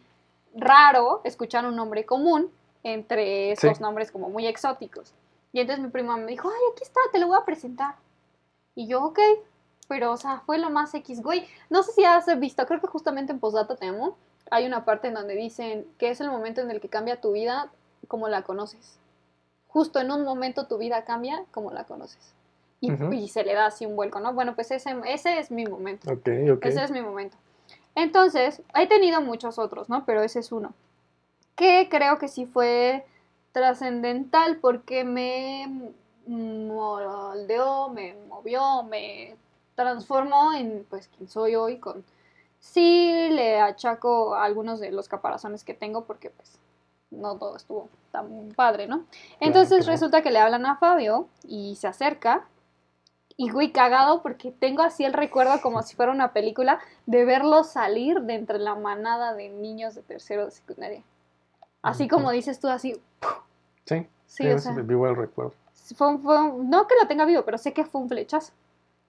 raro 0.55 1.21
escuchar 1.25 1.67
un 1.67 1.77
nombre 1.77 2.07
común 2.07 2.51
entre 2.83 3.53
esos 3.53 3.77
Sí. 3.77 3.83
nombres 3.83 4.11
como 4.11 4.31
muy 4.31 4.47
exóticos. 4.47 5.13
Y 5.53 5.61
entonces 5.61 5.85
mi 5.85 5.91
prima 5.91 6.17
me 6.17 6.27
dijo, 6.27 6.49
ay, 6.49 6.61
aquí 6.73 6.83
está, 6.83 7.01
te 7.13 7.19
lo 7.19 7.29
voy 7.29 7.39
a 7.41 7.45
presentar. 7.45 7.95
Y 8.75 8.87
yo, 8.89 9.05
ok. 9.05 9.19
Pero, 9.89 10.13
o 10.13 10.17
sea, 10.17 10.41
fue 10.47 10.59
lo 10.59 10.71
más 10.71 10.95
X, 10.95 11.23
güey. 11.23 11.47
No 11.71 11.83
sé 11.83 11.93
si 11.93 12.05
has 12.05 12.27
visto, 12.41 12.65
creo 12.67 12.81
que 12.81 12.87
justamente 12.87 13.33
en 13.33 13.39
Posdata 13.39 13.77
Te 13.77 13.87
Amo, 13.87 14.17
hay 14.55 14.67
una 14.67 14.85
parte 14.85 15.09
en 15.09 15.15
donde 15.15 15.35
dicen 15.35 15.85
que 15.99 16.11
es 16.11 16.21
el 16.21 16.31
momento 16.31 16.61
en 16.61 16.71
el 16.71 16.81
que 16.81 16.89
cambia 16.89 17.21
tu 17.21 17.33
vida 17.33 17.73
como 18.07 18.29
la 18.29 18.43
conoces. 18.43 19.01
Justo 19.67 19.99
en 19.99 20.13
un 20.13 20.23
momento 20.23 20.69
tu 20.69 20.79
vida 20.79 21.05
cambia 21.05 21.45
como 21.51 21.73
la 21.73 21.83
conoces. 21.83 22.33
Y, 22.81 22.93
y 23.13 23.29
se 23.29 23.43
le 23.43 23.55
da 23.55 23.67
así 23.67 23.85
un 23.85 23.97
vuelco, 23.97 24.21
¿no? 24.21 24.33
Bueno, 24.33 24.55
pues 24.55 24.71
ese, 24.71 24.95
ese 25.07 25.41
es 25.41 25.51
mi 25.51 25.67
momento. 25.67 26.09
Ese 26.69 26.85
es 26.85 26.93
mi 26.93 27.01
momento. 27.01 27.37
Entonces, 27.97 28.63
he 28.77 28.87
tenido 28.87 29.21
muchos 29.21 29.59
otros, 29.59 29.89
¿no? 29.89 30.05
Pero 30.05 30.23
ese 30.23 30.39
es 30.39 30.53
uno. 30.53 30.73
Que 31.57 31.89
creo 31.91 32.19
que 32.19 32.29
sí 32.29 32.47
fue 32.47 33.05
trascendental 33.51 34.59
porque 34.59 35.03
me 35.03 35.91
moldeó, 36.29 37.89
me 37.89 38.15
movió, 38.29 38.85
me 38.85 39.35
transformó 39.75 40.53
en 40.55 40.87
pues 40.89 41.09
quien 41.09 41.29
soy 41.29 41.57
hoy 41.57 41.79
con 41.79 42.05
sí 42.65 43.29
le 43.31 43.61
achaco 43.61 44.35
algunos 44.35 44.81
de 44.81 44.91
los 44.91 45.07
caparazones 45.09 45.65
que 45.65 45.75
tengo 45.75 46.05
porque 46.05 46.31
pues 46.31 46.59
no 47.11 47.37
todo 47.37 47.57
estuvo 47.57 47.89
tan 48.11 48.49
padre, 48.57 48.87
¿no? 48.89 49.05
Entonces 49.39 49.79
claro. 49.85 49.93
resulta 49.93 50.23
que 50.23 50.31
le 50.31 50.39
hablan 50.41 50.65
a 50.67 50.77
Fabio 50.77 51.29
y 51.47 51.77
se 51.77 51.87
acerca 51.87 52.47
y 53.37 53.51
güey 53.51 53.71
cagado 53.71 54.23
porque 54.23 54.51
tengo 54.51 54.83
así 54.83 55.05
el 55.05 55.13
recuerdo 55.13 55.61
como 55.61 55.83
si 55.83 55.95
fuera 55.95 56.11
una 56.11 56.33
película 56.33 56.81
de 57.07 57.25
verlo 57.25 57.65
salir 57.65 58.23
de 58.23 58.35
entre 58.35 58.59
la 58.59 58.75
manada 58.75 59.35
de 59.35 59.51
niños 59.51 59.95
de 59.95 60.03
tercero 60.03 60.47
de 60.47 60.51
secundaria. 60.51 61.03
Así 61.83 62.09
como 62.09 62.31
dices 62.31 62.59
tú, 62.61 62.69
así, 62.69 63.01
Sí, 63.85 64.07
sí, 64.27 64.45
sí, 64.45 64.51
o 64.51 64.59
sea, 64.59 64.73
vivo 64.73 65.07
el 65.07 65.17
recuerdo. 65.17 65.53
fue 65.97 66.09
un- 66.09 66.23
fue 66.23 66.39
un- 66.41 66.71
no 66.71 66.87
que 66.87 66.95
lo 67.01 67.07
tenga 67.07 67.27
vivo, 67.27 67.45
pero 67.45 67.59
sé 67.59 67.75
que 67.75 67.85
fue 67.85 68.01
un 68.01 68.09
flechazo. 68.09 68.53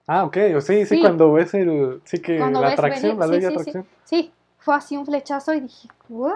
Ah, 0.06 0.24
ok, 0.24 0.36
sí, 0.60 0.60
sí, 0.60 0.86
Sí. 0.86 1.00
cuando 1.00 1.32
ves 1.32 1.52
el, 1.54 2.00
sí 2.04 2.20
que 2.20 2.38
Cuando 2.38 2.60
la 2.60 2.68
atracción, 2.68 3.18
venir, 3.18 3.18
la 3.18 3.26
sí, 3.26 3.32
ley 3.32 3.40
de 3.40 3.46
sí, 3.46 3.52
sí. 3.52 3.60
atracción. 3.60 3.86
Sí, 4.04 4.32
fue 4.58 4.74
así 4.74 4.96
un 4.96 5.04
flechazo 5.06 5.52
y 5.54 5.60
dije, 5.60 5.88
¿what? 6.08 6.34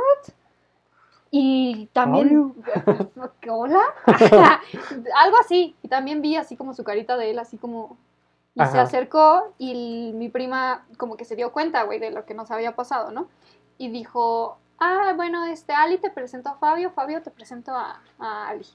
Y 1.31 1.87
también, 1.93 2.53
¿hola? 3.49 3.81
Algo 5.25 5.37
así. 5.41 5.77
Y 5.83 5.89
también 5.89 6.21
vi 6.23 6.35
así 6.37 6.57
como 6.57 6.75
su 6.75 6.83
carita 6.83 7.17
de 7.17 7.31
él, 7.31 7.39
así 7.39 7.57
como, 7.57 7.97
Y 8.55 8.65
se 8.67 8.79
acercó 8.81 9.55
y 9.59 10.11
mi 10.15 10.29
prima 10.29 10.85
como 10.97 11.17
que 11.17 11.25
se 11.25 11.37
dio 11.37 11.53
cuenta, 11.53 11.85
güey, 11.85 12.01
de 12.01 12.11
lo 12.11 12.25
que 12.27 12.35
nos 12.35 12.51
había 12.51 12.75
pasado, 12.75 13.13
¿no? 13.13 13.29
Y 13.79 13.91
dijo, 13.91 14.59
ah, 14.81 15.13
bueno, 15.15 15.45
este, 15.45 15.73
Ali 15.73 15.99
te 15.99 16.11
presento 16.11 16.49
a 16.49 16.55
Fabio, 16.57 16.91
Fabio 16.91 17.23
te 17.23 17.31
presento 17.31 17.71
a, 17.73 18.01
a 18.19 18.49
Ali. 18.49 18.67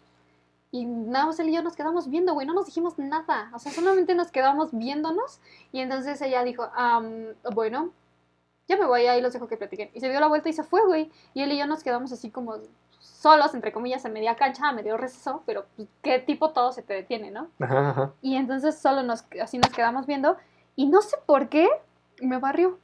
Y 0.75 0.85
nada 0.85 1.27
más 1.27 1.39
él 1.39 1.47
y 1.47 1.53
yo 1.53 1.63
nos 1.63 1.77
quedamos 1.77 2.09
viendo, 2.09 2.33
güey, 2.33 2.45
no 2.45 2.53
nos 2.53 2.65
dijimos 2.65 2.99
nada, 2.99 3.49
o 3.53 3.59
sea, 3.59 3.71
solamente 3.71 4.13
nos 4.13 4.29
quedamos 4.29 4.77
viéndonos. 4.77 5.39
Y 5.71 5.79
entonces 5.79 6.21
ella 6.21 6.43
dijo, 6.43 6.69
"Am, 6.75 7.27
bueno, 7.53 7.91
ya 8.67 8.75
me 8.75 8.85
voy, 8.85 9.05
ahí 9.05 9.21
los 9.21 9.31
dejo 9.31 9.47
que 9.47 9.55
platiquen. 9.55 9.89
Y 9.93 10.01
se 10.01 10.09
dio 10.09 10.19
la 10.19 10.27
vuelta 10.27 10.49
y 10.49 10.53
se 10.53 10.63
fue, 10.63 10.85
güey. 10.85 11.09
Y 11.33 11.43
él 11.43 11.53
y 11.53 11.57
yo 11.57 11.65
nos 11.65 11.81
quedamos 11.81 12.11
así 12.11 12.29
como 12.29 12.57
solos, 12.99 13.53
entre 13.53 13.71
comillas, 13.71 14.03
en 14.03 14.11
media 14.11 14.35
cancha, 14.35 14.67
a 14.67 14.73
medio 14.73 14.97
receso, 14.97 15.43
pero 15.45 15.65
pues, 15.77 15.87
qué 16.01 16.19
tipo 16.19 16.51
todo 16.51 16.73
se 16.73 16.81
te 16.81 16.93
detiene, 16.93 17.31
¿no? 17.31 17.47
Ajá, 17.61 17.91
ajá. 17.91 18.13
Y 18.21 18.35
entonces 18.35 18.77
solo 18.77 19.01
nos, 19.01 19.23
así 19.41 19.57
nos 19.57 19.71
quedamos 19.71 20.05
viendo. 20.07 20.35
Y 20.75 20.87
no 20.87 21.01
sé 21.01 21.15
por 21.25 21.47
qué 21.47 21.69
me 22.21 22.37
barrió. 22.37 22.79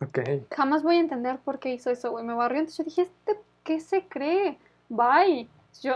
Ok. 0.00 0.18
Jamás 0.50 0.82
voy 0.82 0.96
a 0.96 1.00
entender 1.00 1.38
por 1.38 1.60
qué 1.60 1.72
hizo 1.72 1.90
eso, 1.90 2.10
güey. 2.10 2.24
Me 2.24 2.34
barrió. 2.34 2.58
Entonces 2.58 2.78
yo 2.78 2.84
dije, 2.84 3.02
¿este 3.02 3.40
qué 3.62 3.78
se 3.78 4.08
cree? 4.08 4.58
Bye. 4.88 5.48
Yo, 5.82 5.94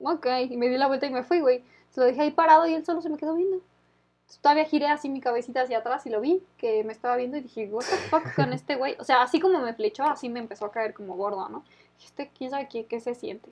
ok. 0.00 0.26
Y 0.50 0.56
me 0.56 0.68
di 0.68 0.76
la 0.76 0.86
vuelta 0.86 1.06
y 1.06 1.10
me 1.10 1.22
fui, 1.22 1.40
güey. 1.40 1.62
Se 1.90 2.00
lo 2.00 2.06
dejé 2.06 2.22
ahí 2.22 2.30
parado 2.30 2.66
y 2.66 2.74
él 2.74 2.84
solo 2.84 3.00
se 3.00 3.08
me 3.08 3.16
quedó 3.16 3.34
viendo. 3.34 3.56
Entonces, 3.56 4.42
todavía 4.42 4.64
giré 4.64 4.86
así 4.88 5.08
mi 5.08 5.20
cabecita 5.20 5.62
hacia 5.62 5.78
atrás 5.78 6.04
y 6.06 6.10
lo 6.10 6.20
vi, 6.20 6.42
que 6.58 6.84
me 6.84 6.92
estaba 6.92 7.16
viendo 7.16 7.38
y 7.38 7.40
dije, 7.40 7.66
what 7.70 7.84
the 7.84 7.96
fuck 7.96 8.22
con 8.36 8.52
este 8.52 8.76
güey. 8.76 8.96
O 8.98 9.04
sea, 9.04 9.22
así 9.22 9.40
como 9.40 9.58
me 9.60 9.74
flechó, 9.74 10.04
así 10.04 10.28
me 10.28 10.40
empezó 10.40 10.66
a 10.66 10.70
caer 10.70 10.92
como 10.92 11.16
gordo, 11.16 11.48
¿no? 11.48 11.64
Dije, 11.96 12.06
este, 12.06 12.30
quién 12.36 12.50
sabe 12.50 12.68
qué, 12.68 12.84
qué 12.84 13.00
se 13.00 13.14
siente. 13.14 13.50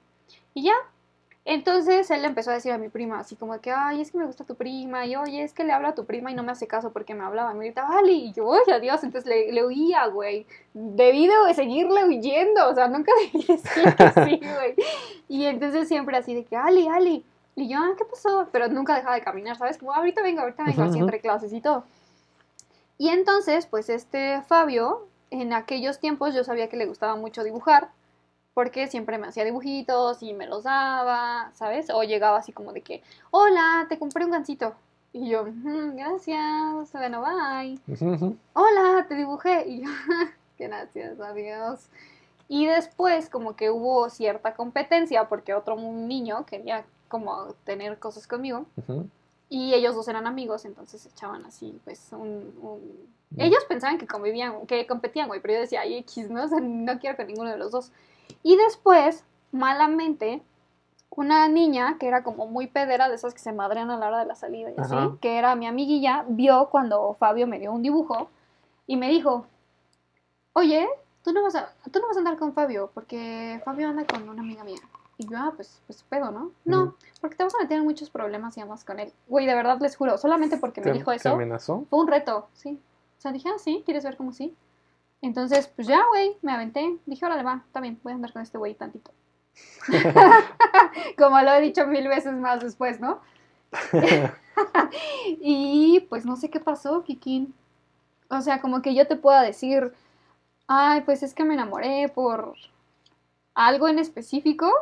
Y 0.53 0.65
ya, 0.65 0.75
entonces 1.49 2.11
él 2.11 2.25
empezó 2.25 2.51
a 2.51 2.55
decir 2.55 2.73
a 2.73 2.79
mi 2.79 2.89
prima, 2.89 3.21
así 3.21 3.37
como 3.37 3.59
que, 3.61 3.71
ay, 3.71 4.01
es 4.01 4.11
que 4.11 4.19
me 4.19 4.27
gusta 4.27 4.45
tu 4.45 4.57
prima, 4.57 5.07
y 5.07 5.15
oye, 5.15 5.45
es 5.45 5.53
que 5.53 5.63
le 5.63 5.73
habla 5.73 5.91
a 5.91 5.95
tu 5.95 6.05
prima 6.05 6.33
y 6.33 6.35
no 6.35 6.43
me 6.43 6.51
hace 6.51 6.67
caso 6.67 6.93
porque 6.93 7.15
me 7.15 7.23
hablaba, 7.23 7.53
y 7.53 7.55
me 7.55 7.65
gritaba, 7.67 7.89
vale, 7.89 8.13
y 8.13 8.33
yo, 8.33 8.53
ay, 8.53 8.73
adiós, 8.73 9.05
entonces 9.05 9.31
le, 9.31 9.53
le 9.53 9.65
huía, 9.65 10.07
güey, 10.09 10.45
debí 10.75 11.29
de 11.29 11.55
seguirle 11.55 12.05
huyendo, 12.05 12.69
o 12.69 12.75
sea, 12.75 12.89
nunca 12.89 13.13
debí 13.33 13.45
decir 13.47 13.95
que 13.95 14.11
sí, 14.11 14.41
güey, 14.57 14.75
y 15.29 15.45
entonces 15.45 15.87
siempre 15.87 16.17
así 16.17 16.35
de 16.35 16.45
que, 16.45 16.57
Ali, 16.57 16.89
Ali, 16.89 17.25
y 17.55 17.69
yo, 17.69 17.79
ah, 17.79 17.95
¿qué 17.97 18.05
pasó? 18.05 18.49
Pero 18.51 18.69
nunca 18.69 18.97
dejaba 18.97 19.15
de 19.15 19.23
caminar, 19.23 19.57
¿sabes? 19.57 19.79
Como, 19.79 19.95
ahorita 19.95 20.23
vengo, 20.23 20.43
ahorita 20.43 20.65
vengo, 20.65 20.83
así 20.83 20.99
entre 20.99 21.21
clases 21.21 21.53
y 21.55 21.61
todo. 21.63 21.85
Y 22.99 23.09
entonces, 23.09 23.67
pues 23.67 23.89
este 23.89 24.43
Fabio, 24.43 25.07
en 25.31 25.53
aquellos 25.53 25.99
tiempos 25.99 26.35
yo 26.35 26.45
sabía 26.45 26.69
que 26.69 26.77
le 26.77 26.87
gustaba 26.87 27.17
mucho 27.17 27.45
dibujar, 27.45 27.91
porque 28.57 28.88
siempre 28.88 29.19
me 29.19 29.27
hacía 29.27 29.45
dibujitos 29.45 30.23
y 30.23 30.33
me 30.33 30.47
los 30.47 30.64
daba, 30.64 31.51
¿sabes? 31.53 31.90
O 31.90 32.03
llegaba 32.05 32.38
así 32.38 32.53
como 32.53 32.73
de 32.73 32.81
que, 32.81 33.03
hola, 33.31 33.85
te 33.90 33.99
compré 33.99 34.25
un 34.25 34.31
gancito. 34.31 34.73
Y 35.12 35.29
yo, 35.29 35.42
"Ujú, 35.42 35.92
gracias, 35.95 36.90
bueno, 36.90 37.23
bye. 37.23 37.79
Ujú, 37.87 38.14
ujú. 38.14 38.37
Hola, 38.55 39.05
te 39.07 39.14
dibujé. 39.14 39.69
Y 39.69 39.83
yo, 39.83 39.90
gracias, 40.59 41.21
adiós. 41.21 41.90
Y 42.49 42.64
después 42.64 43.29
como 43.29 43.57
que 43.57 43.69
hubo 43.71 44.09
cierta 44.09 44.55
competencia 44.55 45.29
porque 45.29 45.53
otro 45.53 45.77
niño 45.77 46.47
quería 46.47 46.87
como 47.09 47.53
tener 47.64 47.99
cosas 47.99 48.27
conmigo 48.27 48.64
y 49.51 49.75
ellos 49.75 49.95
dos 49.95 50.09
eran 50.09 50.27
amigos, 50.27 50.64
entonces 50.64 51.05
echaban 51.05 51.45
así, 51.45 51.79
pues, 51.85 52.09
un... 52.12 52.55
un- 52.62 53.14
Ellos 53.37 53.62
pensaban 53.69 53.99
que 53.99 54.07
convivían, 54.07 54.66
que 54.66 54.87
competían, 54.87 55.29
güey, 55.29 55.42
pero 55.42 55.53
yo 55.55 55.61
decía, 55.61 55.83
ay, 55.83 55.99
X, 55.99 56.31
¿no? 56.31 56.45
O 56.45 56.49
sea, 56.49 56.59
no 56.61 56.99
quiero 56.99 57.16
con 57.19 57.27
ninguno 57.27 57.51
de 57.51 57.59
los 57.59 57.71
dos. 57.71 57.92
Y 58.43 58.57
después, 58.57 59.25
malamente, 59.53 60.43
una 61.11 61.49
niña 61.49 61.97
que 61.99 62.09
era 62.09 62.23
como 62.23 62.47
muy 62.47 62.67
pedera, 62.67 63.09
de 63.09 63.15
esas 63.15 63.33
que 63.33 63.41
se 63.41 63.53
madrean 63.53 63.91
a 63.91 63.97
la 63.99 64.09
hora 64.09 64.19
de 64.21 64.27
la 64.27 64.35
salida 64.35 64.71
y 64.71 64.81
así, 64.81 64.95
Ajá. 64.95 65.17
que 65.21 65.39
era 65.39 65.55
mi 65.57 65.67
amiguilla, 65.67 66.25
vio 66.29 66.69
cuando 66.71 67.15
Fabio 67.19 67.47
me 67.47 67.59
dio 67.59 67.73
un 67.73 67.83
dibujo 67.83 68.29
y 68.87 68.97
me 68.97 69.09
dijo, 69.09 69.47
oye, 70.53 70.87
tú 71.23 71.33
no 71.33 71.43
vas 71.43 71.55
a, 71.55 71.73
tú 71.91 72.01
no 72.01 72.09
vas 72.09 72.17
a 72.17 72.21
andar 72.21 72.37
con 72.39 72.53
Fabio, 72.53 72.91
porque 72.95 73.61
Fabio 73.65 73.89
anda 73.89 74.07
con 74.07 74.29
una 74.29 74.43
amiga 74.43 74.65
mía. 74.65 74.81
Y 75.19 75.27
yo, 75.27 75.39
ah, 75.39 75.53
pues, 75.57 75.81
pues 75.87 76.03
pedo, 76.03 76.31
¿no? 76.31 76.53
No, 76.67 76.95
porque 77.23 77.37
te 77.37 77.45
vas 77.45 77.55
a 77.55 77.62
meter 77.62 77.79
en 77.79 77.85
muchos 77.85 78.11
problemas 78.11 78.55
y 78.59 78.61
andas 78.61 78.85
con 78.85 79.01
él. 79.01 79.11
Güey, 79.29 79.47
de 79.47 79.55
verdad 79.55 79.79
les 79.81 79.97
juro, 79.97 80.19
solamente 80.19 80.59
porque 80.59 80.83
me 80.83 80.89
¿Te, 80.89 80.93
dijo 80.93 81.11
te 81.11 81.17
eso, 81.17 81.31
amenazó? 81.31 81.87
fue 81.89 82.01
un 82.01 82.09
reto, 82.09 82.49
sí. 82.53 82.79
O 83.19 83.21
sea, 83.21 83.33
dije, 83.33 83.49
ah, 83.49 83.59
sí, 83.59 83.83
¿quieres 83.87 84.05
ver 84.05 84.19
cómo 84.19 84.35
sí? 84.35 84.55
Entonces, 85.23 85.69
pues 85.69 85.89
ya, 85.89 86.05
güey, 86.11 86.37
me 86.43 86.53
aventé. 86.53 86.99
Dije, 87.07 87.25
órale, 87.25 87.43
va, 87.43 87.63
está 87.67 87.81
bien, 87.81 87.99
voy 88.03 88.13
a 88.13 88.17
andar 88.17 88.33
con 88.33 88.43
este 88.43 88.59
güey 88.59 88.75
tantito. 88.75 89.11
Como 91.19 91.41
lo 91.41 91.53
he 91.53 91.61
dicho 91.61 91.87
mil 91.87 92.09
veces 92.09 92.35
más 92.35 92.61
después, 92.61 93.01
¿no? 93.01 93.21
Y 95.41 96.07
pues 96.09 96.25
no 96.25 96.37
sé 96.37 96.49
qué 96.49 96.61
pasó, 96.61 97.05
Kikín. 97.05 97.55
O 98.31 98.41
sea, 98.41 98.61
como 98.61 98.81
que 98.83 98.95
yo 98.95 99.07
te 99.07 99.17
pueda 99.17 99.43
decir, 99.43 99.93
ay, 100.67 101.03
pues 101.03 101.23
es 101.23 101.35
que 101.35 101.45
me 101.45 101.55
enamoré 101.55 102.09
por 102.09 102.55
algo 103.55 103.89
en 103.89 103.99
específico. 103.99 104.73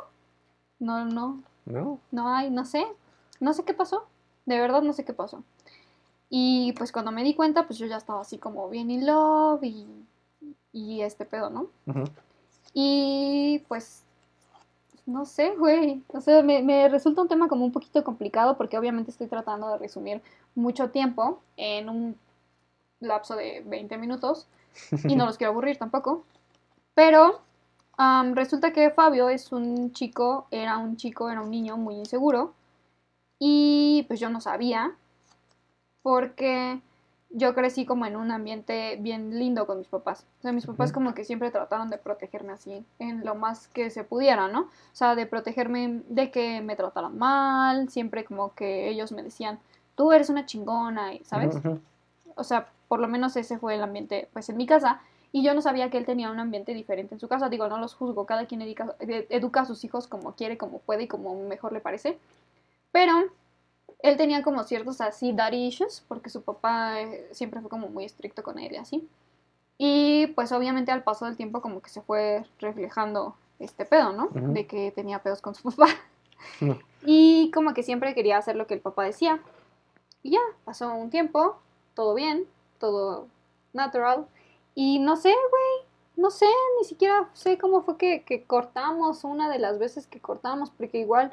No, 0.79 1.05
no, 1.05 1.43
¿No? 1.67 1.99
no 2.11 2.29
hay, 2.29 2.51
no 2.51 2.65
sé, 2.65 2.87
no 3.41 3.53
sé 3.53 3.65
qué 3.65 3.75
pasó, 3.75 4.07
de 4.45 4.59
verdad 4.59 4.83
no 4.83 4.93
sé 4.93 5.05
qué 5.05 5.13
pasó. 5.13 5.43
Y 6.31 6.73
pues 6.73 6.93
cuando 6.93 7.13
me 7.13 7.23
di 7.23 7.35
cuenta, 7.35 7.67
pues 7.67 7.79
yo 7.79 7.87
ya 7.87 7.97
estaba 7.97 8.21
así 8.21 8.39
como 8.39 8.69
bien 8.69 8.91
in 8.91 9.07
love 9.07 9.63
y, 9.63 9.87
y 10.73 11.03
este 11.03 11.25
pedo, 11.25 11.51
¿no? 11.51 11.69
Y 12.73 13.63
pues, 13.69 14.03
no 15.07 15.25
sé, 15.25 15.55
güey, 15.57 16.03
o 16.09 16.21
sea, 16.21 16.43
me, 16.43 16.63
me 16.63 16.89
resulta 16.89 17.23
un 17.23 17.29
tema 17.29 17.49
como 17.49 17.65
un 17.65 17.73
poquito 17.73 18.03
complicado 18.03 18.57
porque 18.57 18.79
obviamente 18.79 19.11
estoy 19.11 19.29
tratando 19.29 19.69
de 19.69 19.79
resumir 19.79 20.23
mucho 20.55 20.91
tiempo 20.91 21.41
en 21.57 21.89
un 21.89 22.17
lapso 23.01 23.37
de 23.37 23.63
20 23.67 23.99
minutos 23.99 24.47
y 25.05 25.17
no 25.17 25.27
los 25.27 25.39
quiero 25.39 25.53
aburrir 25.53 25.79
tampoco. 25.79 26.25
Pero 26.95 27.41
resulta 28.35 28.73
que 28.73 28.91
Fabio 28.91 29.29
es 29.29 29.53
un 29.53 29.93
chico, 29.93 30.47
era 30.51 30.79
un 30.79 30.97
chico, 30.97 31.31
era 31.31 31.43
un 31.43 31.51
niño 31.51 31.77
muy 31.77 31.97
inseguro. 31.97 32.53
Y 33.39 34.05
pues 34.09 34.21
yo 34.21 34.31
no 34.31 34.41
sabía, 34.41 34.93
porque 36.03 36.81
yo 37.37 37.53
crecí 37.55 37.85
como 37.85 38.07
en 38.07 38.15
un 38.17 38.31
ambiente 38.31 38.97
bien 39.01 39.39
lindo 39.39 39.67
con 39.67 39.79
mis 39.79 39.89
papás. 39.89 40.25
O 40.39 40.43
sea, 40.43 40.53
mis 40.53 40.67
papás 40.67 40.93
como 40.93 41.15
que 41.15 41.25
siempre 41.25 41.51
trataron 41.51 41.91
de 41.91 41.99
protegerme 41.99 42.53
así, 42.53 42.85
en 43.01 43.25
lo 43.25 43.35
más 43.35 43.67
que 43.69 43.91
se 43.91 44.05
pudiera, 44.05 44.47
¿no? 44.49 44.61
O 44.63 44.69
sea, 44.93 45.15
de 45.17 45.27
protegerme 45.27 46.03
de 46.09 46.31
que 46.31 46.61
me 46.63 46.77
trataran 46.77 47.19
mal, 47.19 47.89
siempre 47.91 48.25
como 48.25 48.55
que 48.55 48.89
ellos 48.89 49.11
me 49.13 49.23
decían, 49.23 49.59
tú 49.97 50.13
eres 50.13 50.31
una 50.31 50.47
chingona, 50.47 51.15
y- 51.15 51.25
¿sabes? 51.25 51.57
O 52.37 52.45
sea, 52.45 52.69
por 52.89 53.01
lo 53.01 53.09
menos 53.09 53.37
ese 53.37 53.59
fue 53.59 53.75
el 53.75 53.83
ambiente, 53.83 54.29
pues 54.33 54.49
en 54.49 54.57
mi 54.57 54.67
casa, 54.67 55.01
y 55.33 55.43
yo 55.43 55.53
no 55.55 55.61
sabía 55.63 55.91
que 55.91 55.99
él 55.99 56.07
tenía 56.07 56.31
un 56.31 56.39
ambiente 56.39 56.73
diferente 56.73 57.15
en 57.15 57.21
su 57.21 57.27
casa, 57.27 57.49
digo, 57.49 57.67
no 57.69 57.79
los 57.79 57.95
juzgo, 57.95 58.27
cada 58.27 58.47
quien 58.47 58.63
educa, 58.63 58.95
ed- 59.01 59.27
educa 59.31 59.63
a 59.63 59.65
sus 59.65 59.83
hijos 59.85 60.07
como 60.07 60.33
quiere, 60.37 60.57
como 60.57 60.79
puede 60.79 61.03
y 61.05 61.09
como 61.09 61.35
mejor 61.49 61.73
le 61.73 61.81
parece, 61.81 62.17
pero 62.93 63.13
él 64.01 64.17
tenía 64.17 64.43
como 64.43 64.65
ciertos 64.65 65.01
así 65.01 65.33
daddy 65.33 65.67
issues, 65.67 66.05
porque 66.09 66.31
su 66.31 66.43
papá 66.43 67.01
eh, 67.01 67.29
siempre 67.33 67.61
fue 67.61 67.71
como 67.71 67.89
muy 67.89 68.05
estricto 68.05 68.43
con 68.43 68.59
él 68.59 68.73
y 68.73 68.77
así, 68.77 69.09
y 69.79 70.29
pues 70.29 70.53
obviamente 70.53 70.93
al 70.93 71.03
paso 71.03 71.25
del 71.25 71.37
tiempo 71.37 71.61
como 71.61 71.81
que 71.83 71.91
se 71.91 72.01
fue 72.01 72.45
reflejando 72.61 73.37
este 73.59 73.85
pedo, 73.85 74.13
¿no? 74.13 74.29
De 74.33 74.67
que 74.67 74.93
tenía 74.93 75.23
pedos 75.23 75.41
con 75.41 75.55
su 75.55 75.63
papá. 75.71 75.89
Y 77.07 77.51
como 77.53 77.75
que 77.75 77.83
siempre 77.83 78.15
quería 78.15 78.39
hacer 78.39 78.57
lo 78.57 78.67
que 78.67 78.75
el 78.75 78.81
papá 78.81 79.05
decía. 79.05 79.41
Y 80.23 80.33
ya, 80.33 80.41
pasó 80.65 80.93
un 80.95 81.11
tiempo, 81.11 81.59
todo 81.95 82.15
bien, 82.15 82.47
todo 82.79 83.29
natural. 83.73 84.27
Y 84.75 84.99
no 85.01 85.17
sé, 85.17 85.29
güey, 85.29 85.89
no 86.17 86.31
sé, 86.31 86.47
ni 86.79 86.85
siquiera 86.85 87.29
sé 87.33 87.59
cómo 87.59 87.83
fue 87.83 87.97
que, 87.99 88.23
que 88.25 88.45
cortamos 88.45 89.25
una 89.25 89.51
de 89.51 89.59
las 89.59 89.79
veces 89.79 90.07
que 90.07 90.21
cortamos, 90.21 90.71
porque 90.71 90.99
igual 90.99 91.33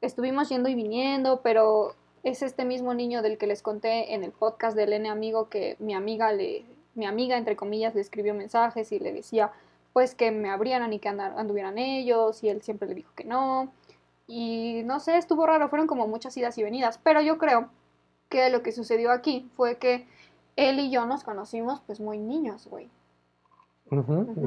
estuvimos 0.00 0.48
yendo 0.48 0.68
y 0.68 0.74
viniendo, 0.74 1.40
pero 1.42 1.94
es 2.22 2.42
este 2.42 2.64
mismo 2.64 2.94
niño 2.94 3.22
del 3.22 3.38
que 3.38 3.46
les 3.46 3.62
conté 3.62 4.14
en 4.14 4.24
el 4.24 4.32
podcast 4.32 4.76
del 4.76 4.92
N 4.92 5.08
amigo 5.08 5.48
que 5.48 5.76
mi 5.78 5.94
amiga 5.94 6.32
le, 6.32 6.64
mi 6.94 7.06
amiga 7.06 7.36
entre 7.36 7.56
comillas 7.56 7.94
le 7.94 8.00
escribió 8.00 8.34
mensajes 8.34 8.92
y 8.92 8.98
le 8.98 9.12
decía 9.12 9.52
pues 9.92 10.14
que 10.14 10.30
me 10.30 10.50
abrieran 10.50 10.92
y 10.92 10.98
que 10.98 11.08
anduvieran 11.08 11.78
ellos 11.78 12.42
y 12.44 12.48
él 12.48 12.62
siempre 12.62 12.88
le 12.88 12.94
dijo 12.94 13.10
que 13.14 13.24
no. 13.24 13.72
Y 14.26 14.82
no 14.84 15.00
sé, 15.00 15.16
estuvo 15.16 15.44
raro, 15.46 15.68
fueron 15.68 15.88
como 15.88 16.06
muchas 16.06 16.36
idas 16.36 16.56
y 16.58 16.62
venidas, 16.62 17.00
pero 17.02 17.20
yo 17.20 17.38
creo 17.38 17.68
que 18.28 18.48
lo 18.50 18.62
que 18.62 18.70
sucedió 18.70 19.10
aquí 19.10 19.50
fue 19.56 19.78
que 19.78 20.06
él 20.54 20.78
y 20.78 20.90
yo 20.90 21.06
nos 21.06 21.24
conocimos 21.24 21.80
pues 21.80 21.98
muy 21.98 22.18
niños, 22.18 22.68
güey. 22.68 22.88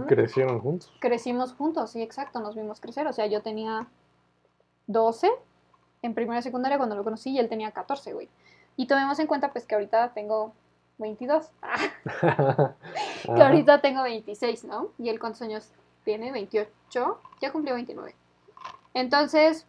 Crecieron 0.08 0.62
juntos. 0.62 0.94
Crecimos 1.00 1.54
juntos, 1.54 1.92
sí, 1.92 2.02
exacto, 2.02 2.40
nos 2.40 2.56
vimos 2.56 2.80
crecer, 2.80 3.06
o 3.08 3.12
sea, 3.12 3.26
yo 3.26 3.42
tenía 3.42 3.90
12 4.88 5.32
en 6.02 6.14
primera 6.14 6.40
y 6.40 6.44
secundaria 6.44 6.78
cuando 6.78 6.96
lo 6.96 7.04
conocí 7.04 7.32
y 7.32 7.40
él 7.40 7.50
tenía 7.50 7.72
14, 7.72 8.14
güey. 8.14 8.30
Y 8.76 8.88
tomemos 8.88 9.20
en 9.20 9.28
cuenta 9.28 9.52
pues 9.52 9.66
que 9.66 9.76
ahorita 9.76 10.14
tengo 10.14 10.54
22, 10.98 11.50
que 13.36 13.42
ahorita 13.42 13.82
tengo 13.82 14.04
26, 14.04 14.66
¿no? 14.66 14.90
Y 14.98 15.10
él 15.10 15.20
cuántos 15.20 15.42
años 15.42 15.72
tiene, 16.04 16.32
28, 16.32 17.20
ya 17.42 17.52
cumplió 17.52 17.76
29. 17.76 18.16
Entonces, 18.94 19.66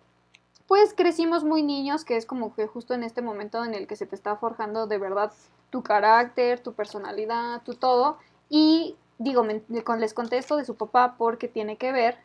pues 0.66 0.94
crecimos 0.94 1.44
muy 1.44 1.62
niños, 1.62 2.04
que 2.04 2.16
es 2.16 2.26
como 2.26 2.54
que 2.54 2.66
justo 2.66 2.94
en 2.94 3.04
este 3.04 3.22
momento 3.22 3.64
en 3.64 3.74
el 3.74 3.86
que 3.86 3.96
se 3.96 4.06
te 4.06 4.14
está 4.14 4.36
forjando 4.36 4.86
de 4.86 4.98
verdad 4.98 5.32
tu 5.70 5.82
carácter, 5.82 6.60
tu 6.60 6.72
personalidad, 6.72 7.62
tu 7.62 7.74
todo. 7.74 8.18
Y 8.48 8.96
digo, 9.18 9.44
me- 9.44 9.62
les 9.68 10.14
contesto 10.14 10.56
de 10.56 10.64
su 10.64 10.76
papá 10.76 11.14
porque 11.18 11.48
tiene 11.48 11.76
que 11.76 11.92
ver, 11.92 12.18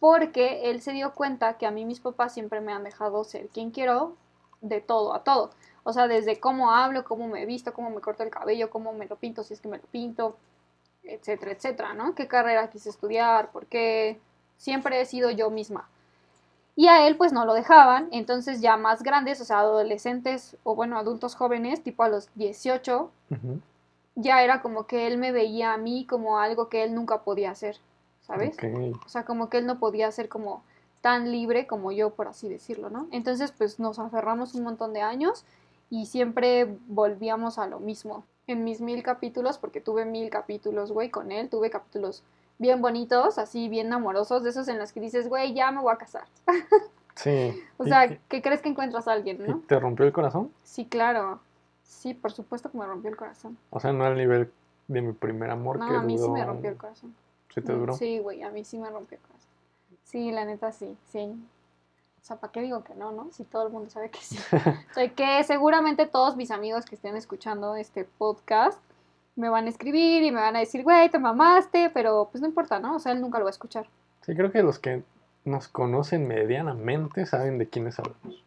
porque 0.00 0.70
él 0.70 0.80
se 0.80 0.92
dio 0.92 1.14
cuenta 1.14 1.58
que 1.58 1.66
a 1.66 1.70
mí 1.70 1.84
mis 1.84 2.00
papás 2.00 2.32
siempre 2.32 2.60
me 2.60 2.72
han 2.72 2.84
dejado 2.84 3.24
ser 3.24 3.48
quien 3.48 3.70
quiero, 3.70 4.14
de 4.60 4.80
todo 4.80 5.14
a 5.14 5.24
todo. 5.24 5.50
O 5.84 5.92
sea, 5.92 6.08
desde 6.08 6.38
cómo 6.40 6.72
hablo, 6.72 7.04
cómo 7.04 7.28
me 7.28 7.46
visto, 7.46 7.72
cómo 7.72 7.90
me 7.90 8.00
corto 8.00 8.22
el 8.22 8.30
cabello, 8.30 8.70
cómo 8.70 8.92
me 8.92 9.06
lo 9.06 9.16
pinto, 9.16 9.42
si 9.42 9.54
es 9.54 9.60
que 9.60 9.68
me 9.68 9.78
lo 9.78 9.84
pinto, 9.84 10.36
etcétera, 11.02 11.52
etcétera, 11.52 11.94
¿no? 11.94 12.14
¿Qué 12.14 12.28
carrera 12.28 12.70
quise 12.70 12.90
estudiar? 12.90 13.50
¿Por 13.50 13.66
qué? 13.66 14.20
Siempre 14.56 15.00
he 15.00 15.06
sido 15.06 15.30
yo 15.30 15.50
misma. 15.50 15.88
Y 16.76 16.86
a 16.86 17.08
él 17.08 17.16
pues 17.16 17.32
no 17.32 17.44
lo 17.44 17.54
dejaban, 17.54 18.08
entonces 18.12 18.60
ya 18.60 18.76
más 18.76 19.02
grandes, 19.02 19.40
o 19.40 19.44
sea, 19.44 19.60
adolescentes 19.60 20.56
o 20.62 20.76
bueno, 20.76 20.96
adultos 20.96 21.34
jóvenes, 21.34 21.82
tipo 21.82 22.04
a 22.04 22.08
los 22.08 22.28
18, 22.36 23.10
Ujú. 23.30 23.60
ya 24.14 24.42
era 24.44 24.62
como 24.62 24.86
que 24.86 25.08
él 25.08 25.18
me 25.18 25.32
veía 25.32 25.72
a 25.72 25.76
mí 25.76 26.06
como 26.06 26.38
algo 26.38 26.68
que 26.68 26.84
él 26.84 26.94
nunca 26.94 27.22
podía 27.22 27.50
hacer, 27.50 27.78
¿sabes? 28.28 28.56
Ok. 28.56 28.96
O 29.04 29.08
sea, 29.08 29.24
como 29.24 29.48
que 29.48 29.58
él 29.58 29.66
no 29.66 29.80
podía 29.80 30.10
ser 30.12 30.28
como 30.28 30.62
tan 31.00 31.32
libre 31.32 31.66
como 31.66 31.90
yo, 31.90 32.10
por 32.10 32.28
así 32.28 32.48
decirlo, 32.48 32.90
¿no? 32.90 33.08
Entonces, 33.10 33.50
pues 33.52 33.80
nos 33.80 33.98
aferramos 33.98 34.54
un 34.54 34.62
montón 34.62 34.92
de 34.92 35.00
años 35.00 35.44
y 35.90 36.06
siempre 36.06 36.76
volvíamos 36.86 37.58
a 37.58 37.66
lo 37.66 37.80
mismo. 37.80 38.24
En 38.46 38.62
mis 38.64 38.80
mil 38.80 39.02
capítulos, 39.02 39.58
porque 39.58 39.80
tuve 39.80 40.04
mil 40.04 40.30
capítulos, 40.30 40.92
güey, 40.92 41.10
con 41.10 41.32
él, 41.32 41.48
tuve 41.48 41.70
capítulos 41.70 42.22
bien 42.58 42.80
bonitos, 42.82 43.38
así 43.38 43.68
bien 43.68 43.92
amorosos, 43.92 44.42
de 44.42 44.50
esos 44.50 44.68
en 44.68 44.78
los 44.78 44.92
que 44.92 45.00
dices, 45.00 45.28
güey, 45.28 45.54
ya 45.54 45.70
me 45.70 45.80
voy 45.80 45.92
a 45.92 45.96
casar. 45.96 46.24
Sí. 47.14 47.60
O 47.78 47.84
¿Y- 47.84 47.88
sea, 47.88 48.06
y- 48.06 48.20
que 48.28 48.40
crees 48.42 48.62
que 48.62 48.68
encuentras 48.68 49.08
a 49.08 49.12
alguien, 49.12 49.44
¿no? 49.44 49.60
te 49.66 49.80
rompió 49.80 50.06
el 50.06 50.12
corazón? 50.12 50.52
Sí, 50.62 50.84
claro. 50.86 51.40
Sí, 51.82 52.14
por 52.14 52.30
supuesto 52.30 52.70
que 52.70 52.78
me 52.78 52.86
rompió 52.86 53.10
el 53.10 53.16
corazón. 53.16 53.58
O 53.70 53.80
sea, 53.80 53.92
no 53.92 54.04
al 54.04 54.14
nivel 54.16 54.52
de 54.86 55.02
mi 55.02 55.12
primer 55.12 55.50
amor 55.50 55.80
No, 55.80 55.88
que 55.88 55.94
a 55.96 56.00
mí 56.00 56.16
sí 56.16 56.28
me 56.30 56.44
rompió 56.44 56.70
el 56.70 56.76
corazón. 56.76 57.12
¿Sí 57.54 57.62
te 57.62 57.72
duró? 57.72 57.94
Sí, 57.94 58.18
güey, 58.18 58.42
a 58.42 58.50
mí 58.50 58.64
sí 58.64 58.78
me 58.78 58.90
rompió 58.90 59.16
el 59.16 59.22
corazón. 59.22 59.50
Sí, 60.04 60.30
la 60.32 60.44
neta 60.44 60.72
sí, 60.72 60.96
sí. 61.10 61.34
O 62.20 62.24
sea, 62.24 62.36
¿para 62.36 62.52
qué 62.52 62.60
digo 62.60 62.82
que 62.84 62.94
no, 62.94 63.12
no? 63.12 63.30
Si 63.32 63.44
todo 63.44 63.66
el 63.66 63.72
mundo 63.72 63.90
sabe 63.90 64.10
que 64.10 64.20
sí. 64.20 64.38
O 64.90 64.94
sea, 64.94 65.08
que 65.14 65.44
seguramente 65.44 66.06
todos 66.06 66.36
mis 66.36 66.50
amigos 66.50 66.84
que 66.84 66.94
estén 66.94 67.16
escuchando 67.16 67.76
este 67.76 68.04
podcast 68.04 68.78
me 69.36 69.48
van 69.48 69.66
a 69.66 69.68
escribir 69.68 70.22
y 70.24 70.32
me 70.32 70.40
van 70.40 70.56
a 70.56 70.60
decir, 70.60 70.82
güey, 70.82 71.08
te 71.10 71.18
mamaste, 71.18 71.90
pero 71.90 72.28
pues 72.30 72.42
no 72.42 72.48
importa, 72.48 72.80
¿no? 72.80 72.96
O 72.96 72.98
sea, 72.98 73.12
él 73.12 73.20
nunca 73.20 73.38
lo 73.38 73.44
va 73.44 73.50
a 73.50 73.52
escuchar. 73.52 73.86
Sí, 74.22 74.34
creo 74.34 74.50
que 74.50 74.62
los 74.62 74.78
que 74.78 75.04
nos 75.44 75.68
conocen 75.68 76.26
medianamente 76.26 77.24
saben 77.24 77.58
de 77.58 77.68
quiénes 77.68 77.98
hablamos. 77.98 78.44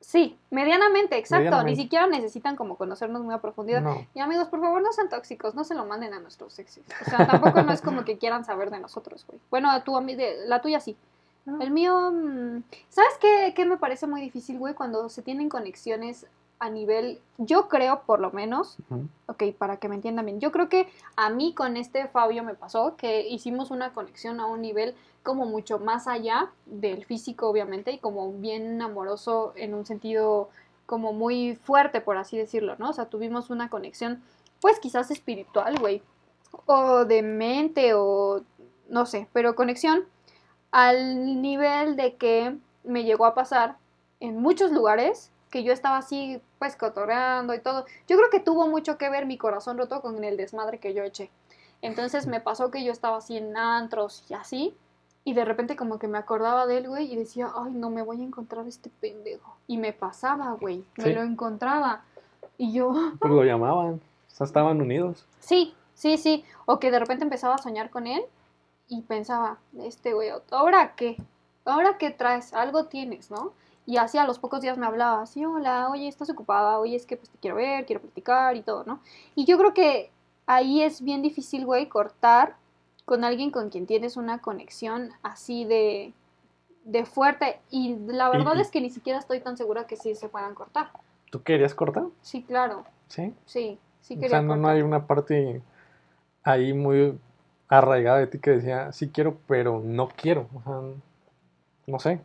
Sí, 0.00 0.38
medianamente, 0.50 1.18
exacto. 1.18 1.40
Medianamente. 1.44 1.76
Ni 1.76 1.82
siquiera 1.82 2.06
necesitan 2.06 2.54
como 2.56 2.76
conocernos 2.76 3.22
muy 3.22 3.34
a 3.34 3.38
profundidad. 3.38 3.80
No. 3.82 4.06
Y 4.14 4.20
amigos, 4.20 4.48
por 4.48 4.60
favor, 4.60 4.80
no 4.80 4.92
sean 4.92 5.08
tóxicos, 5.08 5.54
no 5.54 5.64
se 5.64 5.74
lo 5.74 5.84
manden 5.86 6.14
a 6.14 6.20
nuestros 6.20 6.58
exes. 6.58 6.84
O 7.06 7.10
sea, 7.10 7.26
tampoco 7.26 7.62
no 7.62 7.72
es 7.72 7.82
como 7.82 8.04
que 8.04 8.16
quieran 8.16 8.44
saber 8.44 8.70
de 8.70 8.78
nosotros, 8.78 9.24
güey. 9.26 9.40
Bueno, 9.50 9.70
a 9.70 9.82
tu 9.82 9.98
de- 10.00 10.46
la 10.46 10.60
tuya 10.62 10.80
sí. 10.80 10.96
El 11.60 11.70
mío, 11.70 12.10
mm, 12.12 12.62
¿sabes 12.90 13.14
qué, 13.20 13.54
qué 13.56 13.64
me 13.64 13.78
parece 13.78 14.06
muy 14.06 14.20
difícil, 14.20 14.58
güey? 14.58 14.74
Cuando 14.74 15.08
se 15.08 15.22
tienen 15.22 15.48
conexiones 15.48 16.26
a 16.60 16.70
nivel, 16.70 17.20
yo 17.36 17.68
creo 17.68 18.02
por 18.02 18.20
lo 18.20 18.30
menos, 18.30 18.78
Ujú. 18.90 19.08
ok, 19.26 19.44
para 19.56 19.76
que 19.78 19.88
me 19.88 19.94
entiendan 19.94 20.26
bien, 20.26 20.40
yo 20.40 20.52
creo 20.52 20.68
que 20.68 20.88
a 21.16 21.30
mí 21.30 21.54
con 21.54 21.76
este 21.76 22.08
Fabio 22.08 22.42
me 22.42 22.54
pasó 22.54 22.96
que 22.96 23.26
hicimos 23.28 23.70
una 23.70 23.92
conexión 23.92 24.40
a 24.40 24.46
un 24.46 24.60
nivel 24.60 24.94
como 25.22 25.46
mucho 25.46 25.78
más 25.78 26.08
allá 26.08 26.50
del 26.66 27.04
físico, 27.04 27.48
obviamente, 27.48 27.92
y 27.92 27.98
como 27.98 28.32
bien 28.32 28.80
amoroso 28.82 29.52
en 29.56 29.74
un 29.74 29.86
sentido 29.86 30.48
como 30.86 31.12
muy 31.12 31.54
fuerte, 31.54 32.00
por 32.00 32.16
así 32.16 32.38
decirlo, 32.38 32.76
¿no? 32.78 32.90
O 32.90 32.92
sea, 32.92 33.06
tuvimos 33.06 33.50
una 33.50 33.68
conexión, 33.68 34.22
pues 34.60 34.80
quizás 34.80 35.10
espiritual, 35.10 35.78
güey, 35.78 36.02
o 36.66 37.04
de 37.04 37.22
mente, 37.22 37.92
o 37.94 38.42
no 38.88 39.04
sé, 39.06 39.28
pero 39.32 39.54
conexión 39.54 40.04
al 40.70 41.40
nivel 41.42 41.96
de 41.96 42.16
que 42.16 42.56
me 42.84 43.04
llegó 43.04 43.26
a 43.26 43.34
pasar 43.34 43.76
en 44.20 44.40
muchos 44.40 44.72
lugares 44.72 45.30
que 45.50 45.62
yo 45.62 45.72
estaba 45.72 45.98
así, 45.98 46.40
pues 46.58 46.76
cotorreando 46.76 47.54
y 47.54 47.60
todo. 47.60 47.84
Yo 48.06 48.16
creo 48.16 48.30
que 48.30 48.40
tuvo 48.40 48.66
mucho 48.68 48.98
que 48.98 49.08
ver 49.10 49.26
mi 49.26 49.38
corazón 49.38 49.78
roto 49.78 50.00
con 50.02 50.22
el 50.24 50.36
desmadre 50.36 50.78
que 50.78 50.94
yo 50.94 51.02
eché. 51.02 51.30
Entonces 51.82 52.26
me 52.26 52.40
pasó 52.40 52.70
que 52.70 52.82
yo 52.84 52.92
estaba 52.92 53.18
así 53.18 53.36
en 53.36 53.56
antros 53.56 54.24
y 54.28 54.34
así, 54.34 54.76
y 55.24 55.34
de 55.34 55.44
repente 55.44 55.76
como 55.76 55.98
que 55.98 56.08
me 56.08 56.18
acordaba 56.18 56.66
de 56.66 56.78
él, 56.78 56.88
güey, 56.88 57.12
y 57.12 57.16
decía, 57.16 57.50
ay, 57.54 57.72
no 57.72 57.90
me 57.90 58.02
voy 58.02 58.20
a 58.20 58.24
encontrar 58.24 58.66
este 58.66 58.90
pendejo. 59.00 59.56
Y 59.66 59.76
me 59.76 59.92
pasaba, 59.92 60.52
güey, 60.52 60.84
me 60.96 61.04
Sí. 61.04 61.12
lo 61.12 61.22
encontraba. 61.22 62.02
Y 62.56 62.72
yo, 62.72 62.92
Pues 63.20 63.32
lo 63.32 63.44
llamaban. 63.44 63.94
O 63.94 64.30
sea, 64.30 64.44
estaban 64.46 64.80
unidos. 64.80 65.26
Sí, 65.40 65.74
sí, 65.94 66.16
sí. 66.16 66.44
O 66.66 66.78
que 66.78 66.90
de 66.90 66.98
repente 66.98 67.24
empezaba 67.24 67.54
a 67.56 67.58
soñar 67.58 67.90
con 67.90 68.06
él 68.06 68.22
y 68.88 69.02
pensaba, 69.02 69.58
este 69.80 70.14
güey, 70.14 70.30
¿ahora 70.50 70.94
qué? 70.96 71.16
¿Ahora 71.64 71.98
qué 71.98 72.10
traes? 72.10 72.54
Algo 72.54 72.86
tienes, 72.86 73.30
¿no? 73.30 73.52
Y 73.88 73.96
así 73.96 74.18
a 74.18 74.26
los 74.26 74.38
pocos 74.38 74.60
días 74.60 74.76
me 74.76 74.84
hablaba 74.84 75.22
así, 75.22 75.46
hola, 75.46 75.88
oye, 75.88 76.08
¿estás 76.08 76.28
ocupada? 76.28 76.78
Oye, 76.78 76.94
es 76.94 77.06
que 77.06 77.16
pues 77.16 77.30
te 77.30 77.38
quiero 77.38 77.56
ver, 77.56 77.86
quiero 77.86 78.02
platicar 78.02 78.54
y 78.54 78.60
todo, 78.60 78.84
¿no? 78.84 79.00
Y 79.34 79.46
yo 79.46 79.56
creo 79.56 79.72
que 79.72 80.10
ahí 80.44 80.82
es 80.82 81.00
bien 81.00 81.22
difícil, 81.22 81.64
güey, 81.64 81.88
cortar 81.88 82.56
con 83.06 83.24
alguien 83.24 83.50
con 83.50 83.70
quien 83.70 83.86
tienes 83.86 84.18
una 84.18 84.40
conexión 84.40 85.08
así 85.22 85.64
de, 85.64 86.12
de 86.84 87.06
fuerte. 87.06 87.60
Y 87.70 87.96
la 88.08 88.28
verdad 88.28 88.58
y- 88.58 88.60
es 88.60 88.70
que 88.70 88.82
ni 88.82 88.90
siquiera 88.90 89.18
estoy 89.18 89.40
tan 89.40 89.56
segura 89.56 89.86
que 89.86 89.96
sí 89.96 90.14
se 90.14 90.28
puedan 90.28 90.54
cortar. 90.54 90.90
¿Tú 91.30 91.42
querías 91.42 91.74
cortar? 91.74 92.04
Sí, 92.20 92.42
claro, 92.42 92.84
Sí. 93.08 93.32
sí, 93.46 93.78
sí 94.02 94.16
o 94.16 94.20
quería 94.20 94.28
sea, 94.28 94.42
no, 94.42 94.54
no 94.56 94.68
hay 94.68 94.82
una 94.82 95.06
parte 95.06 95.62
ahí 96.42 96.74
muy 96.74 97.18
arraigada 97.68 98.18
de 98.18 98.26
ti 98.26 98.38
que 98.38 98.50
decía, 98.50 98.92
sí 98.92 99.08
quiero, 99.08 99.38
pero 99.46 99.80
no 99.82 100.08
quiero. 100.08 100.46
O 100.54 100.62
sea, 100.62 100.80
no 101.86 101.98
sé. 101.98 102.20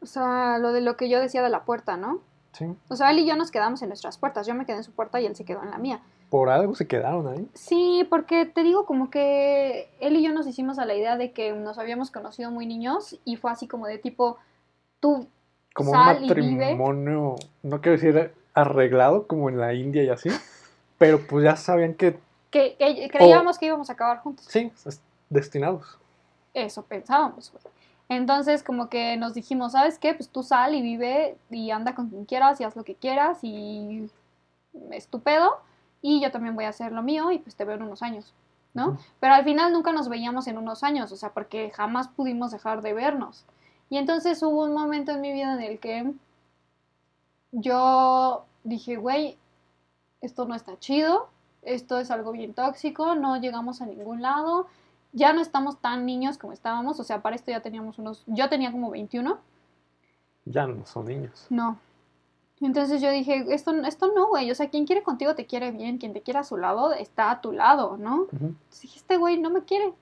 O 0.00 0.06
sea, 0.06 0.58
lo 0.58 0.72
de 0.72 0.80
lo 0.80 0.96
que 0.96 1.08
yo 1.08 1.20
decía 1.20 1.42
de 1.42 1.48
la 1.50 1.64
puerta, 1.64 1.96
¿no? 1.96 2.20
Sí. 2.52 2.66
O 2.88 2.96
sea, 2.96 3.10
él 3.10 3.18
y 3.20 3.26
yo 3.26 3.36
nos 3.36 3.50
quedamos 3.50 3.82
en 3.82 3.88
nuestras 3.88 4.18
puertas. 4.18 4.46
Yo 4.46 4.54
me 4.54 4.64
quedé 4.66 4.76
en 4.78 4.84
su 4.84 4.92
puerta 4.92 5.20
y 5.20 5.26
él 5.26 5.36
se 5.36 5.44
quedó 5.44 5.62
en 5.62 5.70
la 5.70 5.78
mía. 5.78 6.00
Por 6.30 6.50
algo 6.50 6.74
se 6.74 6.86
quedaron 6.86 7.26
ahí. 7.28 7.48
Sí, 7.54 8.06
porque 8.10 8.44
te 8.46 8.62
digo 8.62 8.84
como 8.84 9.10
que 9.10 9.88
él 10.00 10.16
y 10.16 10.22
yo 10.22 10.32
nos 10.32 10.46
hicimos 10.46 10.78
a 10.78 10.84
la 10.84 10.94
idea 10.94 11.16
de 11.16 11.32
que 11.32 11.52
nos 11.52 11.78
habíamos 11.78 12.10
conocido 12.10 12.50
muy 12.50 12.66
niños 12.66 13.18
y 13.24 13.36
fue 13.36 13.50
así 13.50 13.66
como 13.66 13.86
de 13.86 13.98
tipo, 13.98 14.36
tú 15.00 15.26
Como 15.74 15.90
sal 15.92 16.18
un 16.18 16.24
y 16.24 16.32
vive. 16.34 16.56
matrimonio, 16.56 17.36
no 17.62 17.80
quiero 17.80 17.98
decir 17.98 18.32
arreglado 18.54 19.26
como 19.26 19.48
en 19.48 19.58
la 19.58 19.72
India 19.72 20.02
y 20.02 20.10
así, 20.10 20.28
pero 20.98 21.20
pues 21.26 21.44
ya 21.44 21.56
sabían 21.56 21.94
que 21.94 22.18
Que, 22.50 22.76
que 22.76 23.08
creíamos 23.10 23.58
que 23.58 23.66
íbamos 23.66 23.88
a 23.88 23.94
acabar 23.94 24.18
juntos. 24.18 24.44
sí, 24.48 24.70
es- 24.84 25.00
destinados. 25.30 25.98
Eso 26.54 26.82
pensábamos, 26.82 27.52
güey. 27.52 27.62
Entonces, 28.08 28.62
como 28.62 28.88
que 28.88 29.16
nos 29.16 29.34
dijimos, 29.34 29.72
¿sabes 29.72 29.98
qué? 29.98 30.14
Pues 30.14 30.30
tú 30.30 30.42
sal 30.42 30.74
y 30.74 30.82
vive 30.82 31.36
y 31.50 31.70
anda 31.70 31.94
con 31.94 32.08
quien 32.08 32.24
quieras 32.24 32.60
y 32.60 32.64
haz 32.64 32.74
lo 32.74 32.84
que 32.84 32.94
quieras 32.94 33.38
y 33.42 34.10
es 34.90 35.08
tu 35.08 35.20
pedo. 35.20 35.58
Y 36.00 36.20
yo 36.22 36.30
también 36.30 36.54
voy 36.54 36.64
a 36.64 36.70
hacer 36.70 36.92
lo 36.92 37.02
mío 37.02 37.30
y 37.32 37.38
pues 37.38 37.56
te 37.56 37.64
veo 37.64 37.76
en 37.76 37.82
unos 37.82 38.02
años, 38.02 38.32
¿no? 38.72 38.98
Pero 39.20 39.34
al 39.34 39.44
final 39.44 39.72
nunca 39.72 39.92
nos 39.92 40.08
veíamos 40.08 40.46
en 40.46 40.56
unos 40.56 40.82
años, 40.84 41.12
o 41.12 41.16
sea, 41.16 41.30
porque 41.34 41.70
jamás 41.70 42.08
pudimos 42.08 42.52
dejar 42.52 42.82
de 42.82 42.94
vernos. 42.94 43.44
Y 43.90 43.98
entonces 43.98 44.42
hubo 44.42 44.64
un 44.64 44.74
momento 44.74 45.12
en 45.12 45.20
mi 45.20 45.32
vida 45.32 45.54
en 45.54 45.62
el 45.62 45.78
que 45.78 46.12
yo 47.52 48.44
dije, 48.64 48.96
güey, 48.96 49.36
esto 50.20 50.44
no 50.44 50.54
está 50.54 50.78
chido, 50.78 51.28
esto 51.62 51.98
es 51.98 52.10
algo 52.10 52.32
bien 52.32 52.54
tóxico, 52.54 53.14
no 53.14 53.36
llegamos 53.36 53.80
a 53.80 53.86
ningún 53.86 54.22
lado, 54.22 54.66
ya 55.12 55.32
no 55.32 55.40
estamos 55.40 55.78
tan 55.80 56.04
niños 56.06 56.38
como 56.38 56.52
estábamos, 56.52 57.00
o 57.00 57.04
sea, 57.04 57.22
para 57.22 57.36
esto 57.36 57.50
ya 57.50 57.60
teníamos 57.60 57.98
unos, 57.98 58.22
yo 58.26 58.48
tenía 58.48 58.70
como 58.72 58.90
21, 58.90 59.38
Ya 60.44 60.66
no 60.66 60.84
son 60.86 61.06
niños. 61.06 61.46
no. 61.50 61.78
Entonces 62.60 63.00
yo 63.00 63.08
dije, 63.12 63.44
esto, 63.54 63.70
esto 63.84 64.10
no, 64.16 64.26
güey, 64.26 64.50
o 64.50 64.54
sea, 64.56 64.68
quien 64.68 64.84
quiere 64.84 65.04
contigo 65.04 65.36
te 65.36 65.46
quiere 65.46 65.70
bien, 65.70 65.98
quien 65.98 66.12
te 66.12 66.22
quiere 66.22 66.40
a 66.40 66.44
su 66.44 66.56
lado 66.56 66.92
está 66.92 67.30
a 67.30 67.40
tu 67.40 67.52
lado, 67.52 67.96
¿no? 67.96 68.26
Entonces 68.32 68.80
dije, 68.82 68.98
este 68.98 69.16
güey 69.16 69.38
no 69.38 69.48
me 69.48 69.62
quiere. 69.62 69.92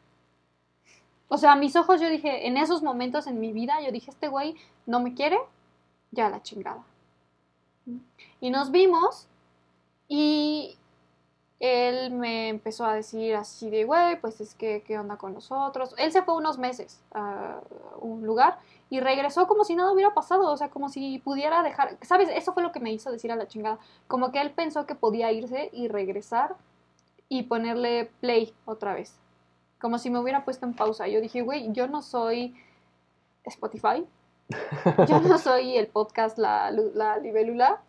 O 1.29 1.37
sea, 1.37 1.53
a 1.53 1.57
mis 1.57 1.77
ojos 1.77 2.01
yo 2.01 2.09
dije, 2.09 2.47
en 2.47 2.57
esos 2.57 2.83
momentos 2.83 3.27
en 3.27 3.40
mi 3.40 3.53
vida, 3.53 3.75
yo 3.85 3.92
dije, 3.92 4.11
este 4.11 4.29
güey 4.29 4.57
no 4.87 5.01
me 5.01 5.12
quiere, 5.12 5.37
ya 6.12 6.31
la 6.31 6.42
chingada. 6.42 6.83
Y 8.41 8.49
nos 8.49 8.70
vimos 8.70 9.28
y 10.09 10.78
él 11.59 12.11
me 12.12 12.48
empezó 12.48 12.84
a 12.84 12.94
decir 12.94 13.34
así 13.34 13.70
de, 13.70 13.84
güey, 13.84 14.20
pues 14.20 14.40
es 14.40 14.54
que, 14.54 14.82
¿qué 14.82 14.98
onda 14.98 15.16
con 15.16 15.32
nosotros? 15.32 15.94
Él 15.98 16.12
se 16.12 16.22
fue 16.22 16.34
unos 16.36 16.59
meses 16.59 17.02
a 17.12 17.61
un 18.00 18.26
lugar 18.26 18.59
y 18.90 19.00
regresó 19.00 19.46
como 19.48 19.64
si 19.64 19.74
nada 19.74 19.90
hubiera 19.92 20.12
pasado, 20.14 20.50
o 20.52 20.57
sea, 20.57 20.68
como 20.68 20.88
si 20.90 21.18
pudiera 21.18 21.62
dejar, 21.62 21.96
¿sabes? 22.02 22.28
Eso 22.30 22.52
fue 22.52 22.62
lo 22.62 22.72
que 22.72 22.80
me 22.80 22.92
hizo 22.92 23.11
decir 23.11 23.32
a 23.32 23.36
la 23.36 23.48
chingada, 23.48 23.78
como 24.07 24.32
que 24.32 24.40
él 24.40 24.50
pensó 24.50 24.86
que 24.86 24.94
podía 24.94 25.32
irse 25.32 25.70
y 25.72 25.88
regresar 25.88 26.57
y 27.28 27.44
ponerle 27.44 28.11
play 28.20 28.54
otra 28.66 28.92
vez, 28.94 29.18
como 29.80 29.98
si 29.98 30.11
me 30.11 30.18
hubiera 30.18 30.44
puesto 30.44 30.66
en 30.66 30.74
pausa. 30.74 31.09
Yo 31.09 31.20
dije, 31.20 31.42
güey, 31.42 31.72
yo 31.72 31.88
no 31.88 32.02
soy 32.02 32.54
Spotify, 33.44 34.07
Yo 35.09 35.20
no 35.20 35.38
soy 35.38 35.76
el 35.76 35.88
podcast 35.88 36.38
La, 36.38 36.70
Lu- 36.70 36.92
la 36.94 37.16
Libélula 37.18 37.80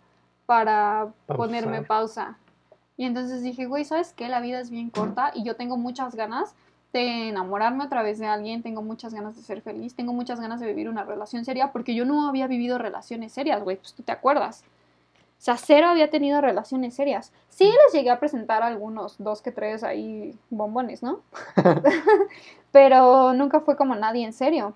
para 0.48 1.12
ponerme 1.28 1.82
pausa. 1.84 2.38
Y 2.98 3.06
entonces 3.06 3.44
dije, 3.44 3.68
güey, 3.68 3.86
¿sabes 3.86 4.12
qué? 4.14 4.28
La 4.28 4.42
vida 4.42 4.60
es 4.60 4.72
bien 4.72 4.90
corta 4.90 5.32
y 5.34 5.44
yo 5.44 5.56
tengo 5.56 5.78
muchas 5.78 6.16
ganas 6.16 6.56
de 6.94 7.30
enamorarme 7.30 7.86
otra 7.86 8.02
vez 8.02 8.18
de 8.18 8.26
alguien, 8.26 8.64
tengo 8.64 8.82
muchas 8.82 9.14
ganas 9.14 9.36
de 9.36 9.44
ser 9.44 9.62
feliz, 9.62 9.96
tengo 9.96 10.14
muchas 10.14 10.40
ganas 10.40 10.60
de 10.60 10.68
vivir 10.68 10.90
una 10.90 11.04
relación 11.04 11.46
seria, 11.46 11.72
porque 11.72 11.94
yo 11.94 12.06
no 12.06 12.28
había 12.28 12.48
vivido 12.48 12.78
relaciones 12.80 13.34
serias, 13.34 13.64
güey, 13.64 13.78
pues 13.78 13.94
tú 13.94 14.02
te 14.02 14.12
acuerdas. 14.12 14.64
O 15.38 15.42
sea, 15.42 15.58
cero 15.58 15.88
había 15.88 16.10
tenido 16.10 16.42
relaciones 16.42 16.96
serias. 16.96 17.32
Sí 17.50 17.66
les 17.66 17.94
llegué 17.94 18.10
a 18.10 18.20
presentar 18.20 18.64
algunos, 18.64 19.18
dos 19.20 19.44
que 19.44 19.52
tres 19.52 19.84
ahí 19.84 20.36
bombones, 20.50 21.04
¿no? 21.04 21.22
Pero 22.72 23.34
nunca 23.34 23.60
fue 23.60 23.78
como 23.78 23.94
nadie 23.96 24.26
en 24.26 24.34
serio. 24.34 24.76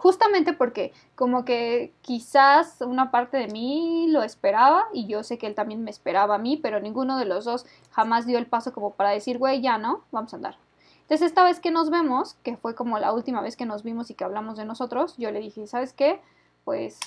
Justamente 0.00 0.54
porque 0.54 0.94
como 1.14 1.44
que 1.44 1.92
quizás 2.00 2.80
una 2.80 3.10
parte 3.10 3.36
de 3.36 3.48
mí 3.48 4.06
lo 4.08 4.22
esperaba 4.22 4.86
y 4.94 5.06
yo 5.06 5.22
sé 5.22 5.36
que 5.36 5.46
él 5.46 5.54
también 5.54 5.84
me 5.84 5.90
esperaba 5.90 6.36
a 6.36 6.38
mí, 6.38 6.56
pero 6.56 6.80
ninguno 6.80 7.18
de 7.18 7.26
los 7.26 7.44
dos 7.44 7.66
jamás 7.90 8.24
dio 8.24 8.38
el 8.38 8.46
paso 8.46 8.72
como 8.72 8.94
para 8.94 9.10
decir, 9.10 9.36
güey, 9.36 9.60
ya 9.60 9.76
no, 9.76 10.02
vamos 10.10 10.32
a 10.32 10.36
andar. 10.36 10.56
Entonces 11.02 11.26
esta 11.26 11.44
vez 11.44 11.60
que 11.60 11.70
nos 11.70 11.90
vemos, 11.90 12.32
que 12.42 12.56
fue 12.56 12.74
como 12.74 12.98
la 12.98 13.12
última 13.12 13.42
vez 13.42 13.56
que 13.56 13.66
nos 13.66 13.82
vimos 13.82 14.08
y 14.08 14.14
que 14.14 14.24
hablamos 14.24 14.56
de 14.56 14.64
nosotros, 14.64 15.18
yo 15.18 15.30
le 15.32 15.40
dije, 15.40 15.66
¿sabes 15.66 15.92
qué? 15.92 16.22
Pues 16.64 16.98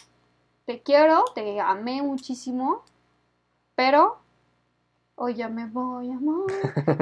te 0.66 0.84
quiero, 0.84 1.26
te 1.34 1.60
amé 1.62 2.04
muchísimo, 2.04 2.84
pero 3.74 4.20
hoy 5.16 5.34
ya 5.34 5.50
me 5.50 5.66
voy, 5.66 6.12
amor, 6.12 6.52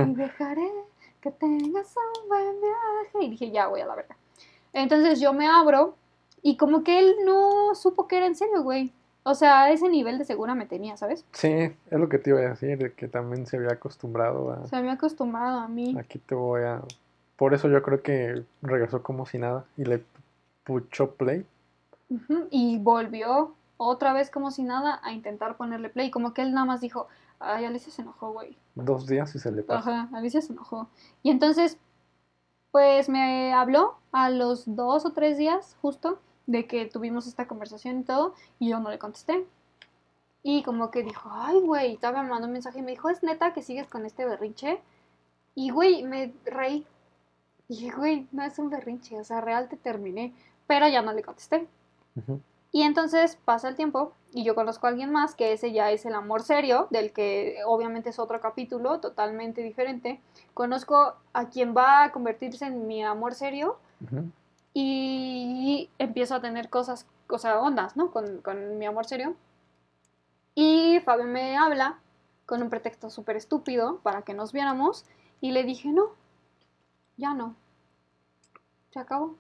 y 0.07 0.13
dejaré 0.15 0.71
que 1.19 1.31
tengas 1.31 1.93
un 1.97 2.29
buen 2.29 2.61
viaje. 2.61 3.25
Y 3.25 3.29
dije, 3.31 3.51
ya, 3.51 3.67
voy 3.67 3.81
a 3.81 3.87
la 3.87 3.95
verga. 3.95 4.15
Entonces 4.73 5.19
yo 5.19 5.33
me 5.33 5.47
abro 5.47 5.95
y 6.41 6.57
como 6.57 6.83
que 6.83 6.99
él 6.99 7.15
no 7.25 7.75
supo 7.75 8.07
que 8.07 8.17
era 8.17 8.25
en 8.25 8.35
serio, 8.35 8.63
güey. 8.63 8.93
O 9.23 9.35
sea, 9.35 9.71
ese 9.71 9.87
nivel 9.87 10.17
de 10.17 10.25
segura 10.25 10.55
me 10.55 10.65
tenía, 10.65 10.97
¿sabes? 10.97 11.25
Sí, 11.33 11.49
es 11.49 11.99
lo 11.99 12.09
que 12.09 12.17
te 12.17 12.31
iba 12.31 12.39
a 12.39 12.49
decir, 12.49 12.77
de 12.77 12.93
que 12.93 13.07
también 13.07 13.45
se 13.45 13.57
había 13.57 13.73
acostumbrado 13.73 14.51
a... 14.51 14.65
Se 14.67 14.75
había 14.75 14.93
acostumbrado 14.93 15.59
a 15.59 15.67
mí. 15.67 15.95
Aquí 15.99 16.17
te 16.17 16.33
voy 16.33 16.63
a... 16.63 16.81
Por 17.35 17.53
eso 17.53 17.67
yo 17.67 17.83
creo 17.83 18.01
que 18.01 18.43
regresó 18.63 19.03
como 19.03 19.27
si 19.27 19.37
nada 19.37 19.65
y 19.77 19.85
le 19.85 20.03
puchó 20.63 21.11
play. 21.11 21.45
Y 22.49 22.79
volvió 22.79 23.53
otra 23.77 24.13
vez 24.13 24.29
como 24.31 24.51
si 24.51 24.63
nada 24.63 24.99
a 25.03 25.11
intentar 25.11 25.55
ponerle 25.55 25.89
play. 25.89 26.09
Como 26.09 26.33
que 26.33 26.41
él 26.41 26.53
nada 26.53 26.65
más 26.65 26.81
dijo, 26.81 27.07
ay, 27.39 27.65
Alicia 27.65 27.91
se 27.91 28.01
enojó, 28.01 28.33
güey. 28.33 28.57
Dos 28.75 29.07
días 29.07 29.33
y 29.35 29.39
se 29.39 29.51
le 29.51 29.61
pasa. 29.63 30.01
Ajá, 30.01 30.17
Alicia 30.17 30.41
se 30.41 30.53
enojó. 30.53 30.87
Y 31.23 31.29
entonces, 31.29 31.77
pues 32.71 33.09
me 33.09 33.53
habló 33.53 33.97
a 34.11 34.29
los 34.29 34.75
dos 34.75 35.05
o 35.05 35.11
tres 35.11 35.37
días 35.37 35.77
justo 35.81 36.19
de 36.47 36.67
que 36.67 36.85
tuvimos 36.85 37.27
esta 37.27 37.47
conversación 37.47 37.99
y 37.99 38.03
todo, 38.03 38.33
y 38.59 38.69
yo 38.69 38.79
no 38.79 38.89
le 38.89 38.99
contesté. 38.99 39.45
Y 40.43 40.63
como 40.63 40.89
que 40.89 41.03
dijo, 41.03 41.29
ay, 41.31 41.59
güey, 41.59 41.93
estaba 41.93 42.23
me 42.23 42.29
mandó 42.29 42.47
un 42.47 42.53
mensaje 42.53 42.79
y 42.79 42.81
me 42.81 42.91
dijo, 42.91 43.09
¿es 43.09 43.21
neta 43.23 43.53
que 43.53 43.61
sigues 43.61 43.87
con 43.87 44.05
este 44.05 44.25
berrinche? 44.25 44.81
Y, 45.53 45.69
güey, 45.69 46.03
me 46.03 46.33
reí. 46.45 46.85
Y 47.67 47.89
güey, 47.91 48.27
no 48.31 48.43
es 48.43 48.57
un 48.59 48.69
berrinche, 48.69 49.19
o 49.19 49.23
sea, 49.23 49.41
real 49.41 49.69
te 49.69 49.77
terminé. 49.77 50.33
Pero 50.67 50.87
ya 50.87 51.01
no 51.01 51.13
le 51.13 51.23
contesté. 51.23 51.67
Y 52.71 52.83
entonces 52.83 53.37
pasa 53.43 53.67
el 53.67 53.75
tiempo 53.75 54.13
y 54.31 54.43
yo 54.43 54.55
conozco 54.55 54.87
a 54.87 54.91
alguien 54.91 55.11
más 55.11 55.35
que 55.35 55.51
ese 55.51 55.73
ya 55.73 55.91
es 55.91 56.05
el 56.05 56.15
amor 56.15 56.41
serio, 56.41 56.87
del 56.89 57.11
que 57.11 57.57
obviamente 57.65 58.09
es 58.09 58.19
otro 58.19 58.39
capítulo 58.39 58.99
totalmente 59.01 59.61
diferente. 59.61 60.21
Conozco 60.53 61.15
a 61.33 61.49
quien 61.49 61.75
va 61.75 62.03
a 62.03 62.11
convertirse 62.11 62.65
en 62.65 62.87
mi 62.87 63.03
amor 63.03 63.35
serio 63.35 63.77
y 64.73 65.89
empiezo 65.99 66.35
a 66.35 66.41
tener 66.41 66.69
cosas, 66.69 67.07
o 67.29 67.37
sea, 67.37 67.59
ondas, 67.59 67.97
¿no? 67.97 68.11
Con, 68.11 68.41
con 68.41 68.77
mi 68.77 68.85
amor 68.85 69.05
serio. 69.05 69.35
Y 70.55 70.99
Fabio 71.03 71.25
me 71.25 71.57
habla 71.57 71.99
con 72.45 72.61
un 72.61 72.69
pretexto 72.69 73.09
súper 73.09 73.35
estúpido 73.35 73.99
para 73.99 74.21
que 74.21 74.33
nos 74.33 74.53
viéramos 74.53 75.05
y 75.41 75.51
le 75.51 75.63
dije, 75.63 75.89
no, 75.89 76.11
ya 77.17 77.33
no, 77.33 77.55
se 78.91 78.99
acabó. 78.99 79.35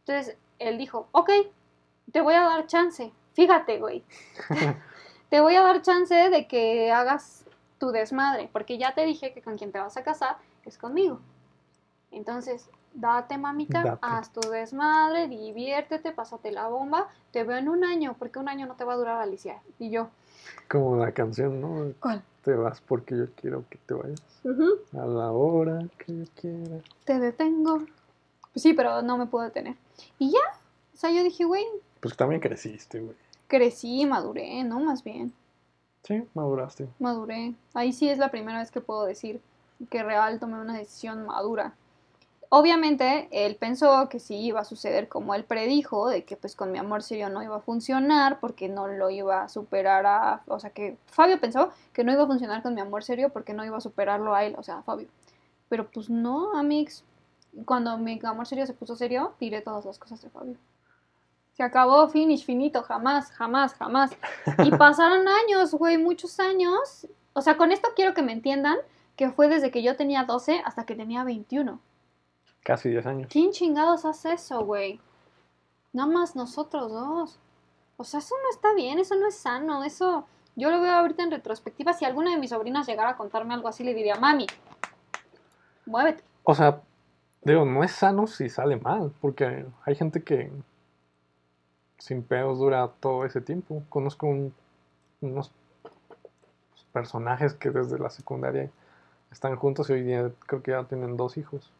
Entonces 0.00 0.36
él 0.58 0.78
dijo, 0.78 1.08
ok, 1.12 1.30
te 2.12 2.20
voy 2.20 2.34
a 2.34 2.42
dar 2.42 2.66
chance, 2.66 3.12
fíjate, 3.34 3.78
güey, 3.78 4.04
te 5.30 5.40
voy 5.40 5.56
a 5.56 5.62
dar 5.62 5.82
chance 5.82 6.14
de 6.14 6.46
que 6.46 6.90
hagas 6.92 7.44
tu 7.78 7.90
desmadre, 7.90 8.48
porque 8.52 8.78
ya 8.78 8.94
te 8.94 9.04
dije 9.04 9.32
que 9.32 9.42
con 9.42 9.56
quien 9.58 9.72
te 9.72 9.78
vas 9.80 9.96
a 9.96 10.02
casar 10.04 10.36
es 10.64 10.78
conmigo. 10.78 11.20
Entonces, 12.10 12.70
date, 12.94 13.36
mamita, 13.38 13.82
Date. 13.82 13.98
haz 14.00 14.32
tu 14.32 14.40
desmadre, 14.48 15.26
diviértete, 15.26 16.12
pásate 16.12 16.52
la 16.52 16.68
bomba, 16.68 17.08
te 17.32 17.42
veo 17.42 17.56
en 17.56 17.68
un 17.68 17.84
año, 17.84 18.14
porque 18.18 18.38
un 18.38 18.48
año 18.48 18.66
no 18.66 18.76
te 18.76 18.84
va 18.84 18.92
a 18.92 18.96
durar 18.96 19.20
Alicia. 19.20 19.60
Y 19.78 19.90
yo, 19.90 20.08
Como 20.68 20.96
la 20.96 21.10
canción, 21.12 21.60
¿no? 21.60 21.92
¿cuál? 22.00 22.22
Te 22.44 22.54
vas 22.54 22.80
porque 22.82 23.16
yo 23.16 23.26
quiero 23.34 23.64
que 23.68 23.78
te 23.78 23.94
vayas. 23.94 24.22
A 24.92 25.06
la 25.06 25.32
hora 25.32 25.80
que 25.98 26.16
yo 26.16 26.24
quiera. 26.40 26.76
Te 27.04 27.18
detengo. 27.18 27.78
Pues 28.52 28.62
sí, 28.62 28.74
pero 28.74 29.02
no 29.02 29.16
me 29.18 29.26
puedo 29.26 29.44
detener. 29.44 29.76
Y 30.18 30.30
ya, 30.30 30.60
o 30.92 30.96
sea, 30.96 31.10
yo 31.10 31.22
dije, 31.24 31.44
güey, 31.44 31.64
Pues 32.04 32.18
también 32.18 32.38
creciste, 32.42 33.00
güey. 33.00 33.16
crecí, 33.46 34.04
maduré, 34.04 34.62
¿no? 34.62 34.78
Más 34.78 35.02
bien, 35.02 35.32
Sí, 36.02 36.22
maduraste. 36.34 36.86
maduré. 36.98 37.54
Ahí 37.72 37.94
sí 37.94 38.10
es 38.10 38.18
la 38.18 38.30
primera 38.30 38.58
vez 38.58 38.70
que 38.70 38.82
puedo 38.82 39.06
decir 39.06 39.40
que 39.88 40.02
real 40.02 40.38
tomé 40.38 40.60
una 40.60 40.76
decisión 40.76 41.24
madura. 41.24 41.72
Obviamente, 42.50 43.26
él 43.32 43.56
pensó 43.56 44.10
que 44.10 44.20
sí 44.20 44.36
iba 44.36 44.60
a 44.60 44.64
suceder 44.66 45.08
como 45.08 45.34
él 45.34 45.44
predijo, 45.44 46.08
de 46.08 46.24
que 46.24 46.36
pues 46.36 46.54
con 46.54 46.70
mi 46.72 46.78
amor 46.78 47.02
serio 47.02 47.30
no 47.30 47.42
iba 47.42 47.56
a 47.56 47.60
funcionar 47.60 48.38
porque 48.38 48.68
no 48.68 48.86
lo 48.86 49.08
iba 49.08 49.42
a 49.44 49.48
superar 49.48 50.04
a... 50.04 50.42
O 50.46 50.60
sea, 50.60 50.68
que 50.68 50.98
Fabio 51.06 51.40
pensó 51.40 51.70
que 51.94 52.04
no 52.04 52.12
iba 52.12 52.24
a 52.24 52.26
funcionar 52.26 52.62
con 52.62 52.74
mi 52.74 52.82
amor 52.82 53.02
serio 53.02 53.30
porque 53.30 53.54
no 53.54 53.64
iba 53.64 53.78
a 53.78 53.80
superarlo 53.80 54.34
a 54.34 54.44
él, 54.44 54.56
o 54.58 54.62
sea, 54.62 54.80
a 54.80 54.82
Fabio. 54.82 55.08
Pero 55.70 55.90
pues 55.90 56.10
no, 56.10 56.54
amigos. 56.54 57.02
Cuando 57.64 57.96
mi 57.96 58.20
amor 58.24 58.46
serio 58.46 58.66
se 58.66 58.74
puso 58.74 58.94
serio, 58.94 59.32
tiré 59.38 59.62
todas 59.62 59.86
las 59.86 59.98
cosas 59.98 60.20
de 60.20 60.28
Fabio. 60.28 60.58
Se 61.54 61.62
acabó, 61.62 62.08
finish, 62.08 62.44
finito, 62.44 62.82
jamás, 62.82 63.30
jamás, 63.30 63.74
jamás. 63.74 64.10
Y 64.64 64.70
pasaron 64.76 65.26
años, 65.28 65.72
güey, 65.72 65.98
muchos 65.98 66.40
años. 66.40 67.06
O 67.32 67.40
sea, 67.40 67.56
con 67.56 67.70
esto 67.70 67.88
quiero 67.94 68.12
que 68.12 68.22
me 68.22 68.32
entiendan 68.32 68.76
que 69.16 69.30
fue 69.30 69.48
desde 69.48 69.70
que 69.70 69.82
yo 69.82 69.96
tenía 69.96 70.24
12 70.24 70.62
hasta 70.64 70.84
que 70.84 70.96
tenía 70.96 71.22
21. 71.22 71.80
Casi 72.64 72.88
10 72.88 73.06
años. 73.06 73.28
¿Quién 73.30 73.52
chingados 73.52 74.04
hace 74.04 74.32
eso, 74.32 74.64
güey? 74.64 75.00
Nada 75.92 76.10
más 76.10 76.34
nosotros 76.34 76.90
dos. 76.90 77.38
O 77.96 78.02
sea, 78.02 78.18
eso 78.18 78.34
no 78.42 78.50
está 78.50 78.74
bien, 78.74 78.98
eso 78.98 79.14
no 79.14 79.28
es 79.28 79.36
sano, 79.36 79.84
eso... 79.84 80.26
Yo 80.56 80.70
lo 80.70 80.80
veo 80.80 80.92
ahorita 80.92 81.24
en 81.24 81.32
retrospectiva. 81.32 81.92
Si 81.94 82.04
alguna 82.04 82.30
de 82.30 82.38
mis 82.38 82.50
sobrinas 82.50 82.86
llegara 82.86 83.10
a 83.10 83.16
contarme 83.16 83.54
algo 83.54 83.66
así, 83.66 83.82
le 83.82 83.92
diría, 83.92 84.14
mami, 84.14 84.46
muévete. 85.84 86.22
O 86.44 86.54
sea, 86.54 86.80
digo, 87.42 87.64
no 87.64 87.82
es 87.82 87.90
sano 87.90 88.28
si 88.28 88.48
sale 88.48 88.76
mal, 88.76 89.12
porque 89.20 89.66
hay 89.84 89.94
gente 89.96 90.22
que 90.22 90.52
sin 91.98 92.22
pedos 92.22 92.58
dura 92.58 92.88
todo 93.00 93.24
ese 93.24 93.40
tiempo. 93.40 93.82
Conozco 93.88 94.26
un- 94.26 94.54
unos 95.20 95.50
personajes 96.92 97.54
que 97.54 97.70
desde 97.70 97.98
la 97.98 98.10
secundaria 98.10 98.70
están 99.32 99.56
juntos 99.56 99.90
y 99.90 99.94
hoy 99.94 100.02
día 100.02 100.30
creo 100.46 100.62
que 100.62 100.70
ya 100.72 100.84
tienen 100.84 101.16
dos 101.16 101.36
hijos. 101.36 101.70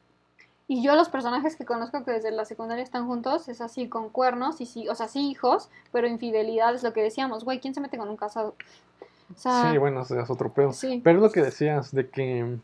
Y 0.66 0.82
yo 0.82 0.96
los 0.96 1.10
personajes 1.10 1.56
que 1.56 1.66
conozco 1.66 2.04
que 2.04 2.12
desde 2.12 2.30
la 2.30 2.46
secundaria 2.46 2.82
están 2.82 3.06
juntos 3.06 3.48
es 3.48 3.60
así 3.60 3.88
con 3.88 4.08
cuernos 4.08 4.60
y 4.60 4.66
sí, 4.66 4.88
o 4.88 4.94
sea, 4.94 5.08
sí 5.08 5.30
hijos, 5.30 5.68
pero 5.92 6.06
infidelidad 6.06 6.74
es 6.74 6.82
lo 6.82 6.92
que 6.92 7.02
decíamos, 7.02 7.44
güey, 7.44 7.60
¿quién 7.60 7.74
se 7.74 7.80
mete 7.80 7.98
con 7.98 8.08
un 8.08 8.16
casado? 8.16 8.54
O 9.34 9.38
sea, 9.38 9.70
Sí, 9.70 9.78
bueno, 9.78 10.00
ese 10.02 10.18
es 10.20 10.30
otro 10.30 10.52
pedo. 10.52 10.72
sí, 10.72 11.00
Pero 11.04 11.18
es 11.18 11.22
lo 11.22 11.30
que 11.30 11.42
decías, 11.42 11.92
de 11.92 12.08
que 12.08 12.56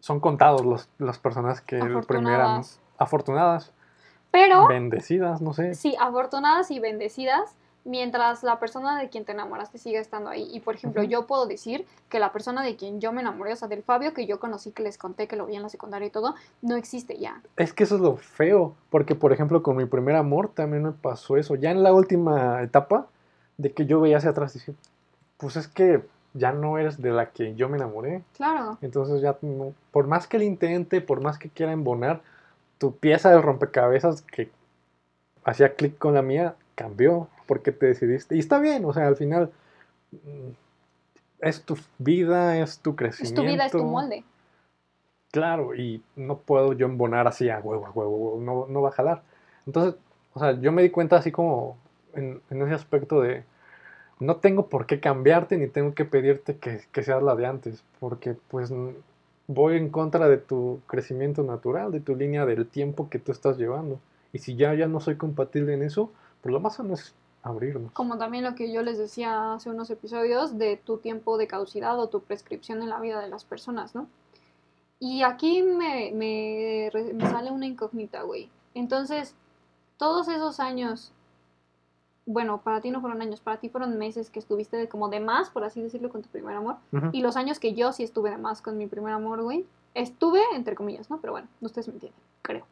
son 0.00 0.18
contados 0.18 0.64
los, 0.66 0.88
las 0.98 1.18
personas 1.18 1.60
que 1.60 1.78
el 1.78 2.02
primer 2.04 2.40
am- 2.40 2.64
afortunadas. 2.98 3.72
Pero 4.30 4.68
bendecidas, 4.68 5.40
no 5.40 5.52
sé. 5.52 5.74
sí, 5.74 5.96
afortunadas 5.98 6.70
y 6.70 6.78
bendecidas 6.80 7.54
mientras 7.84 8.42
la 8.42 8.58
persona 8.60 8.98
de 9.00 9.08
quien 9.08 9.24
te 9.24 9.32
enamoraste 9.32 9.78
sigue 9.78 9.98
estando 9.98 10.28
ahí. 10.30 10.48
Y 10.52 10.60
por 10.60 10.74
ejemplo, 10.74 11.00
Ujú. 11.02 11.10
yo 11.10 11.26
puedo 11.26 11.46
decir 11.46 11.86
que 12.10 12.20
la 12.20 12.30
persona 12.30 12.62
de 12.62 12.76
quien 12.76 13.00
yo 13.00 13.10
me 13.12 13.22
enamoré, 13.22 13.54
o 13.54 13.56
sea, 13.56 13.68
del 13.68 13.82
Fabio 13.82 14.12
que 14.12 14.26
yo 14.26 14.38
conocí, 14.38 14.70
que 14.72 14.82
les 14.82 14.98
conté 14.98 15.26
que 15.26 15.36
lo 15.36 15.46
vi 15.46 15.56
en 15.56 15.62
la 15.62 15.70
secundaria 15.70 16.06
y 16.06 16.10
todo, 16.10 16.34
no 16.60 16.76
existe 16.76 17.16
ya. 17.18 17.40
Es 17.56 17.72
que 17.72 17.84
eso 17.84 17.94
es 17.96 18.02
lo 18.02 18.16
feo, 18.16 18.74
porque 18.90 19.14
por 19.14 19.32
ejemplo 19.32 19.62
con 19.62 19.76
mi 19.76 19.86
primer 19.86 20.14
amor 20.16 20.50
también 20.52 20.82
me 20.84 20.92
pasó 20.92 21.36
eso. 21.38 21.54
Ya 21.54 21.70
en 21.70 21.82
la 21.82 21.92
última 21.94 22.62
etapa, 22.62 23.06
de 23.56 23.72
que 23.72 23.86
yo 23.86 24.00
veía 24.00 24.18
hacia 24.18 24.30
atrás 24.30 24.54
y 24.54 24.58
dije, 24.58 24.74
pues 25.38 25.56
es 25.56 25.66
que 25.66 26.02
ya 26.34 26.52
no 26.52 26.78
eres 26.78 27.00
de 27.00 27.10
la 27.10 27.30
que 27.30 27.54
yo 27.54 27.68
me 27.70 27.76
enamoré. 27.78 28.22
Claro. 28.36 28.76
Entonces 28.82 29.20
ya, 29.22 29.36
no- 29.42 29.72
por 29.90 30.06
más 30.06 30.26
que 30.26 30.38
le 30.38 30.44
intente, 30.44 31.00
por 31.00 31.20
más 31.22 31.38
que 31.38 31.48
quiera 31.48 31.72
embonar, 31.72 32.20
tu 32.80 32.96
pieza 32.96 33.30
del 33.30 33.42
rompecabezas 33.44 34.22
que 34.22 34.50
hacía 35.44 35.74
clic 35.76 35.98
con 35.98 36.14
la 36.14 36.22
mía 36.22 36.56
cambió 36.74 37.28
porque 37.46 37.72
te 37.72 37.86
decidiste. 37.86 38.36
Y 38.36 38.40
está 38.40 38.58
bien, 38.58 38.84
o 38.86 38.92
sea, 38.94 39.06
al 39.06 39.16
final 39.16 39.52
mm, 40.12 40.50
es 41.40 41.62
tu 41.64 41.76
vida, 41.98 42.58
es 42.58 42.78
tu 42.80 42.90
Es 42.92 42.96
crecimiento. 42.96 43.42
tu 43.42 43.46
vida, 43.48 43.66
es 43.66 43.72
tu 43.72 43.84
molde. 43.84 44.24
Claro, 45.30 45.74
y 45.76 46.02
no 46.16 46.38
puedo 46.38 46.72
yo 46.72 46.86
embonar 46.86 47.28
así 47.28 47.50
a 47.50 47.60
huevo, 47.60 47.86
a 47.86 47.90
huevo, 47.90 48.16
huevo, 48.16 48.40
no, 48.42 48.66
no 48.72 48.82
va 48.82 48.88
a 48.88 48.92
jalar. 48.92 49.22
Entonces, 49.66 49.94
O 50.34 50.40
sea, 50.40 50.52
yo 50.60 50.72
me 50.72 50.82
di 50.82 50.90
cuenta 50.90 51.16
así 51.16 51.32
como 51.32 51.76
en, 52.14 52.40
en 52.50 52.62
ese 52.62 52.74
aspecto 52.74 53.20
de 53.20 53.44
no 54.20 54.36
tengo 54.36 54.68
por 54.68 54.86
qué 54.86 55.00
cambiarte 55.00 55.56
ni 55.58 55.68
tengo 55.68 55.94
que 55.94 56.04
pedirte 56.04 56.56
que, 56.58 56.82
que 56.92 57.02
seas 57.02 57.22
la 57.22 57.34
de 57.36 57.46
antes, 57.46 57.84
porque 58.00 58.34
pues 58.48 58.72
voy 59.52 59.76
en 59.76 59.88
contra 59.90 60.28
de 60.28 60.38
tu 60.38 60.80
crecimiento 60.86 61.42
natural, 61.42 61.90
de 61.90 61.98
tu 61.98 62.14
línea 62.14 62.46
del 62.46 62.68
tiempo 62.68 63.10
que 63.10 63.18
tú 63.18 63.32
estás 63.32 63.58
llevando. 63.58 63.98
Y 64.32 64.38
si 64.38 64.54
ya, 64.54 64.74
ya 64.74 64.86
no 64.86 65.00
soy 65.00 65.16
compatible 65.16 65.74
en 65.74 65.82
eso, 65.82 66.12
pues 66.40 66.52
lo 66.52 66.60
más 66.60 66.76
sano 66.76 66.94
es 66.94 67.14
abrirnos. 67.42 67.90
Como 67.92 68.16
también 68.16 68.44
lo 68.44 68.54
que 68.54 68.72
yo 68.72 68.82
les 68.82 68.96
decía 68.96 69.54
hace 69.54 69.68
unos 69.68 69.90
episodios 69.90 70.56
de 70.56 70.76
tu 70.76 70.98
tiempo 70.98 71.36
de 71.36 71.48
caducidad 71.48 71.98
o 71.98 72.08
tu 72.08 72.20
prescripción 72.20 72.80
en 72.80 72.90
la 72.90 73.00
vida 73.00 73.20
de 73.20 73.28
las 73.28 73.44
personas, 73.44 73.92
¿no? 73.92 74.06
Y 75.00 75.22
aquí 75.22 75.62
me, 75.62 76.12
me, 76.14 76.90
me 77.14 77.26
sale 77.28 77.50
una 77.50 77.66
incógnita, 77.66 78.22
güey. 78.22 78.50
Entonces, 78.74 79.34
todos 79.96 80.28
esos 80.28 80.60
años, 80.60 81.12
bueno, 82.26 82.60
para 82.62 82.80
ti 82.80 82.90
no 82.90 83.00
fueron 83.00 83.22
años, 83.22 83.40
para 83.40 83.58
ti 83.58 83.68
fueron 83.68 83.98
meses 83.98 84.30
que 84.30 84.38
estuviste 84.38 84.76
de, 84.76 84.88
como 84.88 85.08
de 85.08 85.20
más, 85.20 85.50
por 85.50 85.64
así 85.64 85.82
decirlo, 85.82 86.10
con 86.10 86.22
tu 86.22 86.28
primer 86.28 86.56
amor. 86.56 86.76
Y 87.12 87.22
los 87.22 87.36
años 87.36 87.58
que 87.58 87.74
yo 87.74 87.92
sí 87.92 88.02
estuve 88.02 88.30
de 88.30 88.38
más 88.38 88.62
con 88.62 88.78
mi 88.78 88.86
primer 88.86 89.12
amor, 89.12 89.42
güey. 89.42 89.66
Estuve, 89.94 90.40
entre 90.54 90.74
comillas, 90.74 91.10
¿no? 91.10 91.20
Pero 91.20 91.32
bueno, 91.32 91.48
ustedes 91.60 91.88
me 91.88 91.94
entienden, 91.94 92.20
creo. 92.42 92.66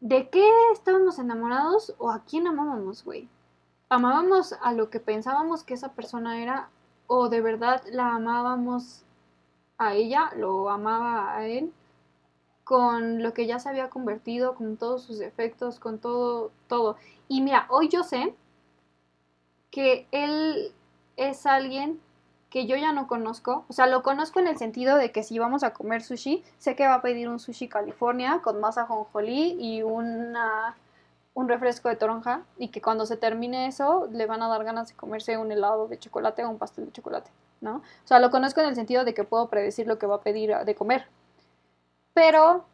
¿De 0.00 0.28
qué 0.30 0.48
estábamos 0.72 1.18
enamorados 1.20 1.94
o 1.98 2.10
a 2.10 2.24
quién 2.24 2.48
amábamos, 2.48 3.04
güey? 3.04 3.28
¿Amábamos 3.88 4.54
a 4.60 4.72
lo 4.72 4.90
que 4.90 4.98
pensábamos 4.98 5.62
que 5.62 5.74
esa 5.74 5.92
persona 5.92 6.42
era 6.42 6.70
o 7.06 7.28
de 7.28 7.40
verdad 7.40 7.82
la 7.92 8.14
amábamos 8.14 9.04
a 9.78 9.94
ella, 9.94 10.32
lo 10.36 10.70
amaba 10.70 11.36
a 11.36 11.46
él? 11.46 11.72
Con 12.64 13.22
lo 13.22 13.34
que 13.34 13.46
ya 13.46 13.58
se 13.58 13.68
había 13.68 13.90
convertido, 13.90 14.54
con 14.54 14.76
todos 14.76 15.02
sus 15.02 15.18
defectos, 15.18 15.78
con 15.78 15.98
todo, 15.98 16.52
todo. 16.68 16.96
Y 17.28 17.40
mira, 17.40 17.66
hoy 17.70 17.88
yo 17.88 18.02
sé 18.04 18.34
que 19.70 20.06
él 20.12 20.72
es 21.16 21.46
alguien 21.46 22.00
que 22.50 22.66
yo 22.66 22.76
ya 22.76 22.92
no 22.92 23.08
conozco. 23.08 23.64
O 23.68 23.72
sea, 23.72 23.86
lo 23.86 24.02
conozco 24.02 24.38
en 24.38 24.46
el 24.46 24.58
sentido 24.58 24.96
de 24.96 25.10
que 25.10 25.22
si 25.22 25.38
vamos 25.38 25.64
a 25.64 25.72
comer 25.72 26.02
sushi, 26.02 26.44
sé 26.58 26.76
que 26.76 26.86
va 26.86 26.94
a 26.96 27.02
pedir 27.02 27.28
un 27.28 27.40
sushi 27.40 27.66
California 27.66 28.40
con 28.42 28.60
masa 28.60 28.84
jonjolí 28.84 29.56
y 29.58 29.82
una, 29.82 30.76
un 31.32 31.48
refresco 31.48 31.88
de 31.88 31.96
toronja. 31.96 32.42
Y 32.58 32.68
que 32.68 32.82
cuando 32.82 33.06
se 33.06 33.16
termine 33.16 33.66
eso, 33.66 34.06
le 34.12 34.26
van 34.26 34.42
a 34.42 34.48
dar 34.48 34.64
ganas 34.64 34.88
de 34.88 34.94
comerse 34.94 35.38
un 35.38 35.50
helado 35.50 35.88
de 35.88 35.98
chocolate 35.98 36.44
o 36.44 36.50
un 36.50 36.58
pastel 36.58 36.84
de 36.84 36.92
chocolate, 36.92 37.30
¿no? 37.62 37.76
O 37.76 38.06
sea, 38.06 38.18
lo 38.20 38.30
conozco 38.30 38.60
en 38.60 38.68
el 38.68 38.74
sentido 38.74 39.06
de 39.06 39.14
que 39.14 39.24
puedo 39.24 39.48
predecir 39.48 39.86
lo 39.86 39.98
que 39.98 40.06
va 40.06 40.16
a 40.16 40.20
pedir 40.20 40.54
de 40.54 40.74
comer. 40.74 41.06
Pero 42.14 42.64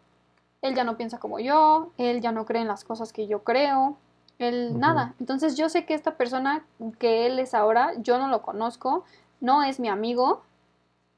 él 0.63 0.75
ya 0.75 0.85
no 0.85 0.97
piensa 0.97 1.19
como 1.19 1.39
yo, 1.39 1.93
él 1.99 2.21
ya 2.21 2.33
no 2.33 2.45
cree 2.45 2.63
en 2.63 2.69
las 2.69 2.85
cosas 2.85 3.13
que 3.13 3.27
yo 3.27 3.45
creo, 3.45 3.97
él 4.39 4.79
nada. 4.79 5.15
Entonces 5.21 5.57
yo 5.57 5.69
sé 5.69 5.85
que 5.85 5.95
esta 5.95 6.17
persona 6.17 6.65
que 6.99 7.27
él 7.27 7.39
es 7.39 7.55
ahora, 7.55 7.93
yo 7.99 8.19
no 8.19 8.29
lo 8.29 8.43
conozco, 8.43 9.05
no 9.41 9.63
es 9.63 9.81
mi 9.81 9.89
amigo, 9.89 10.43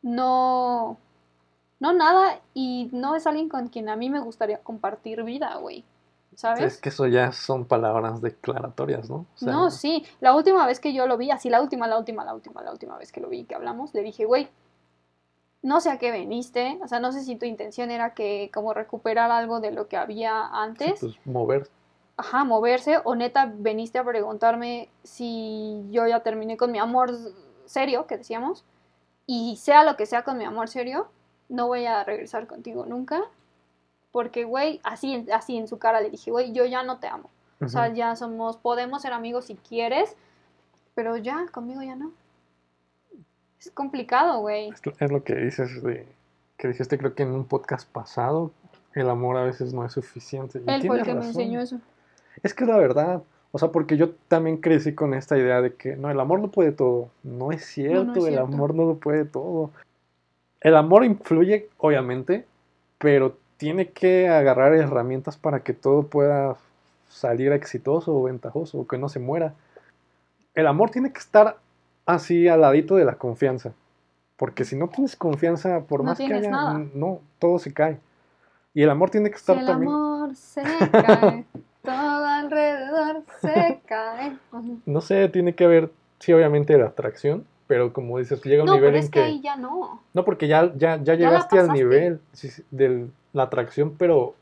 no, 0.03 0.99
no 1.79 1.93
nada 1.93 2.41
y 2.55 2.89
no 2.93 3.14
es 3.16 3.27
alguien 3.27 3.49
con 3.49 3.68
quien 3.68 3.89
a 3.89 3.97
mí 3.97 4.11
me 4.11 4.21
gustaría 4.21 4.59
compartir 4.59 5.23
vida, 5.25 5.57
güey. 5.57 5.85
¿Sabes? 6.37 6.75
Es 6.75 6.81
que 6.81 6.91
eso 6.91 7.07
ya 7.07 7.33
son 7.33 7.66
palabras 7.66 8.23
declaratorias, 8.23 9.11
¿no? 9.11 9.27
O 9.35 9.37
sea, 9.37 9.53
No, 9.53 9.71
sí. 9.71 10.07
La 10.21 10.35
última 10.35 10.64
vez 10.64 10.79
que 10.79 10.95
yo 10.95 11.07
lo 11.07 11.18
vi, 11.18 11.31
así 11.31 11.51
la 11.51 11.61
última, 11.61 11.87
la 11.89 11.99
última, 11.99 12.25
la 12.25 12.33
última, 12.33 12.62
la 12.62 12.71
última 12.71 12.97
vez 12.97 13.11
que 13.12 13.21
lo 13.21 13.29
vi, 13.29 13.45
que 13.45 13.57
hablamos, 13.57 13.93
le 13.95 14.03
dije, 14.03 14.25
güey, 14.25 14.49
no 15.62 15.80
sé 15.80 15.90
a 15.90 15.98
qué 15.98 16.11
veniste, 16.11 16.78
o 16.82 16.88
sea, 16.88 17.00
no 17.00 17.12
sé 17.12 17.22
si 17.22 17.36
tu 17.36 17.44
intención 17.46 17.90
era 17.90 18.14
que 18.14 18.50
como 18.52 18.72
recuperar 18.74 19.30
algo 19.30 19.61
de 19.61 19.70
lo 19.72 19.88
que 19.88 19.96
había 19.96 20.42
sí, 20.42 20.48
antes, 20.52 21.00
pues 21.00 21.26
mover. 21.26 21.68
ajá, 22.16 22.44
moverse, 22.44 22.98
o 23.04 23.14
neta 23.14 23.52
veniste 23.54 23.98
a 23.98 24.04
preguntarme 24.04 24.88
si 25.02 25.84
yo 25.90 26.06
ya 26.06 26.20
terminé 26.20 26.56
con 26.56 26.72
mi 26.72 26.78
amor 26.78 27.11
serio, 27.66 28.06
que 28.06 28.16
decíamos, 28.18 28.64
y 29.26 29.56
sea 29.56 29.84
lo 29.84 29.96
que 29.96 30.06
sea 30.06 30.22
con 30.24 30.38
mi 30.38 30.44
amor 30.44 30.68
serio, 30.68 31.08
no 31.48 31.66
voy 31.66 31.86
a 31.86 32.04
regresar 32.04 32.46
contigo 32.46 32.86
nunca, 32.86 33.22
porque, 34.12 34.44
güey, 34.44 34.80
así, 34.82 35.14
en- 35.14 35.32
así 35.32 35.56
en 35.56 35.68
su 35.68 35.78
cara 35.78 36.00
le 36.00 36.11
dije, 36.11 36.30
güey, 36.30 36.52
yo 36.52 36.64
ya 36.64 36.82
no 36.82 36.98
te 36.98 37.06
amo. 37.06 37.30
O 37.62 37.68
sea, 37.68 37.88
ya 37.92 38.16
somos, 38.16 38.56
podemos 38.56 39.02
ser 39.02 39.12
amigos 39.12 39.44
si 39.44 39.54
quieres, 39.54 40.16
pero 40.94 41.16
ya, 41.18 41.46
conmigo 41.52 41.82
ya 41.82 41.94
no. 41.94 42.11
Es 43.61 43.70
complicado, 43.70 44.40
güey. 44.40 44.70
Es 44.98 45.11
lo- 45.11 45.22
que 45.22 45.34
dices 45.34 45.82
de 45.82 46.06
que 46.56 46.68
dijiste 46.68 46.98
creo 46.98 47.14
que 47.14 47.22
en 47.22 47.30
un 47.30 47.44
podcast 47.44 47.88
pasado, 47.90 48.50
el 48.94 49.08
amor 49.08 49.36
a 49.36 49.44
veces 49.44 49.72
no 49.72 49.84
es 49.84 49.92
suficiente. 49.92 50.61
Él 50.66 50.86
fue 50.86 50.98
el 50.98 51.04
que 51.04 51.14
me 51.14 51.20
razón. 51.20 51.28
enseñó 51.28 51.61
eso. 51.61 51.78
Es 52.42 52.54
que 52.54 52.64
es 52.64 52.70
la 52.70 52.76
verdad. 52.76 53.22
O 53.52 53.58
sea, 53.58 53.70
porque 53.70 53.96
yo 53.96 54.11
también 54.28 54.58
crecí 54.58 54.94
con 54.94 55.12
esta 55.14 55.36
idea 55.36 55.61
de 55.61 55.74
que 55.74 55.96
no, 55.96 56.11
el 56.11 56.20
amor 56.20 56.40
no 56.40 56.50
puede 56.50 56.72
todo. 56.72 57.11
No 57.22 57.50
es 57.52 57.64
cierto, 57.64 58.26
el 58.26 58.32
cierto. 58.34 58.42
amor 58.44 58.74
no 58.74 58.84
lo 58.86 58.96
puede 58.96 59.24
todo. 59.24 59.70
El 60.61 60.76
amor 60.76 61.04
influye, 61.04 61.68
obviamente, 61.78 62.44
pero 62.98 63.36
tiene 63.56 63.88
que 63.90 64.28
agarrar 64.28 64.74
herramientas 64.74 65.36
para 65.36 65.61
que 65.61 65.72
todo 65.72 66.04
pueda 66.04 66.56
salir 67.08 67.52
exitoso 67.52 68.14
o 68.14 68.22
ventajoso, 68.24 68.78
o 68.80 68.86
que 68.86 68.98
no 68.98 69.08
se 69.08 69.18
muera. 69.18 69.54
El 70.54 70.66
amor 70.66 70.90
tiene 70.90 71.12
que 71.12 71.18
estar 71.18 71.56
así 72.07 72.48
al 72.48 72.61
ladito 72.62 72.96
de 72.96 73.05
la 73.05 73.14
confianza. 73.16 73.72
Porque 74.36 74.64
si 74.64 74.74
no 74.76 74.88
tienes 74.88 75.16
confianza, 75.16 75.80
por 75.80 76.01
No 76.01 76.07
más 76.11 76.18
que 76.18 76.32
haya, 76.32 76.51
nada. 76.51 76.80
no, 76.94 77.20
todo 77.38 77.59
se 77.59 77.72
cae. 77.74 77.98
Y 78.72 78.82
el 78.82 78.90
amor 78.90 79.11
tiene 79.11 79.30
que 79.30 79.36
estar 79.36 79.59
el 79.59 79.66
también. 79.66 79.92
amor 79.92 80.34
se 80.34 80.62
cae, 80.92 81.44
todo 81.82 82.24
alrededor 82.26 83.22
se 83.40 83.80
cae. 83.86 84.38
No 84.86 85.01
sé, 85.01 85.28
tiene 85.28 85.55
que 85.55 85.64
haber, 85.64 85.90
sí, 86.20 86.32
obviamente 86.32 86.76
la 86.78 86.86
atracción, 86.86 87.44
pero 87.66 87.92
como 87.92 88.18
dices, 88.18 88.42
llega 88.44 88.62
un 88.62 88.68
No, 88.68 88.74
nivel 88.74 88.90
pero 88.90 88.98
en 88.98 89.05
es 89.05 89.11
que 89.11 89.20
ahí 89.20 89.40
ya 89.42 89.57
no. 89.57 90.01
No, 90.14 90.24
porque 90.24 90.48
ya, 90.48 90.72
ya, 90.76 90.96
ya 91.03 91.14
llegaste 91.14 91.59
al 91.59 91.72
nivel 91.72 92.20
de 92.70 93.09
la 93.32 93.42
atracción, 93.44 93.94
pero, 93.98 94.34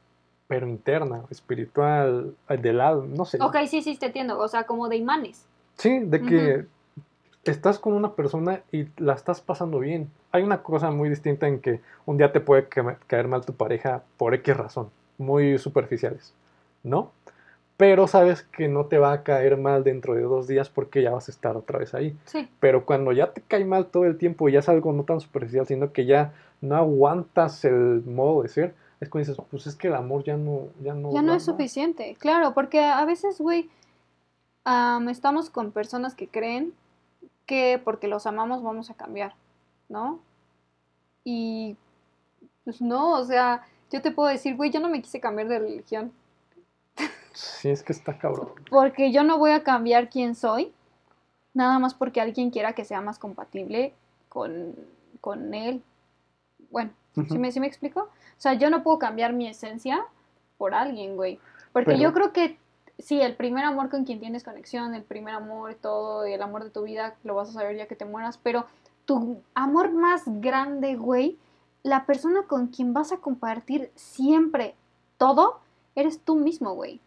pero 0.47 0.69
interna, 0.69 1.23
espiritual, 1.31 2.35
del 2.49 2.81
alma, 2.81 3.07
no 3.17 3.25
sé. 3.25 3.39
Ok, 3.43 3.57
sí, 3.67 3.83
sí, 3.83 3.97
te 3.97 4.07
entiendo. 4.07 4.39
O 4.39 4.47
sea, 4.49 4.65
como 4.65 4.89
de 4.89 4.97
imanes. 4.97 5.45
Sí, 5.77 5.99
de 6.01 6.23
que 6.23 6.67
estás 7.45 7.79
con 7.79 7.93
una 7.95 8.13
persona 8.15 8.61
y 8.73 8.87
la 8.99 9.15
estás 9.15 9.41
pasando 9.41 9.79
bien. 9.79 10.11
Hay 10.33 10.43
una 10.43 10.63
cosa 10.63 10.91
muy 10.91 11.09
distinta 11.09 11.49
en 11.49 11.61
que 11.61 11.81
un 12.07 12.17
día 12.19 12.33
te 12.33 12.41
puede 12.41 12.69
ca- 12.69 12.99
caer 13.07 13.29
mal 13.29 13.45
tu 13.45 13.55
pareja 13.55 14.03
por 14.17 14.35
X 14.35 14.57
razón, 14.57 14.91
muy 15.17 15.59
superficiales, 15.59 16.35
¿no? 16.83 17.13
Pero 17.77 18.09
sabes 18.09 18.43
que 18.43 18.67
no 18.69 18.87
te 18.87 18.99
va 18.99 19.13
a 19.13 19.23
caer 19.23 19.57
mal 19.57 19.85
dentro 19.85 20.15
de 20.15 20.23
dos 20.23 20.49
días 20.49 20.69
porque 20.69 21.01
ya 21.03 21.13
vas 21.13 21.29
a 21.29 21.31
estar 21.31 21.57
otra 21.57 21.79
vez 21.79 21.95
ahí. 21.95 22.17
Sí. 22.25 22.49
Pero 22.59 22.85
cuando 22.85 23.13
ya 23.13 23.33
te 23.33 23.41
cae 23.41 23.65
mal 23.65 23.87
todo 23.87 24.05
el 24.05 24.19
tiempo 24.19 24.49
y 24.49 24.53
ya 24.53 24.59
es 24.59 24.69
algo 24.69 24.93
no 24.93 25.05
tan 25.05 25.21
superficial, 25.21 25.65
sino 25.67 25.93
que 25.93 26.05
ya 26.05 26.33
no 26.61 26.75
aguantas 26.75 27.65
el 27.65 28.03
modo 28.05 28.43
de 28.43 28.49
ser, 28.49 28.75
es 29.01 29.09
cuando 29.09 29.29
dices, 29.31 29.45
pues 29.49 29.69
es 29.69 29.77
que 29.77 29.87
el 29.87 29.95
amor 29.95 30.25
ya 30.25 30.37
no, 30.37 30.63
ya 30.83 30.93
no, 30.93 31.13
Ya 31.13 31.23
no 31.23 31.29
da 31.29 31.37
es 31.37 31.47
más". 31.47 31.57
suficiente, 31.57 32.17
claro, 32.19 32.53
porque 32.53 32.81
a 32.83 33.05
veces, 33.05 33.41
güey, 33.41 33.71
am, 34.65 35.09
estamos 35.09 35.49
con 35.51 35.71
personas 35.71 36.17
que 36.17 36.27
creen 36.27 36.73
que 37.49 37.81
porque 37.83 38.07
los 38.09 38.27
amamos 38.27 38.63
vamos 38.63 38.91
a 38.91 38.95
cambiar, 38.95 39.35
¿no? 39.89 40.21
Y 41.25 41.77
pues 42.65 42.81
no, 42.83 43.15
o 43.15 43.25
sea, 43.25 43.67
yo 43.91 44.03
te 44.03 44.11
puedo 44.13 44.29
decir, 44.29 44.55
güey, 44.55 44.71
yo 44.71 44.79
no 44.81 44.89
me 44.91 45.01
quise 45.03 45.19
cambiar 45.19 45.49
de 45.49 45.59
religión, 45.59 46.13
Sí, 47.33 47.71
es 47.71 47.83
que 47.83 47.93
está 47.93 48.19
cabrón. 48.19 48.51
porque 48.71 49.11
yo 49.13 49.25
no 49.25 49.39
voy 49.39 49.53
a 49.53 49.63
cambiar 49.65 50.11
quién 50.11 50.35
soy, 50.35 50.73
nada 51.55 51.79
más 51.79 51.95
porque 51.95 52.21
alguien 52.21 52.51
quiera 52.51 52.75
que 52.75 52.85
sea 52.85 53.01
más 53.01 53.19
compatible 53.19 53.95
con, 54.29 54.75
con 55.21 55.55
él. 55.55 55.83
Bueno, 56.71 56.91
¿sí 57.15 57.21
Ujú. 57.23 57.39
me, 57.39 57.51
sí 57.51 57.61
me 57.61 57.67
explico? 57.67 58.01
O 58.03 58.41
sea, 58.41 58.55
yo 58.55 58.69
no 58.71 58.83
puedo 58.83 58.99
cambiar 58.99 59.33
mi 59.33 59.49
esencia 59.49 60.05
por 60.59 60.75
alguien, 60.75 61.17
güey. 61.17 61.41
Porque 61.73 61.93
Pero- 61.93 62.01
yo 62.03 62.13
creo 62.13 62.33
que 62.33 62.59
sí, 62.99 63.21
el 63.21 63.37
primer 63.37 63.65
amor 63.65 63.91
con 63.91 64.05
quien 64.05 64.21
tienes 64.21 64.45
conexión, 64.45 64.95
el 64.95 65.03
primer 65.03 65.35
amor, 65.35 65.75
todo, 65.75 66.25
el 66.25 66.43
amor 66.43 66.65
de 66.65 66.71
tu 66.71 66.83
vida, 66.83 67.15
lo 67.25 67.35
vas 67.35 67.51
a 67.51 67.53
saber 67.53 67.77
ya 67.77 67.87
que 67.87 67.97
te 67.97 68.05
mueras, 68.05 68.39
pero 68.39 68.67
tu 69.05 69.43
amor 69.55 69.93
más 69.93 70.23
grande, 70.27 70.97
güey, 70.97 71.39
la 71.83 72.07
persona 72.07 72.43
con 72.43 72.69
quien 72.69 72.93
vas 72.93 73.13
a 73.13 73.19
compartir 73.19 73.91
siempre 73.95 74.75
todo, 75.17 75.61
eres 75.95 76.21
tú 76.21 76.37
mismo, 76.37 76.75
güey. 76.75 77.01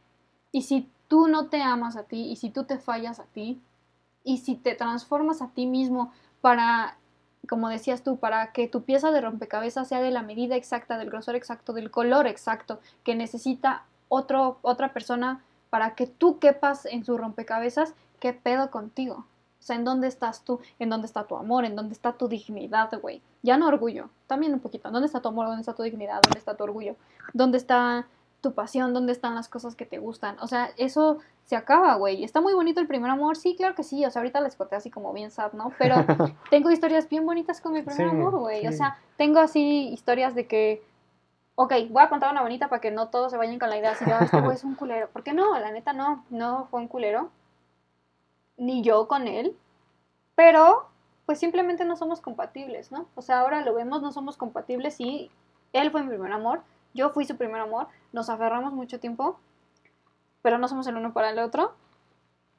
Y 0.51 0.63
si 0.63 0.89
tú 1.07 1.27
no 1.27 1.47
te 1.47 1.61
amas 1.61 1.95
a 1.97 2.03
ti, 2.03 2.31
y 2.31 2.35
si 2.37 2.49
tú 2.49 2.63
te 2.63 2.79
fallas 2.79 3.19
a 3.19 3.25
ti, 3.25 3.61
y 4.23 4.37
si 4.37 4.55
te 4.55 4.75
transformas 4.75 5.41
a 5.41 5.49
ti 5.49 5.65
mismo 5.65 6.11
para, 6.41 6.97
como 7.49 7.69
decías 7.69 8.03
tú, 8.03 8.17
para 8.17 8.51
que 8.51 8.67
tu 8.67 8.83
pieza 8.83 9.11
de 9.11 9.21
rompecabezas 9.21 9.87
sea 9.87 10.01
de 10.01 10.11
la 10.11 10.23
medida 10.23 10.55
exacta, 10.55 10.97
del 10.97 11.09
grosor 11.09 11.35
exacto, 11.35 11.73
del 11.73 11.91
color 11.91 12.27
exacto 12.27 12.79
que 13.03 13.15
necesita 13.15 13.85
otro, 14.09 14.59
otra 14.61 14.93
persona 14.93 15.43
para 15.71 15.95
que 15.95 16.05
tú 16.05 16.37
quepas 16.37 16.85
en 16.85 17.03
su 17.03 17.17
rompecabezas, 17.17 17.95
¿qué 18.19 18.33
pedo 18.33 18.69
contigo? 18.69 19.25
O 19.59 19.63
sea, 19.63 19.75
¿en 19.75 19.83
dónde 19.83 20.07
estás 20.07 20.43
tú? 20.43 20.59
¿En 20.77 20.89
dónde 20.89 21.07
está 21.07 21.23
tu 21.23 21.35
amor? 21.35 21.65
¿En 21.65 21.75
dónde 21.75 21.93
está 21.93 22.13
tu 22.13 22.27
dignidad, 22.27 22.91
güey? 23.01 23.23
Ya 23.41 23.57
no 23.57 23.67
orgullo, 23.67 24.09
también 24.27 24.53
un 24.53 24.59
poquito. 24.59 24.91
¿Dónde 24.91 25.07
está 25.07 25.21
tu 25.21 25.29
amor? 25.29 25.47
¿Dónde 25.47 25.61
está 25.61 25.73
tu 25.73 25.81
dignidad? 25.81 26.21
¿Dónde 26.21 26.37
está 26.37 26.55
tu 26.55 26.63
orgullo? 26.63 26.95
¿Dónde 27.33 27.57
está 27.57 28.05
tu 28.41 28.53
pasión, 28.53 28.93
dónde 28.93 29.11
están 29.11 29.35
las 29.35 29.47
cosas 29.47 29.75
que 29.75 29.85
te 29.85 29.99
gustan. 29.99 30.35
O 30.39 30.47
sea, 30.47 30.71
eso 30.77 31.19
se 31.45 31.55
acaba, 31.55 31.95
güey. 31.95 32.23
Está 32.23 32.41
muy 32.41 32.53
bonito 32.53 32.81
el 32.81 32.87
primer 32.87 33.11
amor, 33.11 33.37
sí, 33.37 33.55
claro 33.55 33.75
que 33.75 33.83
sí. 33.83 34.03
O 34.03 34.09
sea, 34.09 34.21
ahorita 34.21 34.41
les 34.41 34.55
conté 34.55 34.75
así 34.75 34.89
como 34.89 35.13
bien 35.13 35.31
sad, 35.31 35.53
¿no? 35.53 35.71
Pero 35.77 35.95
tengo 36.49 36.71
historias 36.71 37.07
bien 37.07 37.25
bonitas 37.25 37.61
con 37.61 37.73
mi 37.73 37.83
primer 37.83 38.09
Sí, 38.09 38.15
amor, 38.15 38.37
güey. 38.39 38.67
O 38.67 38.71
sea, 38.71 38.97
tengo 39.15 39.39
así 39.39 39.89
historias 39.89 40.33
de 40.33 40.47
que, 40.47 40.83
ok, 41.55 41.73
voy 41.89 42.03
a 42.03 42.09
contar 42.09 42.31
una 42.31 42.41
bonita 42.41 42.69
para 42.69 42.81
que 42.81 42.91
no 42.91 43.09
todos 43.09 43.31
se 43.31 43.37
vayan 43.37 43.59
con 43.59 43.69
la 43.69 43.77
idea 43.77 43.91
así 43.91 44.05
de, 44.05 44.13
"Ah, 44.13 44.19
este 44.23 44.41
güey 44.41 44.55
es 44.55 44.63
un 44.63 44.75
culero. 44.75 45.09
¿Por 45.09 45.23
qué 45.23 45.33
no? 45.33 45.57
La 45.59 45.71
neta 45.71 45.93
no, 45.93 46.25
no 46.29 46.65
fue 46.71 46.79
un 46.81 46.87
culero. 46.87 47.29
Ni 48.57 48.81
yo 48.83 49.07
con 49.07 49.27
él. 49.27 49.57
Pero, 50.35 50.87
pues 51.25 51.39
simplemente 51.39 51.85
no 51.85 51.95
somos 51.95 52.21
compatibles, 52.21 52.91
¿no? 52.91 53.07
O 53.15 53.21
sea, 53.21 53.39
ahora 53.41 53.61
lo 53.61 53.73
vemos, 53.73 54.01
no 54.01 54.11
somos 54.11 54.37
compatibles 54.37 54.99
y 54.99 55.31
él 55.73 55.91
fue 55.91 56.03
mi 56.03 56.09
primer 56.09 56.31
amor, 56.31 56.63
yo 56.93 57.11
fui 57.11 57.25
su 57.25 57.37
primer 57.37 57.61
amor, 57.61 57.87
nos 58.11 58.29
aferramos 58.29 58.73
mucho 58.73 58.99
tiempo, 58.99 59.39
pero 60.41 60.57
no 60.57 60.67
somos 60.67 60.87
el 60.87 60.97
uno 60.97 61.13
para 61.13 61.29
el 61.29 61.39
otro. 61.39 61.73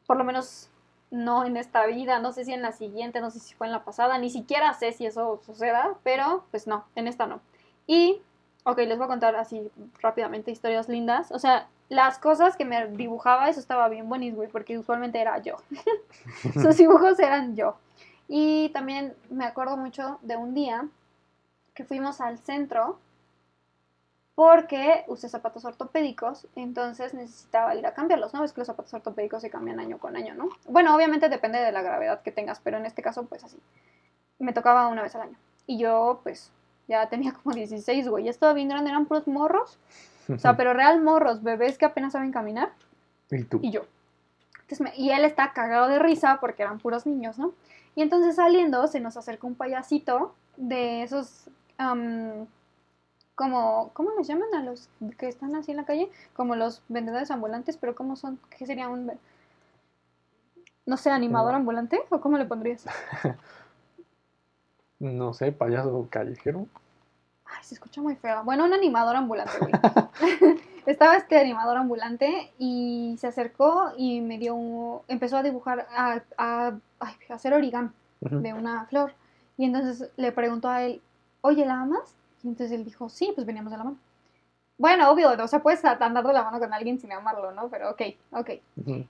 Por 0.06 0.16
lo 0.16 0.24
menos 0.24 0.70
no 1.10 1.44
en 1.44 1.56
esta 1.56 1.86
vida, 1.86 2.18
no 2.20 2.32
sé 2.32 2.44
si 2.44 2.52
en 2.54 2.62
la 2.62 2.72
siguiente, 2.72 3.20
no 3.20 3.30
sé 3.30 3.40
si 3.40 3.54
fue 3.54 3.66
en 3.66 3.72
la 3.72 3.84
pasada, 3.84 4.18
ni 4.18 4.30
siquiera 4.30 4.72
sé 4.74 4.92
si 4.92 5.06
eso 5.06 5.40
suceda, 5.44 5.96
pero 6.02 6.44
pues 6.50 6.66
no, 6.66 6.84
en 6.94 7.08
esta 7.08 7.26
no. 7.26 7.40
Y, 7.86 8.22
ok, 8.64 8.78
les 8.78 8.96
voy 8.96 9.04
a 9.04 9.08
contar 9.08 9.36
así 9.36 9.70
rápidamente 10.00 10.50
historias 10.50 10.88
lindas. 10.88 11.32
O 11.32 11.38
sea, 11.38 11.68
las 11.88 12.18
cosas 12.18 12.56
que 12.56 12.64
me 12.64 12.86
dibujaba, 12.88 13.48
eso 13.48 13.60
estaba 13.60 13.88
bien 13.88 14.08
güey, 14.08 14.48
porque 14.48 14.78
usualmente 14.78 15.20
era 15.20 15.38
yo. 15.38 15.56
Sus 16.54 16.76
dibujos 16.76 17.18
eran 17.18 17.56
yo. 17.56 17.76
Y 18.28 18.70
también 18.70 19.14
me 19.30 19.44
acuerdo 19.44 19.76
mucho 19.76 20.18
de 20.22 20.36
un 20.36 20.54
día 20.54 20.86
que 21.74 21.84
fuimos 21.84 22.20
al 22.20 22.38
centro 22.38 22.98
porque 24.34 25.04
usé 25.08 25.28
zapatos 25.28 25.64
ortopédicos, 25.64 26.48
entonces 26.56 27.12
necesitaba 27.12 27.74
ir 27.74 27.86
a 27.86 27.92
cambiarlos, 27.92 28.32
¿no? 28.32 28.40
Ves 28.40 28.52
que 28.52 28.60
los 28.62 28.66
zapatos 28.66 28.94
ortopédicos 28.94 29.42
se 29.42 29.50
cambian 29.50 29.78
año 29.78 29.98
con 29.98 30.16
año, 30.16 30.34
¿no? 30.34 30.48
Bueno, 30.66 30.94
obviamente 30.96 31.28
depende 31.28 31.58
de 31.58 31.70
la 31.70 31.82
gravedad 31.82 32.22
que 32.22 32.32
tengas, 32.32 32.58
pero 32.60 32.78
en 32.78 32.86
este 32.86 33.02
caso, 33.02 33.24
pues 33.26 33.44
así. 33.44 33.58
Me 34.38 34.54
tocaba 34.54 34.88
una 34.88 35.02
vez 35.02 35.14
al 35.14 35.22
año. 35.22 35.36
Y 35.66 35.78
yo, 35.78 36.20
pues, 36.22 36.50
ya 36.92 37.08
tenía 37.08 37.32
como 37.32 37.54
16, 37.54 38.06
güey. 38.08 38.24
Ya 38.24 38.30
estaba 38.30 38.52
bien 38.52 38.68
grande, 38.68 38.90
eran 38.90 39.06
puros 39.06 39.26
morros. 39.26 39.78
O 40.28 40.38
sea, 40.38 40.56
pero 40.56 40.74
real 40.74 41.00
morros, 41.02 41.42
bebés 41.42 41.78
que 41.78 41.86
apenas 41.86 42.12
saben 42.12 42.30
caminar 42.32 42.72
¿Y 43.30 43.42
tú? 43.44 43.58
y 43.62 43.70
yo. 43.70 43.82
Entonces 44.60 44.80
me- 44.82 44.96
y 44.96 45.10
él 45.10 45.24
está 45.24 45.52
cagado 45.52 45.88
de 45.88 45.98
risa 45.98 46.38
porque 46.40 46.62
eran 46.62 46.78
puros 46.78 47.06
niños, 47.06 47.38
¿no? 47.38 47.52
Y 47.94 48.02
entonces 48.02 48.36
saliendo 48.36 48.86
se 48.86 49.00
nos 49.00 49.16
acercó 49.16 49.46
un 49.46 49.54
payasito 49.54 50.34
de 50.56 51.02
esos, 51.02 51.48
am, 51.78 52.46
como, 53.34 53.90
¿cómo 53.94 54.10
les 54.18 54.26
llaman 54.28 54.54
a 54.54 54.62
los 54.62 54.88
que 55.18 55.28
están 55.28 55.54
así 55.56 55.70
en 55.72 55.78
la 55.78 55.84
calle? 55.84 56.10
Como 56.34 56.54
los 56.56 56.82
vendedores 56.88 57.30
ambulantes, 57.30 57.76
pero 57.78 57.94
¿cómo 57.94 58.16
son? 58.16 58.38
¿Qué 58.56 58.66
sería 58.66 58.88
un, 58.88 59.10
no 60.86 60.96
sé, 60.96 61.10
animador 61.10 61.52
No. 61.52 61.56
ambulante? 61.58 62.00
¿O 62.10 62.20
cómo 62.20 62.36
le 62.38 62.44
pondrías? 62.44 62.84
No 65.00 65.34
sé, 65.34 65.50
payaso 65.50 66.06
callejero. 66.10 66.68
Ay, 67.54 67.62
se 67.64 67.74
escucha 67.74 68.00
muy 68.00 68.16
feo. 68.16 68.42
Bueno, 68.44 68.64
un 68.64 68.72
animador 68.72 69.16
ambulante, 69.16 69.52
güey. 69.58 69.72
Estaba 70.86 71.16
este 71.16 71.38
animador 71.38 71.76
ambulante 71.76 72.52
y 72.58 73.16
se 73.18 73.28
acercó 73.28 73.92
y 73.96 74.20
me 74.20 74.38
dio 74.38 74.54
un... 74.54 75.00
Empezó 75.08 75.36
a 75.36 75.42
dibujar, 75.42 75.86
a, 75.96 76.20
a- 76.36 76.72
hacer 77.30 77.54
origami 77.54 77.90
de 78.20 78.52
una 78.54 78.84
flor. 78.86 79.12
Y 79.56 79.64
entonces 79.64 80.10
le 80.16 80.32
preguntó 80.32 80.68
a 80.68 80.82
él, 80.82 81.00
oye, 81.40 81.64
¿la 81.66 81.80
amas? 81.82 82.16
Y 82.42 82.48
entonces 82.48 82.72
él 82.76 82.84
dijo, 82.84 83.08
sí, 83.08 83.30
pues 83.34 83.46
veníamos 83.46 83.70
de 83.70 83.78
la 83.78 83.84
mano. 83.84 83.96
Bueno, 84.78 85.08
obvio, 85.12 85.30
o 85.30 85.46
sea, 85.48 85.62
puedes 85.62 85.84
andar 85.84 86.26
de 86.26 86.32
la 86.32 86.42
mano 86.42 86.58
con 86.58 86.72
alguien 86.74 86.98
sin 86.98 87.12
amarlo, 87.12 87.52
¿no? 87.52 87.68
Pero 87.68 87.90
ok, 87.90 88.02
ok. 88.32 88.50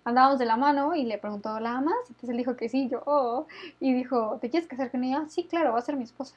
Andábamos 0.04 0.38
de 0.38 0.44
la 0.44 0.56
mano 0.56 0.94
y 0.94 1.04
le 1.04 1.16
preguntó, 1.16 1.58
¿la 1.60 1.78
amas? 1.78 1.94
Entonces 2.08 2.28
él 2.30 2.36
dijo 2.36 2.56
que 2.56 2.68
sí, 2.68 2.88
yo, 2.90 3.02
oh. 3.06 3.46
Y 3.80 3.94
dijo, 3.94 4.36
¿te 4.42 4.50
quieres 4.50 4.68
casar 4.68 4.90
con 4.90 5.02
ella? 5.04 5.24
Sí, 5.28 5.44
claro, 5.44 5.72
va 5.72 5.78
a 5.78 5.82
ser 5.82 5.96
mi 5.96 6.04
esposa. 6.04 6.34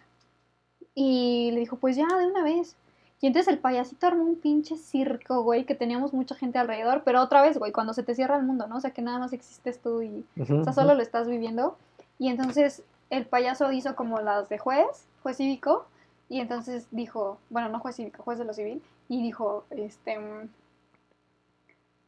Y 0.96 1.52
le 1.52 1.60
dijo, 1.60 1.76
pues 1.76 1.96
ya, 1.96 2.08
de 2.08 2.26
una 2.26 2.44
vez. 2.44 2.76
Y 3.22 3.28
entonces 3.28 3.52
el 3.52 3.60
payasito 3.60 4.08
armó 4.08 4.24
un 4.24 4.36
pinche 4.36 4.78
circo, 4.78 5.44
güey, 5.44 5.66
que 5.66 5.76
teníamos 5.76 6.14
mucha 6.14 6.36
gente 6.36 6.58
alrededor, 6.58 7.04
pero 7.04 7.22
otra 7.22 7.42
vez, 7.42 7.58
güey, 7.58 7.72
cuando 7.72 7.94
se 7.94 8.04
te 8.04 8.16
cierra 8.16 8.38
el 8.38 8.44
mundo, 8.44 8.68
¿no? 8.68 8.78
O 8.78 8.82
sea, 8.82 8.92
que 8.92 9.02
nada 9.02 9.20
más 9.20 9.34
existes 9.34 9.80
tú 9.82 10.02
y, 10.02 10.26
Ujú, 10.38 10.56
o 10.58 10.64
sea, 10.64 10.74
ujú. 10.74 10.82
solo 10.82 10.94
lo 10.96 11.02
estás 11.02 11.28
viviendo. 11.28 11.78
Y 12.20 12.30
entonces 12.30 12.84
el 13.10 13.26
payaso 13.26 13.72
hizo 13.72 13.96
como 13.96 14.20
las 14.20 14.50
de 14.50 14.58
juez, 14.58 15.08
juez 15.24 15.38
cívico, 15.38 15.86
y 16.30 16.40
entonces 16.40 16.88
dijo, 16.92 17.38
bueno, 17.50 17.70
no 17.70 17.80
juez 17.80 17.96
cívico, 17.96 18.24
juez 18.24 18.40
de 18.40 18.46
lo 18.46 18.54
civil, 18.54 18.82
y 19.10 19.22
dijo, 19.22 19.66
este, 19.72 20.20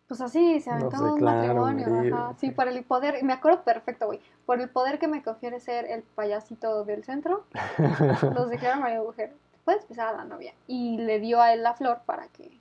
pues 0.08 0.22
así, 0.22 0.60
se 0.62 0.72
Los 0.72 0.80
aventó 0.80 1.04
un 1.04 1.14
declaro 1.16 1.62
matrimonio, 1.62 1.88
marido, 1.90 2.16
ajá, 2.16 2.34
sí, 2.38 2.48
sí. 2.48 2.54
por 2.54 2.68
el 2.68 2.84
poder, 2.84 3.24
me 3.24 3.34
acuerdo 3.34 3.64
perfecto, 3.64 4.06
güey, 4.06 4.22
por 4.46 4.62
el 4.62 4.70
poder 4.70 5.00
que 5.00 5.08
me 5.08 5.22
confiere 5.22 5.60
ser 5.60 5.86
el 5.86 6.02
payasito 6.02 6.86
del 6.86 7.04
centro, 7.04 7.44
los 8.34 8.50
declararon 8.50 8.84
marido 8.84 9.04
mujer, 9.04 9.34
puedes 9.66 9.88
besar 9.88 10.14
a 10.14 10.18
la 10.18 10.24
novia, 10.24 10.54
y 10.66 10.98
le 10.98 11.20
dio 11.20 11.42
a 11.42 11.54
él 11.54 11.62
la 11.62 11.74
flor 11.74 12.00
para 12.06 12.28
que 12.30 12.58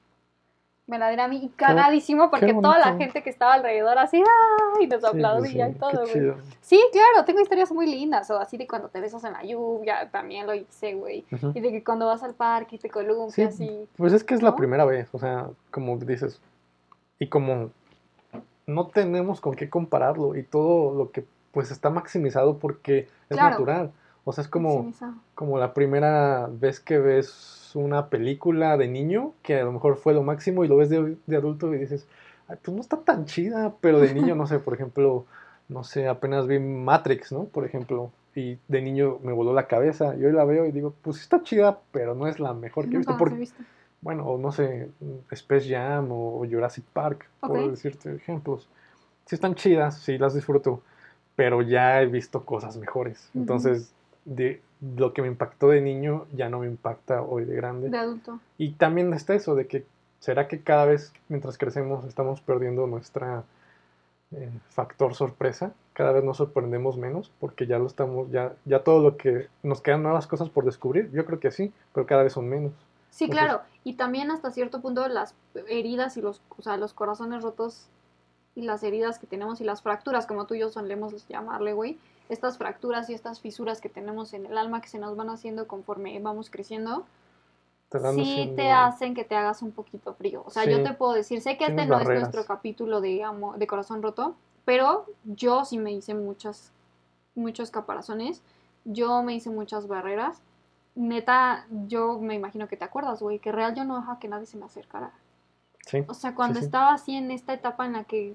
me 0.89 0.99
la 0.99 1.09
diera 1.09 1.25
a 1.25 1.29
mí, 1.29 1.41
y 1.43 1.49
cagadísimo, 1.49 2.31
porque 2.31 2.55
toda 2.55 2.79
la 2.79 2.97
gente 2.97 3.23
que 3.23 3.31
estaba 3.31 3.55
alrededor 3.55 3.99
así, 3.99 4.19
¡ay! 4.19 4.87
nos 4.87 5.01
Sí, 5.01 5.01
pues 5.01 5.05
aplaudía 5.05 5.67
sí, 5.67 5.73
y 5.73 5.79
todo, 5.79 6.07
güey. 6.07 6.35
Sí, 6.61 6.81
claro, 6.93 7.25
tengo 7.25 7.41
historias 7.41 7.73
muy 7.73 7.87
lindas, 7.87 8.31
o 8.31 8.39
así 8.39 8.57
de 8.57 8.69
cuando 8.69 8.89
te 8.89 9.01
besas 9.01 9.25
en 9.25 9.33
la 9.33 9.43
lluvia, 9.43 10.09
también 10.11 10.47
lo 10.47 10.55
hice, 10.55 10.95
güey. 10.95 11.25
Y 11.55 11.61
de 11.61 11.73
que 11.73 11.83
cuando 11.83 12.07
vas 12.07 12.23
al 12.23 12.35
parque 12.35 12.77
y 12.77 12.79
te 12.79 12.89
columpias 12.89 13.59
y... 13.61 13.89
Pues 13.97 14.13
es 14.13 14.23
que 14.23 14.35
es 14.35 14.43
la 14.43 14.51
¿No? 14.51 14.57
primera 14.57 14.85
vez, 14.85 15.09
o 15.13 15.19
sea, 15.19 15.49
como 15.73 15.97
dices, 15.97 16.41
y 17.19 17.29
como 17.29 17.71
no 18.67 18.89
tenemos 18.89 19.41
con 19.41 19.55
qué 19.55 19.71
compararlo 19.71 20.37
y 20.37 20.43
todo 20.43 20.95
lo 20.95 21.11
que 21.11 21.25
pues 21.53 21.71
está 21.71 21.89
maximizado 21.91 22.59
porque 22.59 23.09
es 23.31 23.37
Claro. 23.37 23.51
natural. 23.51 23.93
O 24.25 24.33
sea, 24.33 24.43
es 24.43 24.49
como, 24.49 24.93
como 25.35 25.59
la 25.59 25.73
primera 25.73 26.49
vez 26.51 26.81
que 26.81 26.99
ves 26.99 27.71
una 27.75 28.09
película 28.09 28.77
de 28.77 28.89
niño, 28.89 29.33
que 29.43 29.61
a 29.61 29.65
lo 29.65 29.73
mejor 29.73 29.97
fue 29.97 30.13
lo 30.15 30.23
máximo 30.23 30.65
y 30.65 30.69
lo 30.69 30.77
ves 30.77 30.91
de, 30.91 31.17
de 31.27 31.37
adulto 31.37 31.73
y 31.73 31.79
dices, 31.79 32.07
"Ay, 32.49 32.57
pues 32.63 32.75
no 32.75 32.81
está 32.81 32.99
tan 32.99 33.25
chida, 33.27 33.75
pero 33.81 34.01
de 34.01 34.13
niño, 34.13 34.35
no 34.35 34.47
sé, 34.47 34.59
por 34.59 34.75
ejemplo, 34.75 35.25
no 35.69 35.85
sé, 35.85 36.09
apenas 36.09 36.47
vi 36.47 36.59
Matrix, 36.59 37.33
¿no? 37.33 37.45
Por 37.45 37.65
ejemplo, 37.65 38.11
y 38.35 38.59
de 38.69 38.83
niño 38.83 39.19
me 39.23 39.33
voló 39.33 39.55
la 39.55 39.67
cabeza 39.67 40.15
y 40.17 40.25
hoy 40.25 40.33
la 40.33 40.45
veo 40.45 40.67
y 40.67 40.73
digo, 40.73 40.93
pues 41.03 41.17
sí 41.17 41.23
está 41.23 41.43
chida, 41.43 41.79
pero 41.93 42.15
no 42.15 42.27
es 42.27 42.39
la 42.39 42.53
mejor 42.53 42.89
que 42.89 42.97
he 42.97 42.99
visto. 42.99 43.13
las 43.13 43.19
Por, 43.19 43.33
he 43.33 43.37
visto. 43.37 43.63
Bueno, 44.01 44.27
o 44.27 44.39
no 44.39 44.53
sé, 44.53 44.91
Space 45.31 45.69
Jam 45.69 46.09
o 46.11 46.47
Jurassic 46.49 46.85
Park, 46.93 47.29
Ok. 47.41 47.49
por 47.49 47.71
decirte 47.71 48.15
ejemplos. 48.15 48.69
Sí 49.25 49.35
están 49.35 49.55
chidas, 49.55 49.99
sí 49.99 50.19
las 50.19 50.35
disfruto, 50.35 50.83
pero 51.35 51.63
ya 51.63 52.01
he 52.01 52.07
visto 52.07 52.45
cosas 52.45 52.77
mejores. 52.77 53.31
Entonces, 53.35 53.93
de, 54.25 54.61
lo 54.81 55.13
que 55.13 55.23
me 55.23 55.29
impactó 55.29 55.69
de 55.69 55.81
niño 55.81 56.27
ya 56.33 56.49
no 56.49 56.61
me 56.61 56.67
impacta 56.67 57.23
hoy 57.23 57.45
de 57.45 57.55
grande. 57.57 57.89
De 57.91 57.99
adulto. 57.99 58.41
Y 58.59 58.73
también 58.73 59.13
está 59.13 59.35
eso 59.35 59.55
de 59.55 59.67
que, 59.67 59.85
¿será 60.21 60.49
que 60.49 60.61
cada 60.61 60.85
vez 60.85 61.13
mientras 61.29 61.59
crecemos 61.59 62.05
estamos 62.05 62.41
perdiendo 62.41 62.87
nuestra 62.87 63.45
eh, 64.33 64.51
factor 64.69 65.15
sorpresa? 65.15 65.73
Cada 65.95 66.13
vez 66.13 66.25
nos 66.25 66.37
sorprendemos 66.37 66.99
menos 66.99 67.33
porque 67.41 67.67
ya 67.67 67.79
lo 67.79 67.87
estamos, 67.87 68.31
ya, 68.31 68.53
ya 68.67 68.85
todo 68.85 69.03
lo 69.03 69.17
que 69.17 69.49
nos 69.63 69.81
quedan 69.81 70.03
nuevas 70.03 70.27
cosas 70.27 70.51
por 70.51 70.65
descubrir, 70.65 71.11
yo 71.11 71.25
creo 71.25 71.41
que 71.41 71.51
sí, 71.51 71.73
pero 71.95 72.07
cada 72.07 72.23
vez 72.23 72.35
son 72.35 72.49
menos. 72.49 72.73
Sí, 73.17 73.25
Entonces- 73.25 73.47
claro. 73.49 73.63
Y 73.83 73.95
también 73.95 74.31
hasta 74.31 74.51
cierto 74.51 74.81
punto 74.83 75.09
las 75.09 75.35
heridas 75.69 76.19
y 76.19 76.21
los, 76.21 76.43
o 76.59 76.61
sea, 76.63 76.77
los 76.77 76.93
corazones 76.93 77.43
rotos 77.43 77.87
y 78.55 78.61
las 78.63 78.83
heridas 78.83 79.19
que 79.19 79.27
tenemos 79.27 79.61
y 79.63 79.65
las 79.65 79.81
fracturas, 79.81 80.27
como 80.27 80.45
tú 80.47 80.53
y 80.55 80.59
yo 80.61 80.69
solemos 80.69 81.27
llamarle, 81.27 81.73
güey. 81.73 81.99
Estas 82.29 82.59
fracturas 82.59 83.09
y 83.09 83.15
estas 83.15 83.41
fisuras 83.41 83.81
que 83.81 83.89
tenemos 83.89 84.35
en 84.35 84.45
el 84.45 84.59
alma 84.59 84.83
que 84.83 84.89
se 84.89 84.99
nos 84.99 85.17
van 85.17 85.31
haciendo 85.31 85.67
conforme 85.67 86.19
vamos 86.21 86.51
creciendo, 86.51 87.07
sí 88.15 88.53
te 88.57 88.71
hacen 88.71 89.15
que 89.15 89.25
te 89.25 89.35
hagas 89.37 89.63
un 89.63 89.73
poquito 89.73 90.13
frío. 90.15 90.43
O 90.45 90.51
sea, 90.51 90.65
Sí. 90.65 90.71
yo 90.71 90.83
te 90.83 90.93
puedo 90.93 91.13
decir, 91.13 91.41
sé 91.41 91.57
que 91.57 91.65
este 91.67 91.87
no 91.87 91.95
barreras. 91.95 92.17
es 92.29 92.35
nuestro 92.35 92.45
capítulo 92.45 93.01
de, 93.01 93.23
amo- 93.23 93.57
de 93.57 93.67
corazón 93.67 94.03
roto, 94.03 94.35
pero 94.65 95.07
yo 95.25 95.65
sí 95.65 95.79
me 95.79 95.93
hice 95.93 96.13
muchas, 96.15 96.73
muchos 97.35 97.71
caparazones, 97.71 98.43
yo 98.85 99.23
me 99.23 99.35
hice 99.35 99.49
muchas 99.51 99.87
barreras. 99.87 100.43
Neta, 100.97 101.67
yo 101.87 102.19
me 102.19 102.35
imagino 102.35 102.69
que 102.69 102.77
te 102.77 102.85
acuerdas, 102.85 103.21
güey, 103.21 103.39
que 103.39 103.53
real 103.53 103.75
yo 103.75 103.85
no 103.85 103.97
dejaba 103.97 104.19
que 104.19 104.29
nadie 104.29 104.47
se 104.47 104.57
me 104.57 104.65
acercara. 104.65 105.13
Sí, 105.87 106.03
O 106.09 106.15
sea, 106.15 106.35
cuando 106.35 106.59
sí. 106.59 106.65
estaba 106.65 106.95
así 106.95 107.15
en 107.15 107.31
esta 107.31 107.53
etapa 107.53 107.87
en 107.87 107.93
la 107.93 108.05
que, 108.05 108.35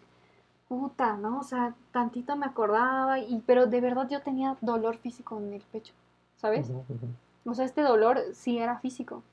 puta, 0.70 1.18
¿no? 1.18 1.39
O 1.39 1.43
sea, 1.43 1.74
tantito 1.91 2.36
me 2.36 2.45
acordaba, 2.45 3.20
y, 3.20 3.43
pero 3.45 3.66
de 3.66 3.82
verdad 3.82 4.07
yo 4.09 4.22
tenía 4.22 4.55
dolor 4.62 4.97
físico 4.97 5.38
en 5.38 5.53
el 5.53 5.62
pecho, 5.64 5.93
¿sabes? 6.38 6.72
O 7.43 7.53
sea, 7.55 7.66
este 7.66 7.82
dolor 7.82 8.22
sí 8.34 8.59
era 8.59 8.78
físico. 8.78 9.24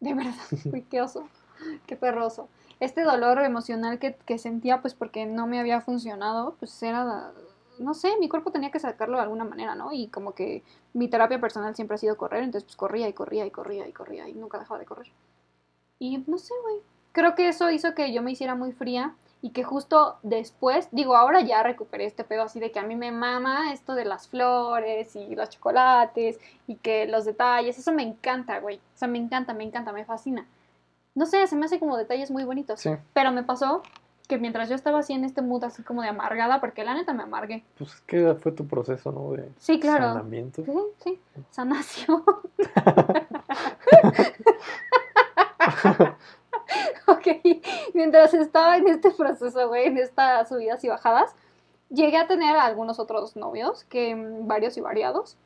De 0.00 0.14
verdad, 0.14 0.34
uy, 0.72 0.82
qué 0.82 1.02
oso, 1.02 1.28
qué 1.86 1.96
perroso. 1.96 2.48
Este 2.80 3.02
dolor 3.02 3.40
emocional 3.40 3.98
que, 3.98 4.14
que 4.14 4.38
sentía, 4.38 4.80
pues 4.80 4.94
porque 4.94 5.26
no 5.26 5.46
me 5.46 5.60
había 5.60 5.80
funcionado, 5.80 6.54
pues 6.58 6.82
era, 6.82 7.32
no 7.78 7.94
sé, 7.94 8.16
mi 8.18 8.28
cuerpo 8.28 8.50
tenía 8.50 8.70
que 8.70 8.78
sacarlo 8.80 9.16
de 9.16 9.22
alguna 9.22 9.44
manera, 9.44 9.74
¿no? 9.74 9.92
Y 9.92 10.08
como 10.08 10.34
que 10.34 10.62
mi 10.92 11.08
terapia 11.08 11.40
personal 11.40 11.74
siempre 11.74 11.94
ha 11.94 11.98
sido 11.98 12.16
correr, 12.16 12.42
entonces 12.42 12.64
pues 12.64 12.76
corría 12.76 13.08
y 13.08 13.12
corría 13.12 13.46
y 13.46 13.50
corría 13.50 13.88
y 13.88 13.92
corría 13.92 14.28
y 14.28 14.34
nunca 14.34 14.58
dejaba 14.58 14.78
de 14.78 14.86
correr. 14.86 15.06
Y 15.98 16.18
no 16.26 16.38
sé, 16.38 16.54
güey. 16.62 16.76
Creo 17.12 17.34
que 17.34 17.48
eso 17.48 17.70
hizo 17.70 17.94
que 17.94 18.12
yo 18.12 18.22
me 18.22 18.32
hiciera 18.32 18.54
muy 18.54 18.72
fría 18.72 19.14
y 19.40 19.50
que 19.50 19.64
justo 19.64 20.18
después, 20.22 20.88
digo, 20.92 21.16
ahora 21.16 21.40
ya 21.40 21.62
recuperé 21.62 22.04
este 22.04 22.24
pedo 22.24 22.42
así 22.42 22.60
de 22.60 22.72
que 22.72 22.78
a 22.78 22.82
mí 22.82 22.96
me 22.96 23.12
mama 23.12 23.72
esto 23.72 23.94
de 23.94 24.04
las 24.04 24.28
flores 24.28 25.14
y 25.16 25.34
los 25.34 25.50
chocolates 25.50 26.38
y 26.66 26.76
que 26.76 27.06
los 27.06 27.24
detalles, 27.24 27.78
eso 27.78 27.92
me 27.92 28.02
encanta, 28.02 28.58
güey. 28.60 28.76
O 28.76 28.98
sea, 28.98 29.08
me 29.08 29.18
encanta, 29.18 29.54
me 29.54 29.64
encanta, 29.64 29.92
me 29.92 30.04
fascina. 30.04 30.46
No 31.14 31.26
sé, 31.26 31.46
se 31.46 31.56
me 31.56 31.64
hace 31.64 31.78
como 31.78 31.96
detalles 31.96 32.30
muy 32.30 32.44
bonitos. 32.44 32.80
Sí. 32.80 32.90
Pero 33.14 33.32
me 33.32 33.42
pasó 33.42 33.82
que 34.26 34.38
mientras 34.38 34.68
yo 34.68 34.74
estaba 34.74 34.98
así 35.00 35.12
en 35.12 35.24
este 35.24 35.40
mood 35.42 35.62
así 35.64 35.82
como 35.82 36.02
de 36.02 36.08
amargada, 36.08 36.60
porque 36.60 36.84
la 36.84 36.94
neta 36.94 37.12
me 37.12 37.22
amargué. 37.22 37.64
Pues 37.78 37.94
es 37.94 38.00
que 38.02 38.34
fue 38.34 38.52
tu 38.52 38.66
proceso, 38.66 39.12
¿no? 39.12 39.30
De 39.32 39.48
Sí, 39.58 39.78
claro. 39.78 40.04
sanamiento. 40.08 40.64
Sí, 40.64 40.72
sí, 41.04 41.20
sanación. 41.50 42.22
ok, 47.06 47.26
mientras 47.94 48.34
estaba 48.34 48.76
en 48.76 48.88
este 48.88 49.10
proceso, 49.10 49.68
güey, 49.68 49.86
en 49.86 49.98
estas 49.98 50.48
subidas 50.48 50.82
y 50.84 50.88
bajadas, 50.88 51.34
llegué 51.90 52.16
a 52.18 52.26
tener 52.26 52.56
algunos 52.56 52.98
otros 52.98 53.36
novios, 53.36 53.84
que 53.84 54.14
mm, 54.14 54.46
varios 54.46 54.76
y 54.76 54.80
variados, 54.80 55.36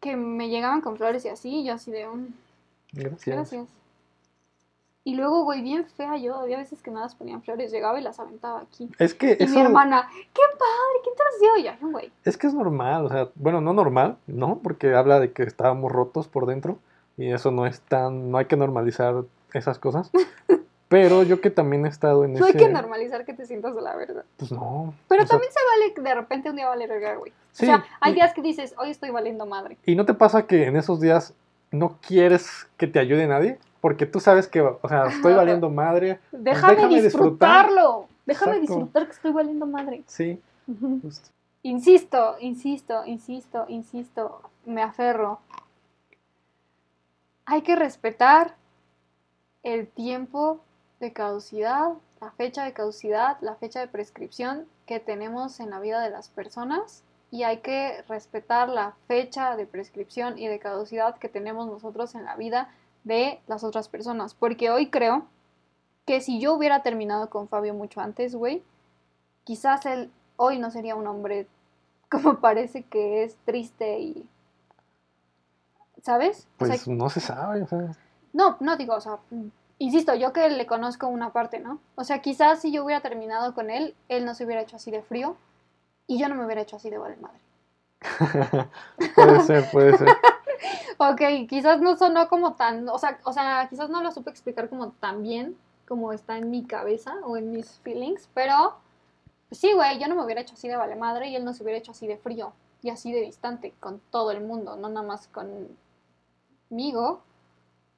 que 0.00 0.16
me 0.16 0.48
llegaban 0.48 0.80
con 0.82 0.96
flores 0.96 1.24
y 1.24 1.28
así, 1.28 1.60
y 1.60 1.64
yo 1.64 1.74
así 1.74 1.90
de, 1.90 2.06
"Mm, 2.06 2.34
Gracias. 2.92 3.36
gracias. 3.36 3.66
Y 5.06 5.16
luego, 5.16 5.44
güey, 5.44 5.60
bien 5.60 5.84
fea 5.84 6.16
yo, 6.16 6.34
había 6.36 6.56
veces 6.56 6.80
que 6.80 6.90
nada 6.90 7.06
ponían 7.18 7.42
flores, 7.42 7.70
llegaba 7.70 8.00
y 8.00 8.02
las 8.02 8.18
aventaba 8.18 8.60
aquí. 8.62 8.90
Es 8.98 9.12
que 9.12 9.36
Y 9.38 9.42
eso 9.44 9.54
mi 9.54 9.60
hermana, 9.60 10.08
qué 10.32 10.40
padre, 10.58 11.00
¿quién 11.02 11.14
te 11.14 11.22
las 11.24 11.40
dio? 11.40 11.56
Y 11.58 11.62
yo, 11.64 11.70
"Ay, 11.72 11.92
güey. 11.92 12.12
es 12.24 12.36
que 12.38 12.46
es 12.46 12.54
normal, 12.54 13.04
o 13.04 13.08
sea, 13.10 13.28
bueno, 13.34 13.60
no 13.60 13.74
normal, 13.74 14.16
¿no? 14.26 14.60
Porque 14.62 14.94
habla 14.94 15.20
de 15.20 15.32
que 15.32 15.42
estábamos 15.42 15.92
rotos 15.92 16.26
por 16.26 16.46
dentro 16.46 16.78
y 17.18 17.30
eso 17.32 17.50
no 17.50 17.66
es 17.66 17.80
tan, 17.82 18.30
no 18.30 18.38
hay 18.38 18.46
que 18.46 18.56
normalizar 18.56 19.24
esas 19.52 19.78
cosas. 19.78 20.10
Pero 20.88 21.22
yo 21.22 21.40
que 21.40 21.50
también 21.50 21.86
he 21.86 21.88
estado 21.88 22.24
en 22.24 22.34
No 22.34 22.38
ese 22.46 22.58
hay 22.58 22.64
que 22.66 22.72
normalizar 22.72 23.24
que 23.24 23.32
te 23.34 23.46
sientas 23.46 23.74
de 23.74 23.82
la 23.82 23.96
verdad. 23.96 24.24
pues 24.36 24.52
no. 24.52 24.94
Pero 25.08 25.22
sea, 25.22 25.30
también 25.30 25.52
se 25.52 25.58
vale 25.98 26.08
de 26.08 26.14
repente 26.14 26.50
un 26.50 26.56
día 26.56 26.68
valer 26.68 26.88
verga, 26.88 27.16
güey. 27.16 27.32
Sí, 27.52 27.64
o 27.64 27.66
sea, 27.66 27.84
hay 28.00 28.12
y- 28.12 28.14
días 28.16 28.32
que 28.32 28.42
dices, 28.42 28.74
hoy 28.78 28.90
estoy 28.90 29.10
valiendo 29.10 29.44
madre. 29.44 29.76
¿Y 29.86 29.96
no 29.96 30.04
te 30.04 30.14
pasa 30.14 30.46
que 30.46 30.66
en 30.66 30.76
esos 30.76 31.00
días 31.00 31.34
no 31.72 31.98
quieres 32.06 32.68
que 32.76 32.86
te 32.86 32.98
ayude 33.00 33.26
nadie? 33.26 33.58
Porque 33.84 34.06
tú 34.06 34.18
sabes 34.18 34.48
que, 34.48 34.62
o 34.62 34.88
sea, 34.88 35.08
estoy 35.08 35.34
valiendo 35.34 35.68
madre. 35.68 36.18
Déjame, 36.32 36.74
déjame 36.74 37.02
disfrutar. 37.02 37.66
disfrutarlo. 37.66 38.08
Déjame 38.24 38.52
Exacto. 38.52 38.72
disfrutar 38.72 39.04
que 39.04 39.12
estoy 39.12 39.32
valiendo 39.32 39.66
madre. 39.66 40.02
Sí, 40.06 40.40
justo. 41.02 41.28
Insisto, 41.62 42.36
insisto, 42.40 43.04
insisto, 43.04 43.66
insisto, 43.68 44.40
me 44.64 44.80
aferro. 44.80 45.38
Hay 47.44 47.60
que 47.60 47.76
respetar 47.76 48.54
el 49.62 49.86
tiempo 49.86 50.60
de 50.98 51.12
caducidad, 51.12 51.90
la 52.22 52.30
fecha 52.30 52.64
de 52.64 52.72
caducidad, 52.72 53.36
la 53.42 53.54
fecha 53.56 53.80
de 53.80 53.88
prescripción 53.88 54.64
que 54.86 54.98
tenemos 54.98 55.60
en 55.60 55.68
la 55.68 55.80
vida 55.80 56.00
de 56.00 56.08
las 56.08 56.30
personas 56.30 57.02
y 57.30 57.42
hay 57.42 57.58
que 57.58 58.00
respetar 58.08 58.70
la 58.70 58.94
fecha 59.08 59.56
de 59.56 59.66
prescripción 59.66 60.38
y 60.38 60.46
de 60.46 60.58
caducidad 60.58 61.18
que 61.18 61.28
tenemos 61.28 61.66
nosotros 61.66 62.14
en 62.14 62.24
la 62.24 62.36
vida 62.36 62.70
de 63.04 63.40
las 63.46 63.64
otras 63.64 63.88
personas. 63.88 64.34
Porque 64.34 64.70
hoy 64.70 64.90
creo 64.90 65.26
que 66.06 66.20
si 66.20 66.40
yo 66.40 66.54
hubiera 66.54 66.82
terminado 66.82 67.30
con 67.30 67.48
Fabio 67.48 67.74
mucho 67.74 68.00
antes, 68.00 68.34
güey, 68.34 68.62
quizás 69.44 69.86
él 69.86 70.10
hoy 70.36 70.58
no 70.58 70.70
sería 70.70 70.96
un 70.96 71.06
hombre 71.06 71.46
como 72.10 72.40
parece 72.40 72.82
que 72.82 73.24
es 73.24 73.36
triste 73.44 74.00
y... 74.00 74.28
¿Sabes? 76.02 76.48
O 76.58 76.66
sea, 76.66 76.76
Pues 76.76 76.88
no 76.88 77.08
se 77.08 77.20
sabe, 77.20 77.62
o 77.62 77.66
sea, 77.66 77.96
no, 78.34 78.56
no 78.60 78.76
digo, 78.76 78.94
o 78.94 79.00
sea, 79.00 79.20
insisto, 79.78 80.14
yo 80.14 80.32
que 80.32 80.50
le 80.50 80.66
conozco 80.66 81.06
una 81.06 81.32
parte, 81.32 81.60
¿no? 81.60 81.78
O 81.94 82.02
sea, 82.02 82.20
quizás 82.20 82.60
si 82.60 82.72
yo 82.72 82.84
hubiera 82.84 83.00
terminado 83.00 83.54
con 83.54 83.70
él, 83.70 83.94
él 84.08 84.26
no 84.26 84.34
se 84.34 84.44
hubiera 84.44 84.60
hecho 84.60 84.76
así 84.76 84.90
de 84.90 85.02
frío 85.02 85.36
y 86.08 86.18
yo 86.18 86.28
no 86.28 86.34
me 86.34 86.44
hubiera 86.44 86.60
hecho 86.60 86.76
así 86.76 86.90
de 86.90 86.98
vale 86.98 87.16
madre. 87.16 87.38
puede 89.14 89.40
ser, 89.42 89.70
puede 89.70 89.96
ser. 89.96 90.08
Ok, 90.98 91.48
quizás 91.48 91.80
no 91.80 91.96
sonó 91.96 92.28
como 92.28 92.54
tan, 92.54 92.88
o 92.88 92.98
sea, 92.98 93.18
o 93.24 93.32
sea, 93.32 93.66
quizás 93.68 93.90
no 93.90 94.02
lo 94.02 94.12
supe 94.12 94.30
explicar 94.30 94.68
como 94.68 94.90
tan 94.92 95.22
bien 95.22 95.56
como 95.86 96.12
está 96.12 96.38
en 96.38 96.50
mi 96.50 96.64
cabeza 96.64 97.14
o 97.24 97.36
en 97.36 97.50
mis 97.50 97.78
feelings, 97.80 98.28
pero 98.34 98.76
sí, 99.50 99.72
güey, 99.72 99.98
yo 99.98 100.08
no 100.08 100.14
me 100.14 100.24
hubiera 100.24 100.40
hecho 100.40 100.54
así 100.54 100.68
de 100.68 100.76
vale 100.76 100.96
madre 100.96 101.28
y 101.28 101.36
él 101.36 101.44
no 101.44 101.52
se 101.52 101.62
hubiera 101.62 101.78
hecho 101.78 101.92
así 101.92 102.06
de 102.06 102.16
frío 102.16 102.52
y 102.82 102.90
así 102.90 103.12
de 103.12 103.20
distante 103.22 103.74
con 103.80 104.00
todo 104.10 104.30
el 104.30 104.40
mundo, 104.42 104.76
no 104.76 104.88
nada 104.88 105.06
más 105.06 105.28
conmigo, 106.70 107.22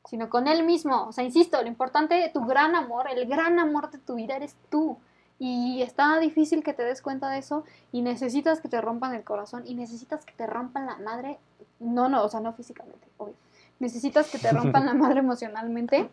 sino 0.05 0.31
con 0.31 0.49
él 0.49 0.65
mismo. 0.65 1.07
O 1.09 1.13
sea, 1.13 1.25
insisto, 1.25 1.61
lo 1.61 1.69
importante, 1.69 2.31
tu 2.33 2.45
gran 2.45 2.75
amor, 2.75 3.09
el 3.11 3.27
gran 3.27 3.59
amor 3.59 3.91
de 3.91 3.99
tu 3.99 4.15
vida 4.15 4.37
eres 4.37 4.57
tú. 4.71 4.97
Y 5.39 5.83
está 5.83 6.19
difícil 6.19 6.63
que 6.65 6.73
te 6.73 6.83
des 6.83 7.03
cuenta 7.03 7.29
de 7.29 7.39
eso 7.39 7.65
y 7.93 8.01
necesitas 8.03 8.61
que 8.61 8.69
te 8.69 8.81
rompan 8.81 9.15
el 9.15 9.23
corazón 9.25 9.65
y 9.67 9.75
necesitas 9.75 10.25
que 10.25 10.33
te 10.33 10.47
rompan 10.47 10.87
la 10.87 10.97
madre. 10.97 11.39
No, 11.79 12.09
no, 12.09 12.25
o 12.25 12.29
sea, 12.29 12.41
no 12.41 12.53
físicamente, 12.55 13.07
obvio. 13.19 13.35
Necesitas 13.79 14.31
que 14.31 14.39
te 14.39 14.51
rompan 14.51 14.87
la 14.87 14.95
madre 14.95 15.21
emocionalmente. 15.21 16.09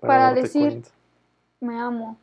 Para 0.00 0.32
decir- 0.32 0.70
cuenta. 0.70 0.88
Me 1.60 1.78
amo. 1.80 2.16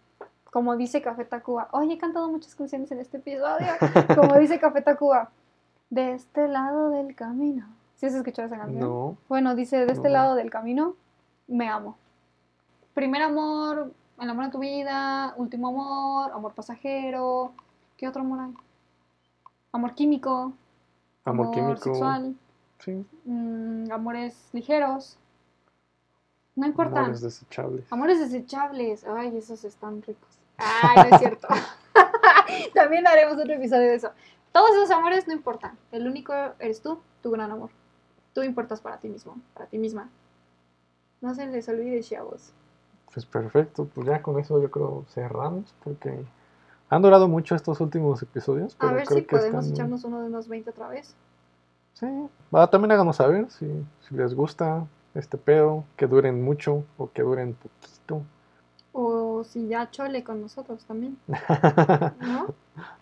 Como 0.51 0.75
dice 0.77 1.01
Café 1.01 1.25
Tacuba. 1.25 1.67
Oye, 1.71 1.93
he 1.93 1.97
cantado 1.97 2.29
muchas 2.29 2.53
canciones 2.55 2.91
en 2.91 2.99
este 2.99 3.17
episodio. 3.17 3.67
Como 4.15 4.37
dice 4.37 4.59
Café 4.59 4.81
Tacuba. 4.81 5.29
De 5.89 6.13
este 6.13 6.47
lado 6.47 6.89
del 6.89 7.15
camino. 7.15 7.65
¿Sí 7.95 8.05
has 8.05 8.13
escuchado 8.13 8.47
esa 8.47 8.57
canción? 8.57 8.79
No, 8.79 9.17
Bueno, 9.29 9.55
dice, 9.55 9.85
de 9.85 9.91
este 9.91 10.07
No. 10.07 10.13
lado 10.13 10.35
del 10.35 10.49
camino, 10.49 10.95
me 11.47 11.67
amo. 11.69 11.97
Primer 12.93 13.21
amor, 13.21 13.91
el 14.22 14.30
amor 14.30 14.45
de 14.45 14.51
tu 14.51 14.59
vida, 14.59 15.34
último 15.38 15.69
amor, 15.69 16.32
amor 16.32 16.53
pasajero. 16.53 17.53
¿Qué 17.97 18.07
otro 18.07 18.22
amor 18.22 18.39
hay? 18.39 18.53
Amor 19.72 19.95
químico, 19.95 20.53
amor 21.26 21.51
químico. 21.51 21.78
sexual, 21.78 22.36
Sí, 22.80 23.05
mm, 23.26 23.91
amores 23.91 24.49
ligeros. 24.53 25.17
No 26.55 26.67
importa. 26.67 26.99
amores 26.99 27.22
desechables. 27.22 27.91
Amores 27.91 28.19
desechables. 28.19 29.05
Ay, 29.05 29.38
esos 29.38 29.63
están 29.63 30.01
ricos. 30.01 30.30
Ay, 30.57 31.09
no 31.09 31.15
es 31.15 31.19
cierto. 31.19 31.47
También 32.76 33.07
haremos 33.07 33.38
otro 33.38 33.53
episodio 33.53 33.89
de 33.89 33.95
eso. 33.95 34.11
Todos 34.51 34.72
esos 34.72 34.91
amores 34.91 35.28
no 35.28 35.34
importan. 35.34 35.78
El 35.91 36.07
único 36.07 36.34
eres 36.59 36.82
tú, 36.82 36.99
tu 37.24 37.32
gran 37.32 37.51
amor. 37.51 37.69
Tú 38.34 38.43
importas 38.43 38.82
para 38.82 38.97
ti 38.97 39.09
mismo, 39.09 39.38
para 39.53 39.67
ti 39.67 39.78
misma. 39.78 40.09
No 41.22 41.34
se 41.34 41.47
les 41.47 41.69
olvide, 41.69 42.01
chavos. 42.01 42.53
Pues 43.14 43.26
perfecto, 43.26 43.86
pues 43.93 44.07
ya 44.07 44.22
con 44.22 44.39
eso 44.39 44.62
yo 44.62 44.72
creo 44.72 45.05
cerramos 45.09 45.74
porque 45.84 46.24
han 46.89 47.01
durado 47.01 47.28
mucho 47.28 47.55
estos 47.55 47.80
últimos 47.82 48.22
episodios, 48.22 48.76
pero 48.80 48.91
A 48.91 48.95
ver 48.95 49.05
creo 49.05 49.20
si 49.20 49.26
que 49.26 49.36
podemos 49.38 49.66
están- 49.66 49.74
echarnos 49.76 50.03
uno 50.05 50.22
de 50.22 50.28
unos 50.28 50.47
20 50.47 50.70
otra 50.70 50.88
vez. 50.88 51.14
Sí, 51.93 52.07
va, 52.55 52.70
también 52.70 52.91
háganos 52.93 53.18
saber 53.18 53.49
si, 53.51 53.68
si 54.07 54.16
les 54.16 54.34
gusta 54.34 54.86
este 55.14 55.38
pedo, 55.38 55.84
que 55.97 56.07
duren 56.07 56.41
mucho 56.43 56.86
o 56.97 57.12
que 57.12 57.22
duren 57.22 57.53
poquito. 57.55 58.24
O 58.93 59.43
si 59.43 59.68
ya 59.68 59.89
chole 59.91 60.24
con 60.24 60.41
nosotros 60.41 60.84
también, 60.86 61.18
¿no? 61.28 62.47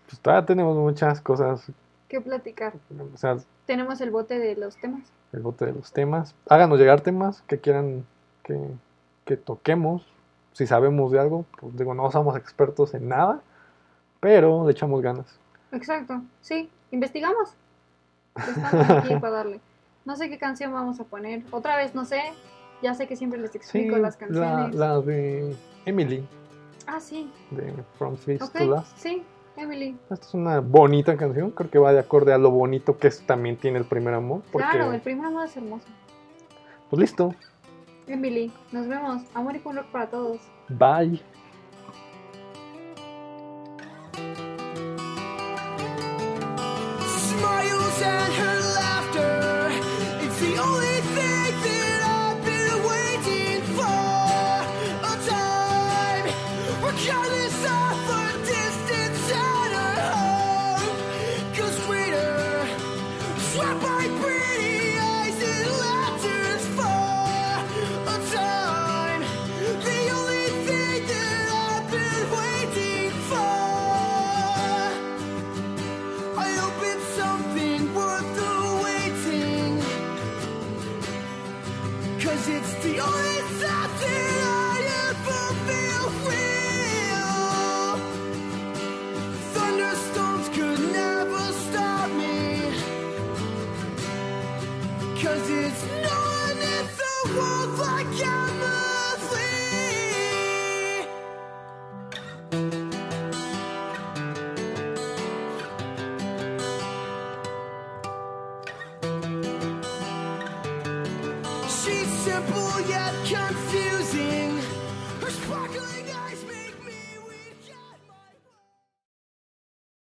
pues 0.07 0.19
todavía 0.21 0.45
tenemos 0.45 0.75
muchas 0.77 1.21
cosas, 1.21 1.71
¿Qué 2.07 2.19
platicar? 2.19 2.73
o 3.13 3.17
sea, 3.17 3.37
Tenemos 3.67 4.01
el 4.01 4.09
bote 4.09 4.39
de 4.39 4.55
los 4.55 4.75
temas. 4.77 5.03
el 5.31 5.41
bote 5.41 5.67
de 5.67 5.73
los 5.73 5.91
temas. 5.93 6.33
Háganos 6.47 6.79
llegar 6.79 7.01
temas 7.01 7.43
que 7.43 7.59
quieran 7.59 8.03
que, 8.43 8.59
que 9.29 9.37
toquemos. 9.37 10.05
Si 10.53 10.65
sabemos 10.65 11.11
de 11.11 11.19
algo, 11.19 11.45
pues 11.61 11.77
digo, 11.77 11.93
no 11.93 12.09
somos 12.11 12.35
expertos 12.35 12.95
en 12.95 13.07
nada, 13.07 13.41
pero 14.19 14.65
le 14.65 14.71
echamos 14.71 15.01
ganas. 15.03 15.39
Exacto, 15.71 16.21
sí, 16.41 16.67
investigamos. 16.91 17.53
Estamos 18.35 18.89
aquí 18.89 19.15
para 19.15 19.29
darle. 19.29 19.61
No 20.03 20.15
sé 20.15 20.29
qué 20.29 20.39
canción 20.39 20.73
vamos 20.73 20.99
a 20.99 21.03
poner. 21.03 21.43
Otra 21.51 21.77
vez, 21.77 21.93
no 21.93 22.05
sé. 22.05 22.21
Ya 22.81 22.93
sé 22.95 23.07
que 23.07 23.15
siempre 23.15 23.39
les 23.39 23.51
Sí, 23.51 23.57
explico 23.57 23.97
las 23.97 24.15
la, 24.15 24.19
canciones. 24.27 24.75
la 24.75 25.01
de 25.01 25.55
Emily, 25.85 26.25
Ah, 26.87 26.99
sí. 26.99 27.31
de 27.51 27.71
From 27.99 28.15
First 28.17 28.41
Ok, 28.41 28.57
to 28.57 28.65
Last. 28.65 28.97
sí, 28.97 29.21
Emily. 29.57 29.95
Esta 30.09 30.25
es 30.25 30.33
una 30.33 30.59
bonita 30.61 31.15
canción, 31.17 31.51
creo 31.51 31.69
que 31.69 31.77
va 31.77 31.91
de 31.93 31.99
acorde 31.99 32.33
a 32.33 32.37
lo 32.39 32.49
bonito 32.49 32.97
que 32.97 33.09
es- 33.09 33.21
también 33.27 33.57
tiene 33.57 33.77
el 33.79 33.85
primer 33.85 34.13
amor. 34.15 34.41
Porque, 34.51 34.67
Claro, 34.71 34.93
el 34.93 35.01
primer 35.01 35.25
amor 35.27 35.45
es 35.45 35.55
hermoso. 35.57 35.85
pues 36.89 37.01
listo, 37.01 37.35
Emily, 38.09 38.51
nos 38.71 38.87
vemos. 38.87 39.23
Amor 39.33 39.55
y 39.55 39.59
color 39.59 39.85
para 39.91 40.09
todos. 40.09 40.39
bye. 40.69 41.21